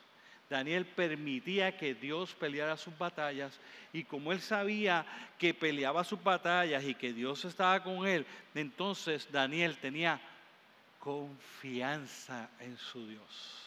Daniel 0.50 0.86
permitía 0.86 1.76
que 1.76 1.96
Dios 1.96 2.36
peleara 2.36 2.78
sus 2.78 2.96
batallas 2.96 3.60
y 3.92 4.04
como 4.04 4.32
él 4.32 4.42
sabía 4.42 5.06
que 5.40 5.54
peleaba 5.54 6.04
sus 6.04 6.22
batallas 6.22 6.84
y 6.84 6.94
que 6.94 7.14
Dios 7.14 7.46
estaba 7.46 7.82
con 7.82 8.06
él, 8.06 8.26
entonces 8.54 9.28
Daniel 9.32 9.78
tenía 9.78 10.22
confianza 11.06 12.49
en 12.60 12.76
su 12.80 13.08
Dios. 13.08 13.62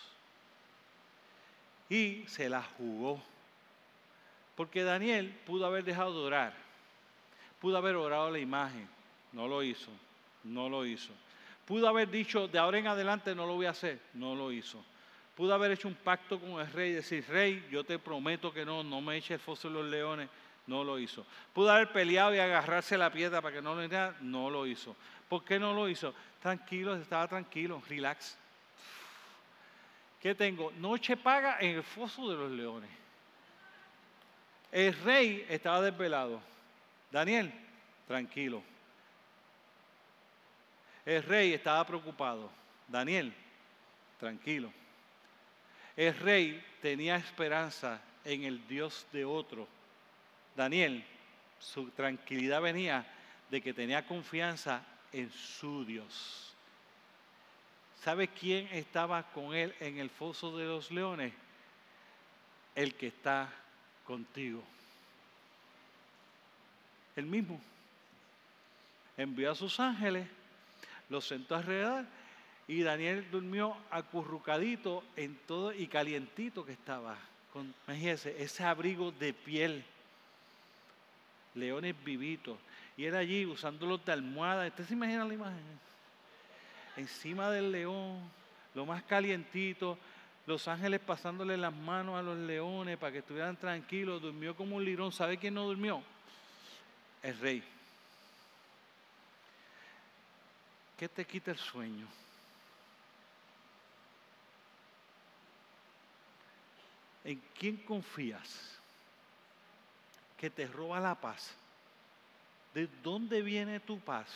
Y 1.88 2.24
se 2.26 2.48
la 2.48 2.64
jugó. 2.76 3.22
Porque 4.56 4.82
Daniel 4.82 5.32
pudo 5.46 5.64
haber 5.64 5.84
dejado 5.84 6.12
de 6.12 6.26
orar. 6.26 6.54
Pudo 7.60 7.76
haber 7.76 7.94
orado 7.94 8.28
la 8.32 8.40
imagen. 8.40 8.88
No 9.32 9.46
lo 9.46 9.62
hizo. 9.62 9.92
No 10.42 10.68
lo 10.68 10.84
hizo. 10.84 11.12
Pudo 11.64 11.88
haber 11.88 12.10
dicho, 12.10 12.48
de 12.48 12.58
ahora 12.58 12.78
en 12.78 12.88
adelante 12.88 13.32
no 13.36 13.46
lo 13.46 13.54
voy 13.54 13.66
a 13.66 13.70
hacer. 13.70 14.00
No 14.14 14.34
lo 14.34 14.50
hizo. 14.50 14.84
Pudo 15.36 15.54
haber 15.54 15.70
hecho 15.70 15.86
un 15.86 15.94
pacto 15.94 16.40
con 16.40 16.60
el 16.60 16.72
rey 16.72 16.90
y 16.90 16.94
decir, 16.94 17.24
rey, 17.28 17.64
yo 17.70 17.84
te 17.84 18.00
prometo 18.00 18.52
que 18.52 18.64
no, 18.64 18.82
no 18.82 19.00
me 19.00 19.16
eche 19.16 19.34
el 19.34 19.40
foso 19.40 19.68
de 19.68 19.74
los 19.74 19.86
leones. 19.86 20.28
No 20.66 20.82
lo 20.82 20.98
hizo. 20.98 21.24
Pudo 21.52 21.70
haber 21.70 21.92
peleado 21.92 22.34
y 22.34 22.38
agarrarse 22.40 22.98
la 22.98 23.12
piedra 23.12 23.40
para 23.40 23.54
que 23.54 23.62
no 23.62 23.76
lo 23.76 23.84
hiciera. 23.84 24.16
No 24.20 24.50
lo 24.50 24.66
hizo. 24.66 24.96
¿Por 25.28 25.44
qué 25.44 25.58
no 25.58 25.72
lo 25.72 25.88
hizo? 25.88 26.12
Tranquilo, 26.40 26.96
estaba 26.96 27.26
tranquilo, 27.26 27.82
relax. 27.88 28.36
¿Qué 30.20 30.34
tengo? 30.34 30.72
Noche 30.72 31.16
paga 31.16 31.58
en 31.60 31.76
el 31.76 31.82
foso 31.82 32.28
de 32.30 32.36
los 32.36 32.50
leones. 32.50 32.90
El 34.70 34.94
rey 35.02 35.46
estaba 35.48 35.80
desvelado. 35.80 36.40
Daniel, 37.10 37.52
tranquilo. 38.06 38.62
El 41.06 41.22
rey 41.22 41.54
estaba 41.54 41.86
preocupado. 41.86 42.50
Daniel, 42.86 43.32
tranquilo. 44.18 44.72
El 45.96 46.16
rey 46.18 46.64
tenía 46.82 47.16
esperanza 47.16 48.00
en 48.24 48.44
el 48.44 48.66
Dios 48.68 49.06
de 49.12 49.24
otro. 49.24 49.66
Daniel, 50.54 51.04
su 51.58 51.90
tranquilidad 51.90 52.60
venía 52.60 53.06
de 53.50 53.60
que 53.60 53.72
tenía 53.72 54.06
confianza 54.06 54.82
en 55.12 55.30
su 55.32 55.84
Dios. 55.84 56.52
¿Sabe 58.02 58.28
quién 58.28 58.68
estaba 58.68 59.22
con 59.32 59.54
él 59.54 59.74
en 59.80 59.98
el 59.98 60.10
foso 60.10 60.56
de 60.56 60.66
los 60.66 60.90
leones? 60.90 61.32
El 62.74 62.94
que 62.94 63.08
está 63.08 63.52
contigo. 64.04 64.62
El 67.16 67.26
mismo. 67.26 67.60
Envió 69.16 69.50
a 69.50 69.56
sus 69.56 69.80
ángeles, 69.80 70.28
los 71.08 71.26
sentó 71.26 71.56
alrededor 71.56 72.04
y 72.68 72.82
Daniel 72.82 73.28
durmió 73.32 73.76
acurrucadito 73.90 75.02
en 75.16 75.34
todo 75.46 75.72
y 75.72 75.88
calientito 75.88 76.64
que 76.64 76.72
estaba. 76.72 77.18
Con, 77.52 77.74
imagínense, 77.88 78.40
ese 78.40 78.62
abrigo 78.62 79.10
de 79.10 79.32
piel, 79.32 79.84
leones 81.54 81.96
vivitos 82.04 82.58
y 82.98 83.06
era 83.06 83.20
allí 83.20 83.46
usándolos 83.46 84.04
de 84.04 84.10
almohada. 84.10 84.66
¿Usted 84.66 84.84
se 84.84 84.94
imagina 84.94 85.24
la 85.24 85.32
imagen? 85.32 85.80
Encima 86.96 87.48
del 87.48 87.70
león, 87.70 88.28
lo 88.74 88.84
más 88.84 89.04
calientito, 89.04 89.96
los 90.46 90.66
ángeles 90.66 90.98
pasándole 90.98 91.56
las 91.56 91.72
manos 91.72 92.18
a 92.18 92.22
los 92.22 92.36
leones 92.36 92.98
para 92.98 93.12
que 93.12 93.18
estuvieran 93.18 93.56
tranquilos. 93.56 94.20
Durmió 94.20 94.56
como 94.56 94.74
un 94.74 94.84
lirón. 94.84 95.12
¿Sabe 95.12 95.38
quién 95.38 95.54
no 95.54 95.62
durmió? 95.64 96.02
El 97.22 97.38
rey. 97.38 97.62
¿Qué 100.98 101.08
te 101.08 101.24
quita 101.24 101.52
el 101.52 101.58
sueño? 101.58 102.08
¿En 107.22 107.40
quién 107.56 107.76
confías? 107.76 108.76
Que 110.36 110.50
te 110.50 110.66
roba 110.66 110.98
la 110.98 111.14
paz. 111.14 111.54
¿De 112.74 112.88
dónde 113.02 113.42
viene 113.42 113.80
tu 113.80 113.98
paz? 114.00 114.26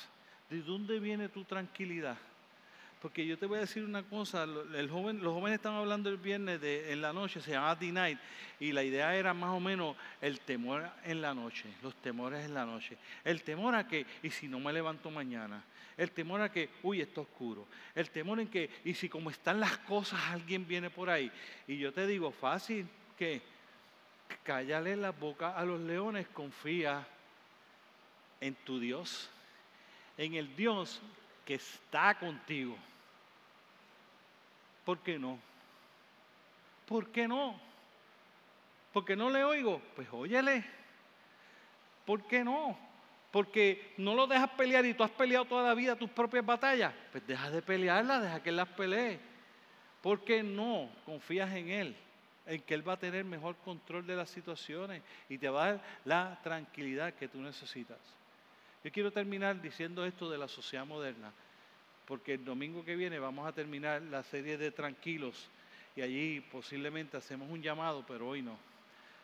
¿De 0.48 0.62
dónde 0.62 0.98
viene 0.98 1.28
tu 1.28 1.44
tranquilidad? 1.44 2.16
Porque 3.02 3.26
yo 3.26 3.36
te 3.36 3.46
voy 3.46 3.58
a 3.58 3.62
decir 3.62 3.84
una 3.84 4.04
cosa, 4.04 4.44
el 4.44 4.88
joven, 4.88 5.24
los 5.24 5.34
jóvenes 5.34 5.56
estaban 5.56 5.80
hablando 5.80 6.08
el 6.08 6.18
viernes 6.18 6.60
en 6.62 7.02
la 7.02 7.12
noche, 7.12 7.40
se 7.40 7.50
llama 7.50 7.74
D-Night, 7.74 8.16
y 8.60 8.70
la 8.70 8.84
idea 8.84 9.16
era 9.16 9.34
más 9.34 9.50
o 9.50 9.58
menos 9.58 9.96
el 10.20 10.38
temor 10.38 10.88
en 11.02 11.20
la 11.20 11.34
noche, 11.34 11.64
los 11.82 11.96
temores 11.96 12.44
en 12.44 12.54
la 12.54 12.64
noche. 12.64 12.96
El 13.24 13.42
temor 13.42 13.74
a 13.74 13.88
que, 13.88 14.06
y 14.22 14.30
si 14.30 14.46
no 14.46 14.60
me 14.60 14.72
levanto 14.72 15.10
mañana, 15.10 15.64
el 15.96 16.12
temor 16.12 16.42
a 16.42 16.52
que, 16.52 16.70
uy, 16.84 17.00
está 17.00 17.22
oscuro, 17.22 17.66
el 17.96 18.08
temor 18.10 18.38
en 18.38 18.46
que, 18.46 18.70
y 18.84 18.94
si 18.94 19.08
como 19.08 19.30
están 19.30 19.58
las 19.58 19.78
cosas, 19.78 20.20
alguien 20.30 20.64
viene 20.64 20.88
por 20.88 21.10
ahí. 21.10 21.28
Y 21.66 21.78
yo 21.78 21.92
te 21.92 22.06
digo, 22.06 22.30
fácil, 22.30 22.86
que 23.18 23.42
cállale 24.44 24.94
la 24.94 25.10
boca 25.10 25.56
a 25.56 25.64
los 25.64 25.80
leones, 25.80 26.28
confía 26.28 27.04
en 28.42 28.56
tu 28.56 28.80
Dios, 28.80 29.30
en 30.18 30.34
el 30.34 30.54
Dios 30.56 31.00
que 31.46 31.54
está 31.54 32.18
contigo. 32.18 32.76
¿Por 34.84 34.98
qué 34.98 35.18
no? 35.18 35.38
¿Por 36.86 37.10
qué 37.10 37.28
no? 37.28 37.58
¿Porque 38.92 39.14
no 39.16 39.30
le 39.30 39.44
oigo? 39.44 39.80
Pues 39.94 40.08
óyele. 40.10 40.64
¿Por 42.04 42.26
qué 42.26 42.42
no? 42.42 42.76
Porque 43.30 43.94
no 43.96 44.14
lo 44.14 44.26
dejas 44.26 44.50
pelear 44.50 44.84
y 44.84 44.92
tú 44.92 45.04
has 45.04 45.10
peleado 45.12 45.44
toda 45.44 45.68
la 45.68 45.74
vida 45.74 45.96
tus 45.96 46.10
propias 46.10 46.44
batallas. 46.44 46.92
Pues 47.12 47.24
deja 47.26 47.48
de 47.48 47.62
pelearlas, 47.62 48.22
deja 48.22 48.42
que 48.42 48.50
él 48.50 48.56
las 48.56 48.68
pelee. 48.68 49.20
¿Por 50.02 50.24
qué 50.24 50.42
no 50.42 50.90
confías 51.06 51.54
en 51.54 51.70
Él? 51.70 51.96
En 52.44 52.60
que 52.62 52.74
Él 52.74 52.86
va 52.86 52.94
a 52.94 52.98
tener 52.98 53.24
mejor 53.24 53.54
control 53.58 54.04
de 54.04 54.16
las 54.16 54.28
situaciones 54.28 55.00
y 55.28 55.38
te 55.38 55.48
va 55.48 55.64
a 55.64 55.66
dar 55.68 55.82
la 56.04 56.40
tranquilidad 56.42 57.14
que 57.14 57.28
tú 57.28 57.40
necesitas. 57.40 57.98
Yo 58.84 58.90
quiero 58.90 59.12
terminar 59.12 59.60
diciendo 59.62 60.04
esto 60.04 60.28
de 60.28 60.38
la 60.38 60.48
sociedad 60.48 60.84
moderna, 60.84 61.32
porque 62.06 62.34
el 62.34 62.44
domingo 62.44 62.84
que 62.84 62.96
viene 62.96 63.18
vamos 63.18 63.46
a 63.46 63.52
terminar 63.52 64.02
la 64.02 64.22
serie 64.24 64.58
de 64.58 64.72
Tranquilos 64.72 65.48
y 65.94 66.02
allí 66.02 66.40
posiblemente 66.40 67.16
hacemos 67.16 67.48
un 67.48 67.62
llamado, 67.62 68.04
pero 68.06 68.28
hoy 68.28 68.42
no. 68.42 68.56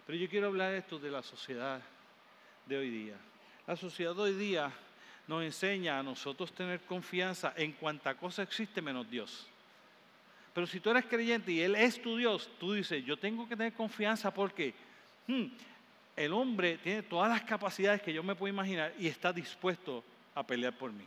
Pero 0.07 0.17
yo 0.19 0.29
quiero 0.29 0.47
hablar 0.47 0.75
esto 0.75 0.99
de 0.99 1.11
la 1.11 1.23
sociedad 1.23 1.83
de 2.67 2.79
hoy 2.79 2.91
día. 2.91 3.17
La 3.67 3.77
sociedad 3.77 4.15
de 4.15 4.23
hoy 4.23 4.35
día 4.35 4.73
nos 5.27 5.43
enseña 5.43 5.99
a 5.99 6.03
nosotros 6.03 6.53
tener 6.53 6.81
confianza 6.83 7.53
en 7.57 7.73
cuanta 7.73 8.15
cosa 8.15 8.43
existe 8.43 8.81
menos 8.81 9.11
Dios. 9.11 9.47
Pero 10.55 10.67
si 10.67 10.81
tú 10.81 10.91
eres 10.91 11.05
creyente 11.05 11.53
y 11.53 11.61
Él 11.61 11.75
es 11.75 12.01
tu 12.01 12.17
Dios, 12.17 12.49
tú 12.59 12.73
dices, 12.73 13.05
yo 13.05 13.17
tengo 13.17 13.49
que 13.49 13.57
tener 13.57 13.73
confianza 13.75 14.33
porque 14.33 14.73
hmm, 15.27 15.47
el 16.19 16.33
hombre 16.33 16.79
tiene 16.79 17.03
todas 17.03 17.31
las 17.31 17.43
capacidades 17.43 18.03
que 18.03 18.12
yo 18.12 18.23
me 18.23 18.35
puedo 18.35 18.53
imaginar 18.53 18.93
y 18.99 19.07
está 19.07 19.33
dispuesto 19.33 20.03
a 20.35 20.45
pelear 20.45 20.77
por 20.77 20.93
mí. 20.93 21.07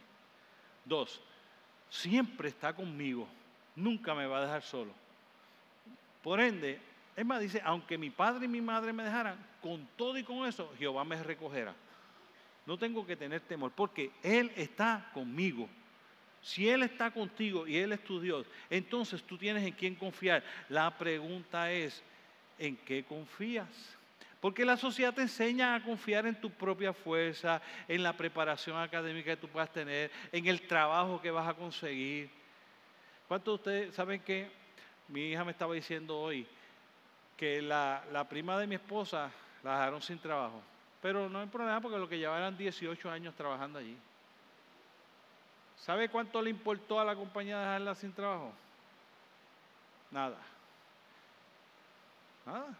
Dos, 0.86 1.22
siempre 1.90 2.50
está 2.50 2.74
conmigo, 2.74 3.28
nunca 3.76 4.16
me 4.16 4.26
va 4.26 4.40
a 4.40 4.42
dejar 4.42 4.62
solo. 4.64 4.94
Por 6.24 6.40
ende, 6.40 6.80
más, 7.26 7.42
dice, 7.42 7.62
aunque 7.64 7.98
mi 7.98 8.10
padre 8.10 8.46
y 8.46 8.48
mi 8.48 8.62
madre 8.62 8.94
me 8.94 9.04
dejaran, 9.04 9.38
con 9.62 9.88
todo 9.96 10.18
y 10.18 10.24
con 10.24 10.48
eso, 10.48 10.74
Jehová 10.80 11.04
me 11.04 11.22
recogerá. 11.22 11.76
No 12.66 12.78
tengo 12.78 13.06
que 13.06 13.16
tener 13.16 13.42
temor, 13.42 13.72
porque 13.76 14.12
Él 14.24 14.52
está 14.56 15.10
conmigo. 15.14 15.68
Si 16.42 16.68
Él 16.70 16.84
está 16.84 17.12
contigo 17.12 17.68
y 17.68 17.78
Él 17.78 17.92
es 17.92 18.04
tu 18.04 18.20
Dios, 18.20 18.48
entonces 18.70 19.22
tú 19.24 19.38
tienes 19.38 19.64
en 19.64 19.74
quién 19.74 19.96
confiar. 19.96 20.44
La 20.70 20.98
pregunta 20.98 21.72
es, 21.72 22.02
¿en 22.58 22.78
qué 22.78 23.04
confías? 23.04 23.68
Porque 24.42 24.66
la 24.66 24.76
sociedad 24.76 25.14
te 25.14 25.22
enseña 25.22 25.76
a 25.76 25.84
confiar 25.84 26.26
en 26.26 26.42
tu 26.42 26.50
propia 26.50 26.94
fuerza, 26.94 27.62
en 27.88 28.02
la 28.02 28.18
preparación 28.18 28.76
académica 28.76 29.36
que 29.36 29.38
tú 29.38 29.48
puedas 29.48 29.72
tener, 29.72 30.12
en 30.32 30.48
el 30.48 30.68
trabajo 30.68 31.22
que 31.22 31.30
vas 31.30 31.48
a 31.48 31.54
conseguir. 31.54 32.28
¿Cuántos 33.28 33.52
de 33.52 33.56
ustedes 33.56 33.96
saben 33.96 34.20
que 34.20 34.52
mi 35.10 35.30
hija 35.30 35.46
me 35.46 35.52
estaba 35.52 35.76
diciendo 35.76 36.20
hoy 36.20 36.48
que 37.38 37.62
la, 37.62 38.04
la 38.12 38.28
prima 38.28 38.58
de 38.58 38.66
mi 38.66 38.76
esposa 38.76 39.32
la 39.64 39.74
dejaron 39.74 40.02
sin 40.02 40.18
trabajo? 40.18 40.60
Pero 41.04 41.30
no 41.30 41.40
hay 41.40 41.48
problema 41.48 41.80
porque 41.80 42.00
lo 42.00 42.10
que 42.10 42.18
llevaban 42.18 42.58
18 42.58 43.12
años 43.12 43.36
trabajando 43.36 43.78
allí. 43.78 43.96
¿Sabe 45.78 46.10
cuánto 46.10 46.42
le 46.42 46.50
importó 46.50 47.00
a 47.00 47.06
la 47.06 47.16
compañía 47.16 47.60
dejarla 47.60 47.94
sin 47.94 48.12
trabajo? 48.12 48.52
Nada. 50.10 50.38
Nada. 52.44 52.76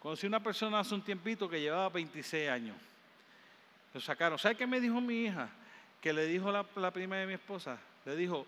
Conocí 0.00 0.26
una 0.26 0.42
persona 0.42 0.80
hace 0.80 0.94
un 0.94 1.02
tiempito 1.02 1.48
que 1.48 1.60
llevaba 1.60 1.90
26 1.90 2.48
años. 2.48 2.76
Lo 3.92 4.00
sacaron. 4.00 4.38
¿Sabe 4.38 4.56
qué 4.56 4.66
me 4.66 4.80
dijo 4.80 5.00
mi 5.00 5.24
hija? 5.24 5.50
Que 6.00 6.12
le 6.12 6.26
dijo 6.26 6.50
la, 6.50 6.64
la 6.76 6.90
prima 6.90 7.16
de 7.16 7.26
mi 7.26 7.34
esposa. 7.34 7.78
Le 8.06 8.16
dijo, 8.16 8.46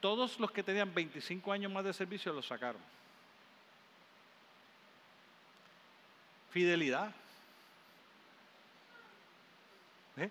todos 0.00 0.38
los 0.38 0.52
que 0.52 0.62
tenían 0.62 0.94
25 0.94 1.52
años 1.52 1.72
más 1.72 1.84
de 1.84 1.92
servicio 1.92 2.32
los 2.32 2.46
sacaron. 2.46 2.80
Fidelidad. 6.50 7.12
¿Eh? 10.18 10.30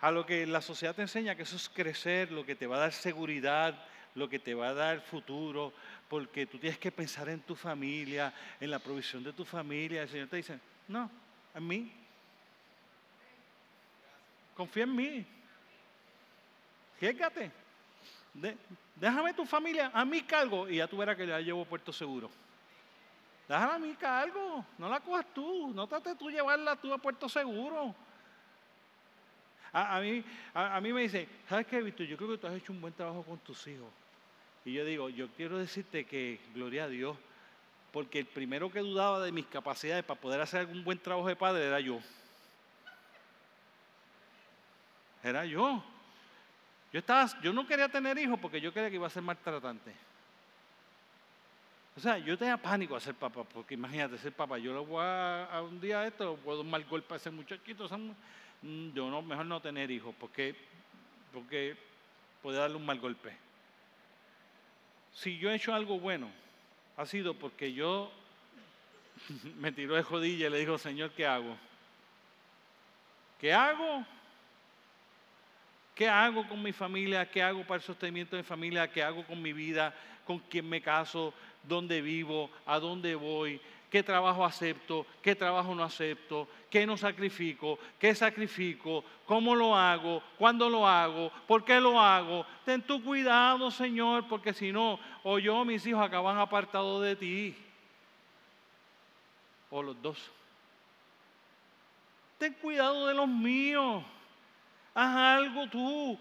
A 0.00 0.10
lo 0.10 0.26
que 0.26 0.46
la 0.46 0.60
sociedad 0.60 0.96
te 0.96 1.02
enseña 1.02 1.36
que 1.36 1.42
eso 1.42 1.56
es 1.56 1.68
crecer, 1.68 2.32
lo 2.32 2.44
que 2.44 2.56
te 2.56 2.66
va 2.66 2.76
a 2.76 2.80
dar 2.80 2.92
seguridad, 2.92 3.86
lo 4.14 4.28
que 4.28 4.38
te 4.38 4.54
va 4.54 4.68
a 4.68 4.74
dar 4.74 5.00
futuro, 5.00 5.72
porque 6.08 6.46
tú 6.46 6.58
tienes 6.58 6.78
que 6.78 6.92
pensar 6.92 7.28
en 7.28 7.40
tu 7.40 7.54
familia, 7.54 8.32
en 8.60 8.70
la 8.70 8.78
provisión 8.78 9.24
de 9.24 9.32
tu 9.32 9.44
familia. 9.44 10.02
El 10.02 10.08
Señor 10.08 10.28
te 10.28 10.36
dice, 10.36 10.58
no, 10.88 11.10
en 11.54 11.66
mí. 11.66 11.92
Confía 14.56 14.84
en 14.84 14.94
mí. 14.94 15.26
Fíjate. 16.98 17.50
déjame 18.94 19.34
tu 19.34 19.44
familia 19.44 19.90
a 19.92 20.04
mi 20.04 20.22
cargo 20.22 20.68
y 20.68 20.76
ya 20.76 20.86
tú 20.86 20.96
verás 20.96 21.16
que 21.16 21.26
ya 21.26 21.40
llevo 21.40 21.64
puerto 21.64 21.92
seguro. 21.92 22.30
Déjala 23.48 23.74
a 23.74 23.78
mi 23.78 23.94
cargo, 23.94 24.64
no 24.78 24.88
la 24.88 25.00
cojas 25.00 25.26
tú, 25.34 25.72
no 25.74 25.86
trates 25.86 26.16
tú 26.16 26.30
llevarla 26.30 26.76
tú 26.76 26.92
a 26.92 26.98
puerto 26.98 27.28
seguro. 27.28 27.94
A, 29.72 30.00
mí, 30.00 30.24
a, 30.54 30.80
mí 30.80 30.92
me 30.92 31.02
dice, 31.02 31.28
¿sabes 31.48 31.66
qué, 31.66 31.82
Víctor? 31.82 32.06
Yo 32.06 32.16
creo 32.16 32.30
que 32.30 32.38
tú 32.38 32.46
has 32.46 32.54
hecho 32.54 32.72
un 32.72 32.80
buen 32.80 32.94
trabajo 32.94 33.24
con 33.24 33.38
tus 33.38 33.66
hijos. 33.66 33.88
Y 34.64 34.72
yo 34.72 34.84
digo, 34.84 35.08
yo 35.10 35.28
quiero 35.36 35.58
decirte 35.58 36.04
que, 36.04 36.40
gloria 36.54 36.84
a 36.84 36.88
Dios, 36.88 37.16
porque 37.92 38.18
el 38.18 38.26
primero 38.26 38.70
que 38.70 38.80
dudaba 38.80 39.20
de 39.20 39.30
mis 39.30 39.46
capacidades 39.46 40.04
para 40.04 40.20
poder 40.20 40.40
hacer 40.40 40.60
algún 40.60 40.82
buen 40.82 40.98
trabajo 40.98 41.28
de 41.28 41.36
padre 41.36 41.66
era 41.66 41.80
yo. 41.80 42.00
Era 45.22 45.44
yo. 45.44 45.82
Yo, 46.92 46.98
estaba, 46.98 47.28
yo 47.42 47.52
no 47.52 47.66
quería 47.66 47.88
tener 47.88 48.16
hijos 48.18 48.38
porque 48.40 48.60
yo 48.60 48.72
creía 48.72 48.88
que 48.88 48.96
iba 48.96 49.06
a 49.06 49.10
ser 49.10 49.22
maltratante. 49.22 49.92
O 51.96 52.00
sea, 52.00 52.18
yo 52.18 52.36
tenía 52.36 52.56
pánico 52.56 52.96
a 52.96 53.00
ser 53.00 53.14
papá, 53.14 53.44
porque 53.44 53.74
imagínate 53.74 54.18
ser 54.18 54.32
papá. 54.32 54.58
Yo 54.58 54.72
lo 54.72 54.84
voy 54.84 55.02
a, 55.04 55.62
un 55.62 55.80
día 55.80 56.06
esto, 56.06 56.36
puedo 56.36 56.58
dar 56.62 56.66
mal 56.66 56.84
golpe 56.84 57.14
a 57.14 57.16
ese 57.18 57.30
muchachito. 57.30 57.88
Mm, 58.62 58.92
yo 58.92 59.10
no, 59.10 59.22
mejor 59.22 59.46
no 59.46 59.60
tener 59.60 59.90
hijos, 59.90 60.14
porque, 60.18 60.56
porque 61.32 61.76
puede 62.42 62.58
darle 62.58 62.76
un 62.76 62.86
mal 62.86 62.98
golpe. 62.98 63.43
Si 65.14 65.38
yo 65.38 65.50
he 65.50 65.54
hecho 65.54 65.74
algo 65.74 65.98
bueno, 65.98 66.30
ha 66.96 67.06
sido 67.06 67.34
porque 67.34 67.72
yo 67.72 68.10
me 69.56 69.72
tiró 69.72 69.94
de 69.94 70.02
jodilla 70.02 70.48
y 70.48 70.50
le 70.50 70.58
digo, 70.58 70.78
Señor, 70.78 71.10
¿qué 71.12 71.26
hago? 71.26 71.56
¿Qué 73.40 73.52
hago? 73.52 74.04
¿Qué 75.94 76.08
hago 76.08 76.46
con 76.48 76.62
mi 76.62 76.72
familia? 76.72 77.30
¿Qué 77.30 77.42
hago 77.42 77.62
para 77.62 77.76
el 77.76 77.82
sostenimiento 77.82 78.34
de 78.36 78.42
mi 78.42 78.48
familia? 78.48 78.90
¿Qué 78.90 79.02
hago 79.02 79.24
con 79.24 79.40
mi 79.40 79.52
vida? 79.52 79.94
¿Con 80.24 80.40
quién 80.40 80.68
me 80.68 80.80
caso? 80.80 81.32
¿Dónde 81.62 82.00
vivo? 82.02 82.50
¿A 82.66 82.80
dónde 82.80 83.14
voy? 83.14 83.60
Qué 83.94 84.02
trabajo 84.02 84.44
acepto, 84.44 85.06
qué 85.22 85.36
trabajo 85.36 85.72
no 85.72 85.84
acepto, 85.84 86.48
qué 86.68 86.84
no 86.84 86.96
sacrifico, 86.96 87.78
qué 87.96 88.12
sacrifico, 88.12 89.04
cómo 89.24 89.54
lo 89.54 89.76
hago, 89.76 90.20
cuándo 90.36 90.68
lo 90.68 90.84
hago, 90.84 91.30
por 91.46 91.64
qué 91.64 91.80
lo 91.80 92.00
hago. 92.00 92.44
Ten 92.64 92.82
tu 92.82 93.00
cuidado, 93.04 93.70
Señor, 93.70 94.26
porque 94.26 94.52
si 94.52 94.72
no, 94.72 94.98
o 95.22 95.38
yo 95.38 95.64
mis 95.64 95.86
hijos 95.86 96.02
acaban 96.02 96.38
apartados 96.38 97.04
de 97.04 97.14
ti. 97.14 97.56
O 99.70 99.80
los 99.80 100.02
dos. 100.02 100.28
Ten 102.38 102.52
cuidado 102.54 103.06
de 103.06 103.14
los 103.14 103.28
míos. 103.28 104.02
Haz 104.92 105.38
algo 105.38 105.68
tú. 105.68 106.18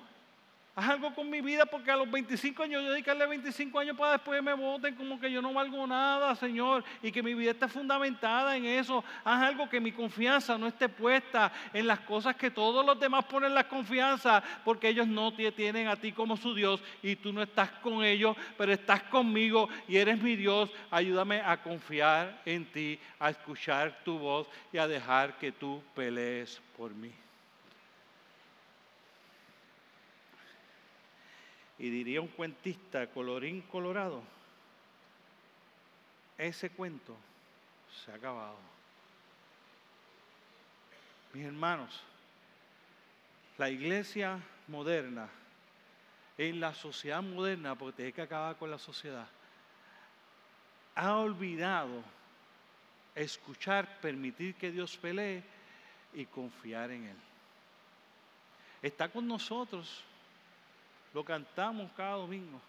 Haz 0.76 0.90
algo 0.90 1.14
con 1.14 1.30
mi 1.30 1.40
vida 1.40 1.68
porque 1.68 1.92
a 1.92 1.96
los 1.96 2.10
25 2.10 2.64
años, 2.64 2.82
yo 2.82 2.90
dedicarle 2.90 3.28
25 3.28 3.78
años 3.78 3.96
para 3.96 4.14
después 4.14 4.42
me 4.42 4.56
voten 4.56 4.96
como 4.96 5.20
que 5.20 5.32
yo 5.32 5.40
no 5.40 5.54
valgo 5.54 5.86
nada, 5.86 6.34
Señor, 6.36 6.84
y 7.04 7.12
que 7.12 7.22
mi 7.22 7.36
vida 7.36 7.52
esté 7.52 7.68
fundamentada 7.68 8.58
en 8.58 8.66
eso. 8.66 9.04
Haz 9.24 9.44
algo 9.44 9.70
que 9.70 9.80
mi 9.80 9.92
confianza 9.92 10.58
no 10.58 10.66
esté 10.66 10.90
puesta 10.90 11.52
en 11.74 11.86
las 11.86 12.00
cosas 12.00 12.36
que 12.36 12.50
todos 12.50 12.84
los 12.84 13.00
demás 13.00 13.24
ponen 13.26 13.54
la 13.54 13.68
confianza, 13.68 14.42
porque 14.66 14.90
ellos 14.90 15.08
no 15.08 15.32
te 15.32 15.52
tienen 15.52 15.88
a 15.88 15.96
ti 15.96 16.12
como 16.12 16.36
su 16.36 16.56
Dios 16.56 16.82
y 17.04 17.18
tú 17.18 17.32
no 17.32 17.44
estás 17.44 17.70
con 17.70 18.04
ellos, 18.04 18.36
pero 18.58 18.74
estás 18.74 19.04
conmigo 19.04 19.70
y 19.88 19.98
eres 19.98 20.20
mi 20.20 20.36
Dios. 20.36 20.72
Ayúdame 20.90 21.40
a 21.42 21.62
confiar 21.62 22.42
en 22.46 22.66
ti, 22.66 23.00
a 23.20 23.30
escuchar 23.30 24.00
tu 24.04 24.18
voz 24.18 24.48
y 24.72 24.80
a 24.80 24.88
dejar 24.88 25.38
que 25.38 25.52
tú 25.52 25.84
pelees 25.94 26.60
por 26.76 26.96
mí. 26.96 27.12
Y 31.84 31.90
diría 31.90 32.22
un 32.22 32.30
cuentista, 32.30 33.08
colorín 33.08 33.60
colorado, 33.64 34.24
ese 36.38 36.70
cuento 36.70 37.14
se 38.06 38.10
ha 38.10 38.16
acabado. 38.16 38.56
Mis 41.34 41.46
hermanos, 41.46 42.02
la 43.58 43.70
iglesia 43.70 44.40
moderna, 44.70 45.28
en 46.38 46.62
la 46.62 46.74
sociedad 46.74 47.22
moderna, 47.22 47.76
porque 47.76 47.98
tiene 47.98 48.14
que 48.14 48.22
acabar 48.22 48.56
con 48.56 48.72
la 48.72 48.80
sociedad, 48.80 49.28
ha 50.96 51.18
olvidado 51.18 52.02
escuchar, 53.14 54.00
permitir 54.00 54.56
que 54.56 54.72
Dios 54.72 54.96
pelee 54.96 55.44
y 56.14 56.28
confiar 56.28 56.92
en 56.92 57.08
Él. 57.08 57.18
Está 58.82 59.10
con 59.10 59.28
nosotros 59.28 60.06
lo 61.14 61.24
cantamos 61.24 61.92
cada 61.96 62.16
domingo. 62.16 62.60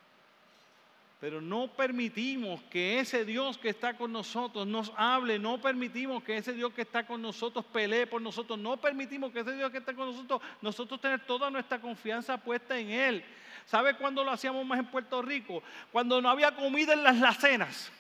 Pero 1.20 1.40
no 1.40 1.68
permitimos 1.68 2.61
que 2.64 3.01
ese 3.01 3.24
Dios 3.24 3.57
que 3.57 3.70
está 3.70 3.97
con 3.97 4.12
nosotros 4.12 4.66
nos 4.66 4.92
hable, 4.97 5.38
no 5.38 5.59
permitimos 5.59 6.22
que 6.22 6.36
ese 6.36 6.53
Dios 6.53 6.72
que 6.74 6.82
está 6.82 7.07
con 7.07 7.22
nosotros 7.22 7.64
pelee 7.64 8.07
por 8.07 8.20
nosotros, 8.20 8.59
no 8.59 8.76
permitimos 8.76 9.32
que 9.32 9.40
ese 9.40 9.53
Dios 9.53 9.70
que 9.70 9.78
está 9.78 9.95
con 9.95 10.11
nosotros, 10.11 10.42
nosotros 10.61 11.01
tener 11.01 11.20
toda 11.20 11.51
nuestra 11.51 11.80
confianza 11.80 12.36
puesta 12.36 12.78
en 12.78 12.90
Él. 12.90 13.24
¿Sabe 13.64 13.95
cuándo 13.95 14.22
lo 14.22 14.32
hacíamos 14.32 14.66
más 14.66 14.78
en 14.78 14.86
Puerto 14.86 15.22
Rico? 15.22 15.62
Cuando 15.90 16.20
no 16.20 16.28
había 16.28 16.55
comida 16.55 16.92
en 16.92 17.03
las 17.03 17.38
cenas 17.38 17.90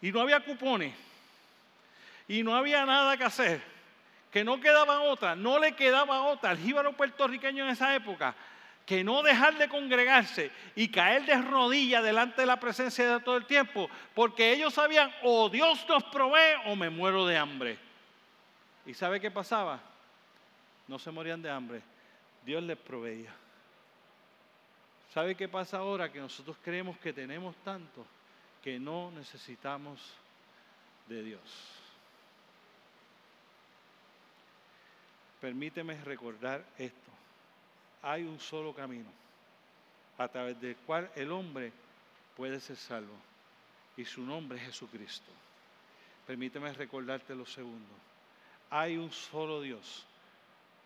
y 0.00 0.10
no 0.10 0.20
había 0.20 0.40
cupones. 0.40 0.94
Y 2.26 2.42
no 2.42 2.56
había 2.56 2.86
nada 2.86 3.18
que 3.18 3.24
hacer, 3.24 3.62
que 4.30 4.44
no 4.44 4.58
quedaba 4.58 5.02
otra, 5.02 5.36
no 5.36 5.58
le 5.58 5.72
quedaba 5.72 6.22
otra 6.22 6.50
al 6.50 6.58
jíbaro 6.58 6.94
puertorriqueño 6.94 7.64
en 7.64 7.70
esa 7.70 7.94
época 7.94 8.34
que 8.86 9.02
no 9.02 9.22
dejar 9.22 9.56
de 9.56 9.68
congregarse 9.68 10.50
y 10.74 10.88
caer 10.88 11.24
de 11.24 11.40
rodillas 11.40 12.04
delante 12.04 12.42
de 12.42 12.46
la 12.46 12.60
presencia 12.60 13.14
de 13.14 13.20
todo 13.20 13.36
el 13.36 13.46
tiempo, 13.46 13.88
porque 14.14 14.52
ellos 14.52 14.74
sabían 14.74 15.12
o 15.22 15.48
Dios 15.48 15.86
nos 15.88 16.04
provee 16.04 16.60
o 16.66 16.76
me 16.76 16.90
muero 16.90 17.26
de 17.26 17.38
hambre. 17.38 17.78
¿Y 18.84 18.92
sabe 18.92 19.20
qué 19.20 19.30
pasaba? 19.30 19.80
No 20.86 20.98
se 20.98 21.10
morían 21.10 21.40
de 21.40 21.50
hambre, 21.50 21.80
Dios 22.44 22.62
les 22.62 22.76
proveía. 22.76 23.32
¿Sabe 25.14 25.34
qué 25.34 25.48
pasa 25.48 25.78
ahora? 25.78 26.12
Que 26.12 26.18
nosotros 26.18 26.56
creemos 26.62 26.98
que 26.98 27.12
tenemos 27.12 27.56
tanto 27.64 28.04
que 28.62 28.78
no 28.78 29.10
necesitamos 29.12 30.00
de 31.06 31.22
Dios. 31.22 31.40
Permíteme 35.40 36.02
recordar 36.02 36.64
esto 36.78 37.03
hay 38.04 38.22
un 38.22 38.38
solo 38.38 38.74
camino 38.74 39.10
a 40.18 40.28
través 40.28 40.60
del 40.60 40.76
cual 40.76 41.10
el 41.16 41.32
hombre 41.32 41.72
puede 42.36 42.60
ser 42.60 42.76
salvo. 42.76 43.16
Y 43.96 44.04
su 44.04 44.22
nombre 44.22 44.58
es 44.58 44.66
Jesucristo. 44.66 45.30
Permíteme 46.26 46.72
recordarte 46.72 47.34
lo 47.34 47.46
segundo. 47.46 47.94
Hay 48.70 48.96
un 48.96 49.10
solo 49.10 49.60
Dios 49.60 50.04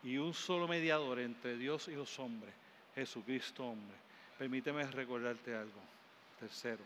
y 0.02 0.16
un 0.16 0.34
solo 0.34 0.68
mediador 0.68 1.18
entre 1.18 1.56
Dios 1.56 1.88
y 1.88 1.92
los 1.92 2.18
hombres, 2.18 2.54
Jesucristo 2.94 3.66
hombre. 3.66 3.96
Permíteme 4.38 4.84
recordarte 4.86 5.54
algo. 5.54 5.80
Tercero, 6.38 6.84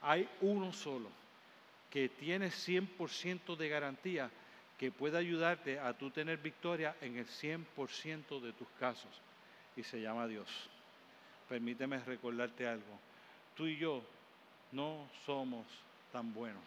hay 0.00 0.26
uno 0.40 0.72
solo 0.72 1.10
que 1.90 2.08
tiene 2.08 2.48
100% 2.48 3.54
de 3.56 3.68
garantía 3.68 4.30
que 4.78 4.90
puede 4.90 5.18
ayudarte 5.18 5.78
a 5.78 5.92
tú 5.92 6.10
tener 6.10 6.38
victoria 6.38 6.96
en 7.02 7.18
el 7.18 7.26
100% 7.26 8.40
de 8.40 8.52
tus 8.54 8.68
casos. 8.80 9.20
Y 9.76 9.82
se 9.82 10.00
llama 10.00 10.26
Dios. 10.26 10.48
Permíteme 11.48 11.98
recordarte 12.00 12.66
algo. 12.66 12.98
Tú 13.56 13.66
y 13.66 13.76
yo 13.76 14.02
no 14.72 15.08
somos 15.24 15.66
tan 16.12 16.32
buenos. 16.32 16.62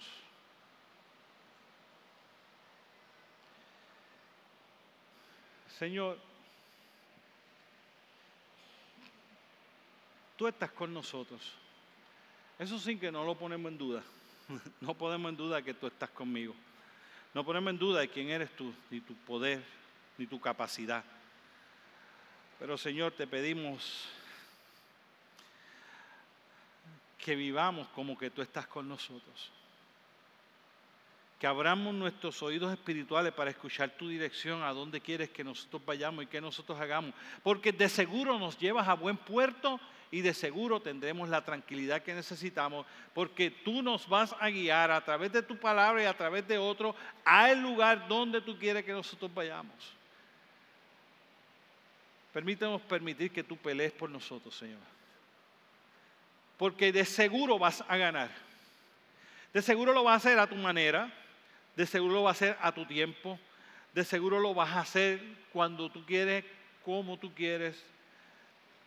Señor, 5.77 6.17
tú 10.37 10.47
estás 10.47 10.71
con 10.71 10.93
nosotros. 10.93 11.41
Eso 12.57 12.79
sin 12.79 12.99
que 12.99 13.11
no 13.11 13.25
lo 13.25 13.35
ponemos 13.35 13.71
en 13.71 13.77
duda. 13.77 14.03
No 14.81 14.93
ponemos 14.93 15.29
en 15.31 15.37
duda 15.37 15.61
que 15.61 15.73
tú 15.73 15.87
estás 15.87 16.09
conmigo. 16.11 16.53
No 17.33 17.43
ponemos 17.43 17.71
en 17.71 17.79
duda 17.79 18.01
de 18.01 18.09
quién 18.09 18.29
eres 18.29 18.55
tú, 18.55 18.73
ni 18.89 19.01
tu 19.01 19.15
poder, 19.15 19.63
ni 20.17 20.27
tu 20.27 20.39
capacidad. 20.39 21.03
Pero 22.59 22.77
Señor, 22.77 23.11
te 23.11 23.27
pedimos 23.27 24.07
que 27.17 27.35
vivamos 27.35 27.87
como 27.89 28.17
que 28.17 28.29
tú 28.29 28.41
estás 28.41 28.67
con 28.67 28.87
nosotros. 28.87 29.51
Que 31.39 31.47
abramos 31.47 31.93
nuestros 31.93 32.41
oídos 32.43 32.71
espirituales 32.71 33.33
para 33.33 33.49
escuchar 33.49 33.89
tu 33.89 34.07
dirección, 34.07 34.63
a 34.63 34.71
dónde 34.71 35.01
quieres 35.01 35.29
que 35.29 35.43
nosotros 35.43 35.83
vayamos 35.85 36.23
y 36.23 36.27
que 36.27 36.39
nosotros 36.39 36.79
hagamos. 36.79 37.13
Porque 37.43 37.71
de 37.71 37.89
seguro 37.89 38.39
nos 38.39 38.57
llevas 38.57 38.87
a 38.87 38.93
buen 38.93 39.17
puerto 39.17 39.79
y 40.11 40.21
de 40.21 40.33
seguro 40.33 40.79
tendremos 40.79 41.27
la 41.27 41.43
tranquilidad 41.43 42.03
que 42.03 42.13
necesitamos 42.13 42.85
porque 43.13 43.49
tú 43.49 43.81
nos 43.81 44.07
vas 44.07 44.35
a 44.39 44.49
guiar 44.49 44.91
a 44.91 45.03
través 45.03 45.31
de 45.33 45.41
tu 45.41 45.57
palabra 45.57 46.03
y 46.03 46.05
a 46.05 46.15
través 46.15 46.47
de 46.47 46.57
otro 46.57 46.95
al 47.25 47.61
lugar 47.61 48.07
donde 48.07 48.39
tú 48.39 48.57
quieres 48.57 48.85
que 48.85 48.93
nosotros 48.93 49.33
vayamos. 49.33 49.73
Permítanos 52.36 52.81
permitir 52.81 53.31
que 53.31 53.45
tú 53.45 53.55
pelees 53.55 53.93
por 53.93 54.09
nosotros, 54.09 54.53
Señor. 54.53 54.81
Porque 56.57 56.91
de 56.91 57.05
seguro 57.05 57.57
vas 57.57 57.81
a 57.88 57.95
ganar. 57.95 58.29
De 59.53 59.61
seguro 59.61 59.93
lo 59.93 60.03
vas 60.03 60.15
a 60.15 60.17
hacer 60.17 60.39
a 60.39 60.45
tu 60.45 60.55
manera. 60.55 61.09
De 61.77 61.86
seguro 61.86 62.15
lo 62.15 62.23
vas 62.23 62.41
a 62.41 62.45
hacer 62.45 62.57
a 62.59 62.73
tu 62.73 62.86
tiempo. 62.86 63.39
De 63.93 64.03
seguro 64.03 64.41
lo 64.41 64.53
vas 64.53 64.69
a 64.71 64.81
hacer 64.81 65.21
cuando 65.53 65.89
tú 65.89 66.05
quieres, 66.05 66.43
como 66.83 67.17
tú 67.17 67.33
quieres, 67.33 67.81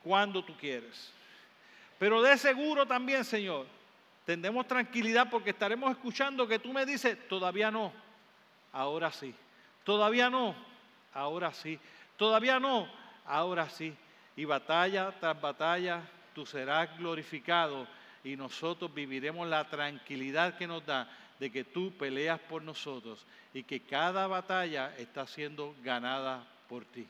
cuando 0.03 0.44
tú 0.44 0.55
quieres. 0.59 1.11
Pero 1.99 2.20
de 2.20 2.36
seguro 2.36 2.84
también, 2.84 3.24
Señor, 3.24 3.64
tendremos 4.26 4.68
tranquilidad 4.68 5.30
porque 5.30 5.51
estaremos 5.51 5.90
escuchando 5.90 6.46
que 6.46 6.59
tú 6.59 6.70
me 6.74 6.84
dices, 6.84 7.16
todavía 7.30 7.70
no, 7.70 7.94
ahora 8.74 9.11
sí. 9.11 9.34
Todavía 9.84 10.28
no, 10.28 10.55
ahora 11.14 11.55
sí. 11.55 11.80
Todavía 12.18 12.61
no, 12.61 12.97
ahora 13.29 13.68
sí. 13.68 13.95
Y 14.37 14.45
batalla 14.45 15.12
tras 15.20 15.41
batalla, 15.41 16.03
tú 16.35 16.47
serás 16.47 16.97
glorificado 16.99 17.87
y 18.24 18.37
nosotros 18.37 18.93
viviremos 18.93 19.49
la 19.49 19.68
tranquilidad 19.68 20.57
que 20.57 20.66
nos 20.66 20.85
da 20.85 21.09
de 21.39 21.51
que 21.51 21.64
tú 21.64 21.93
peleas 21.93 22.41
por 22.41 22.62
nosotros 22.62 23.24
y 23.55 23.62
que 23.62 23.81
cada 23.81 24.26
batalla 24.26 24.95
está 24.97 25.26
siendo 25.26 25.74
ganada 25.83 26.45
por 26.68 26.85
ti. 26.85 27.07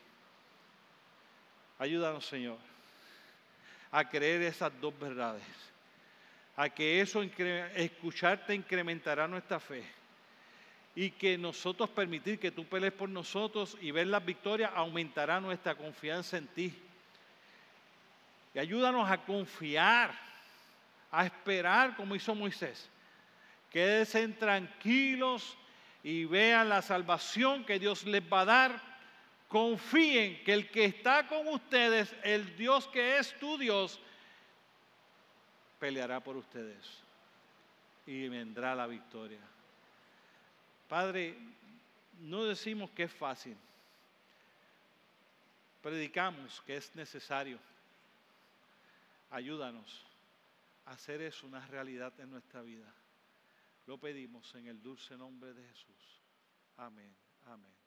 Ayúdanos, 1.78 2.26
Señor 2.26 2.58
a 3.90 4.08
creer 4.08 4.42
esas 4.42 4.72
dos 4.80 4.98
verdades. 4.98 5.42
A 6.56 6.68
que 6.68 7.00
eso, 7.00 7.22
escucharte 7.22 8.54
incrementará 8.54 9.28
nuestra 9.28 9.60
fe. 9.60 9.84
Y 10.98 11.12
que 11.12 11.38
nosotros 11.38 11.88
permitir 11.90 12.40
que 12.40 12.50
tú 12.50 12.64
pelees 12.64 12.92
por 12.92 13.08
nosotros 13.08 13.76
y 13.80 13.92
ver 13.92 14.08
las 14.08 14.24
victorias 14.24 14.72
aumentará 14.74 15.40
nuestra 15.40 15.76
confianza 15.76 16.36
en 16.36 16.48
ti. 16.48 16.74
Y 18.52 18.58
ayúdanos 18.58 19.08
a 19.08 19.18
confiar, 19.18 20.12
a 21.12 21.24
esperar 21.24 21.94
como 21.94 22.16
hizo 22.16 22.34
Moisés. 22.34 22.88
Quédense 23.70 24.26
tranquilos 24.28 25.56
y 26.02 26.24
vean 26.24 26.68
la 26.68 26.82
salvación 26.82 27.64
que 27.64 27.78
Dios 27.78 28.04
les 28.04 28.22
va 28.22 28.40
a 28.40 28.44
dar 28.44 28.88
confíen 29.48 30.44
que 30.44 30.52
el 30.52 30.70
que 30.70 30.84
está 30.84 31.26
con 31.26 31.48
ustedes, 31.48 32.14
el 32.22 32.56
Dios 32.56 32.86
que 32.88 33.18
es 33.18 33.36
tu 33.38 33.58
Dios, 33.58 33.98
peleará 35.80 36.20
por 36.20 36.36
ustedes 36.36 36.76
y 38.06 38.28
vendrá 38.28 38.74
la 38.74 38.86
victoria. 38.86 39.40
Padre, 40.88 41.36
no 42.20 42.44
decimos 42.44 42.90
que 42.90 43.04
es 43.04 43.12
fácil, 43.12 43.56
predicamos 45.82 46.62
que 46.62 46.76
es 46.76 46.94
necesario. 46.96 47.58
Ayúdanos 49.30 50.06
a 50.86 50.92
hacer 50.92 51.20
eso 51.20 51.46
una 51.46 51.64
realidad 51.66 52.18
en 52.18 52.30
nuestra 52.30 52.62
vida. 52.62 52.90
Lo 53.86 53.98
pedimos 53.98 54.54
en 54.54 54.66
el 54.66 54.82
dulce 54.82 55.16
nombre 55.16 55.52
de 55.52 55.62
Jesús. 55.68 56.22
Amén, 56.78 57.14
amén. 57.46 57.77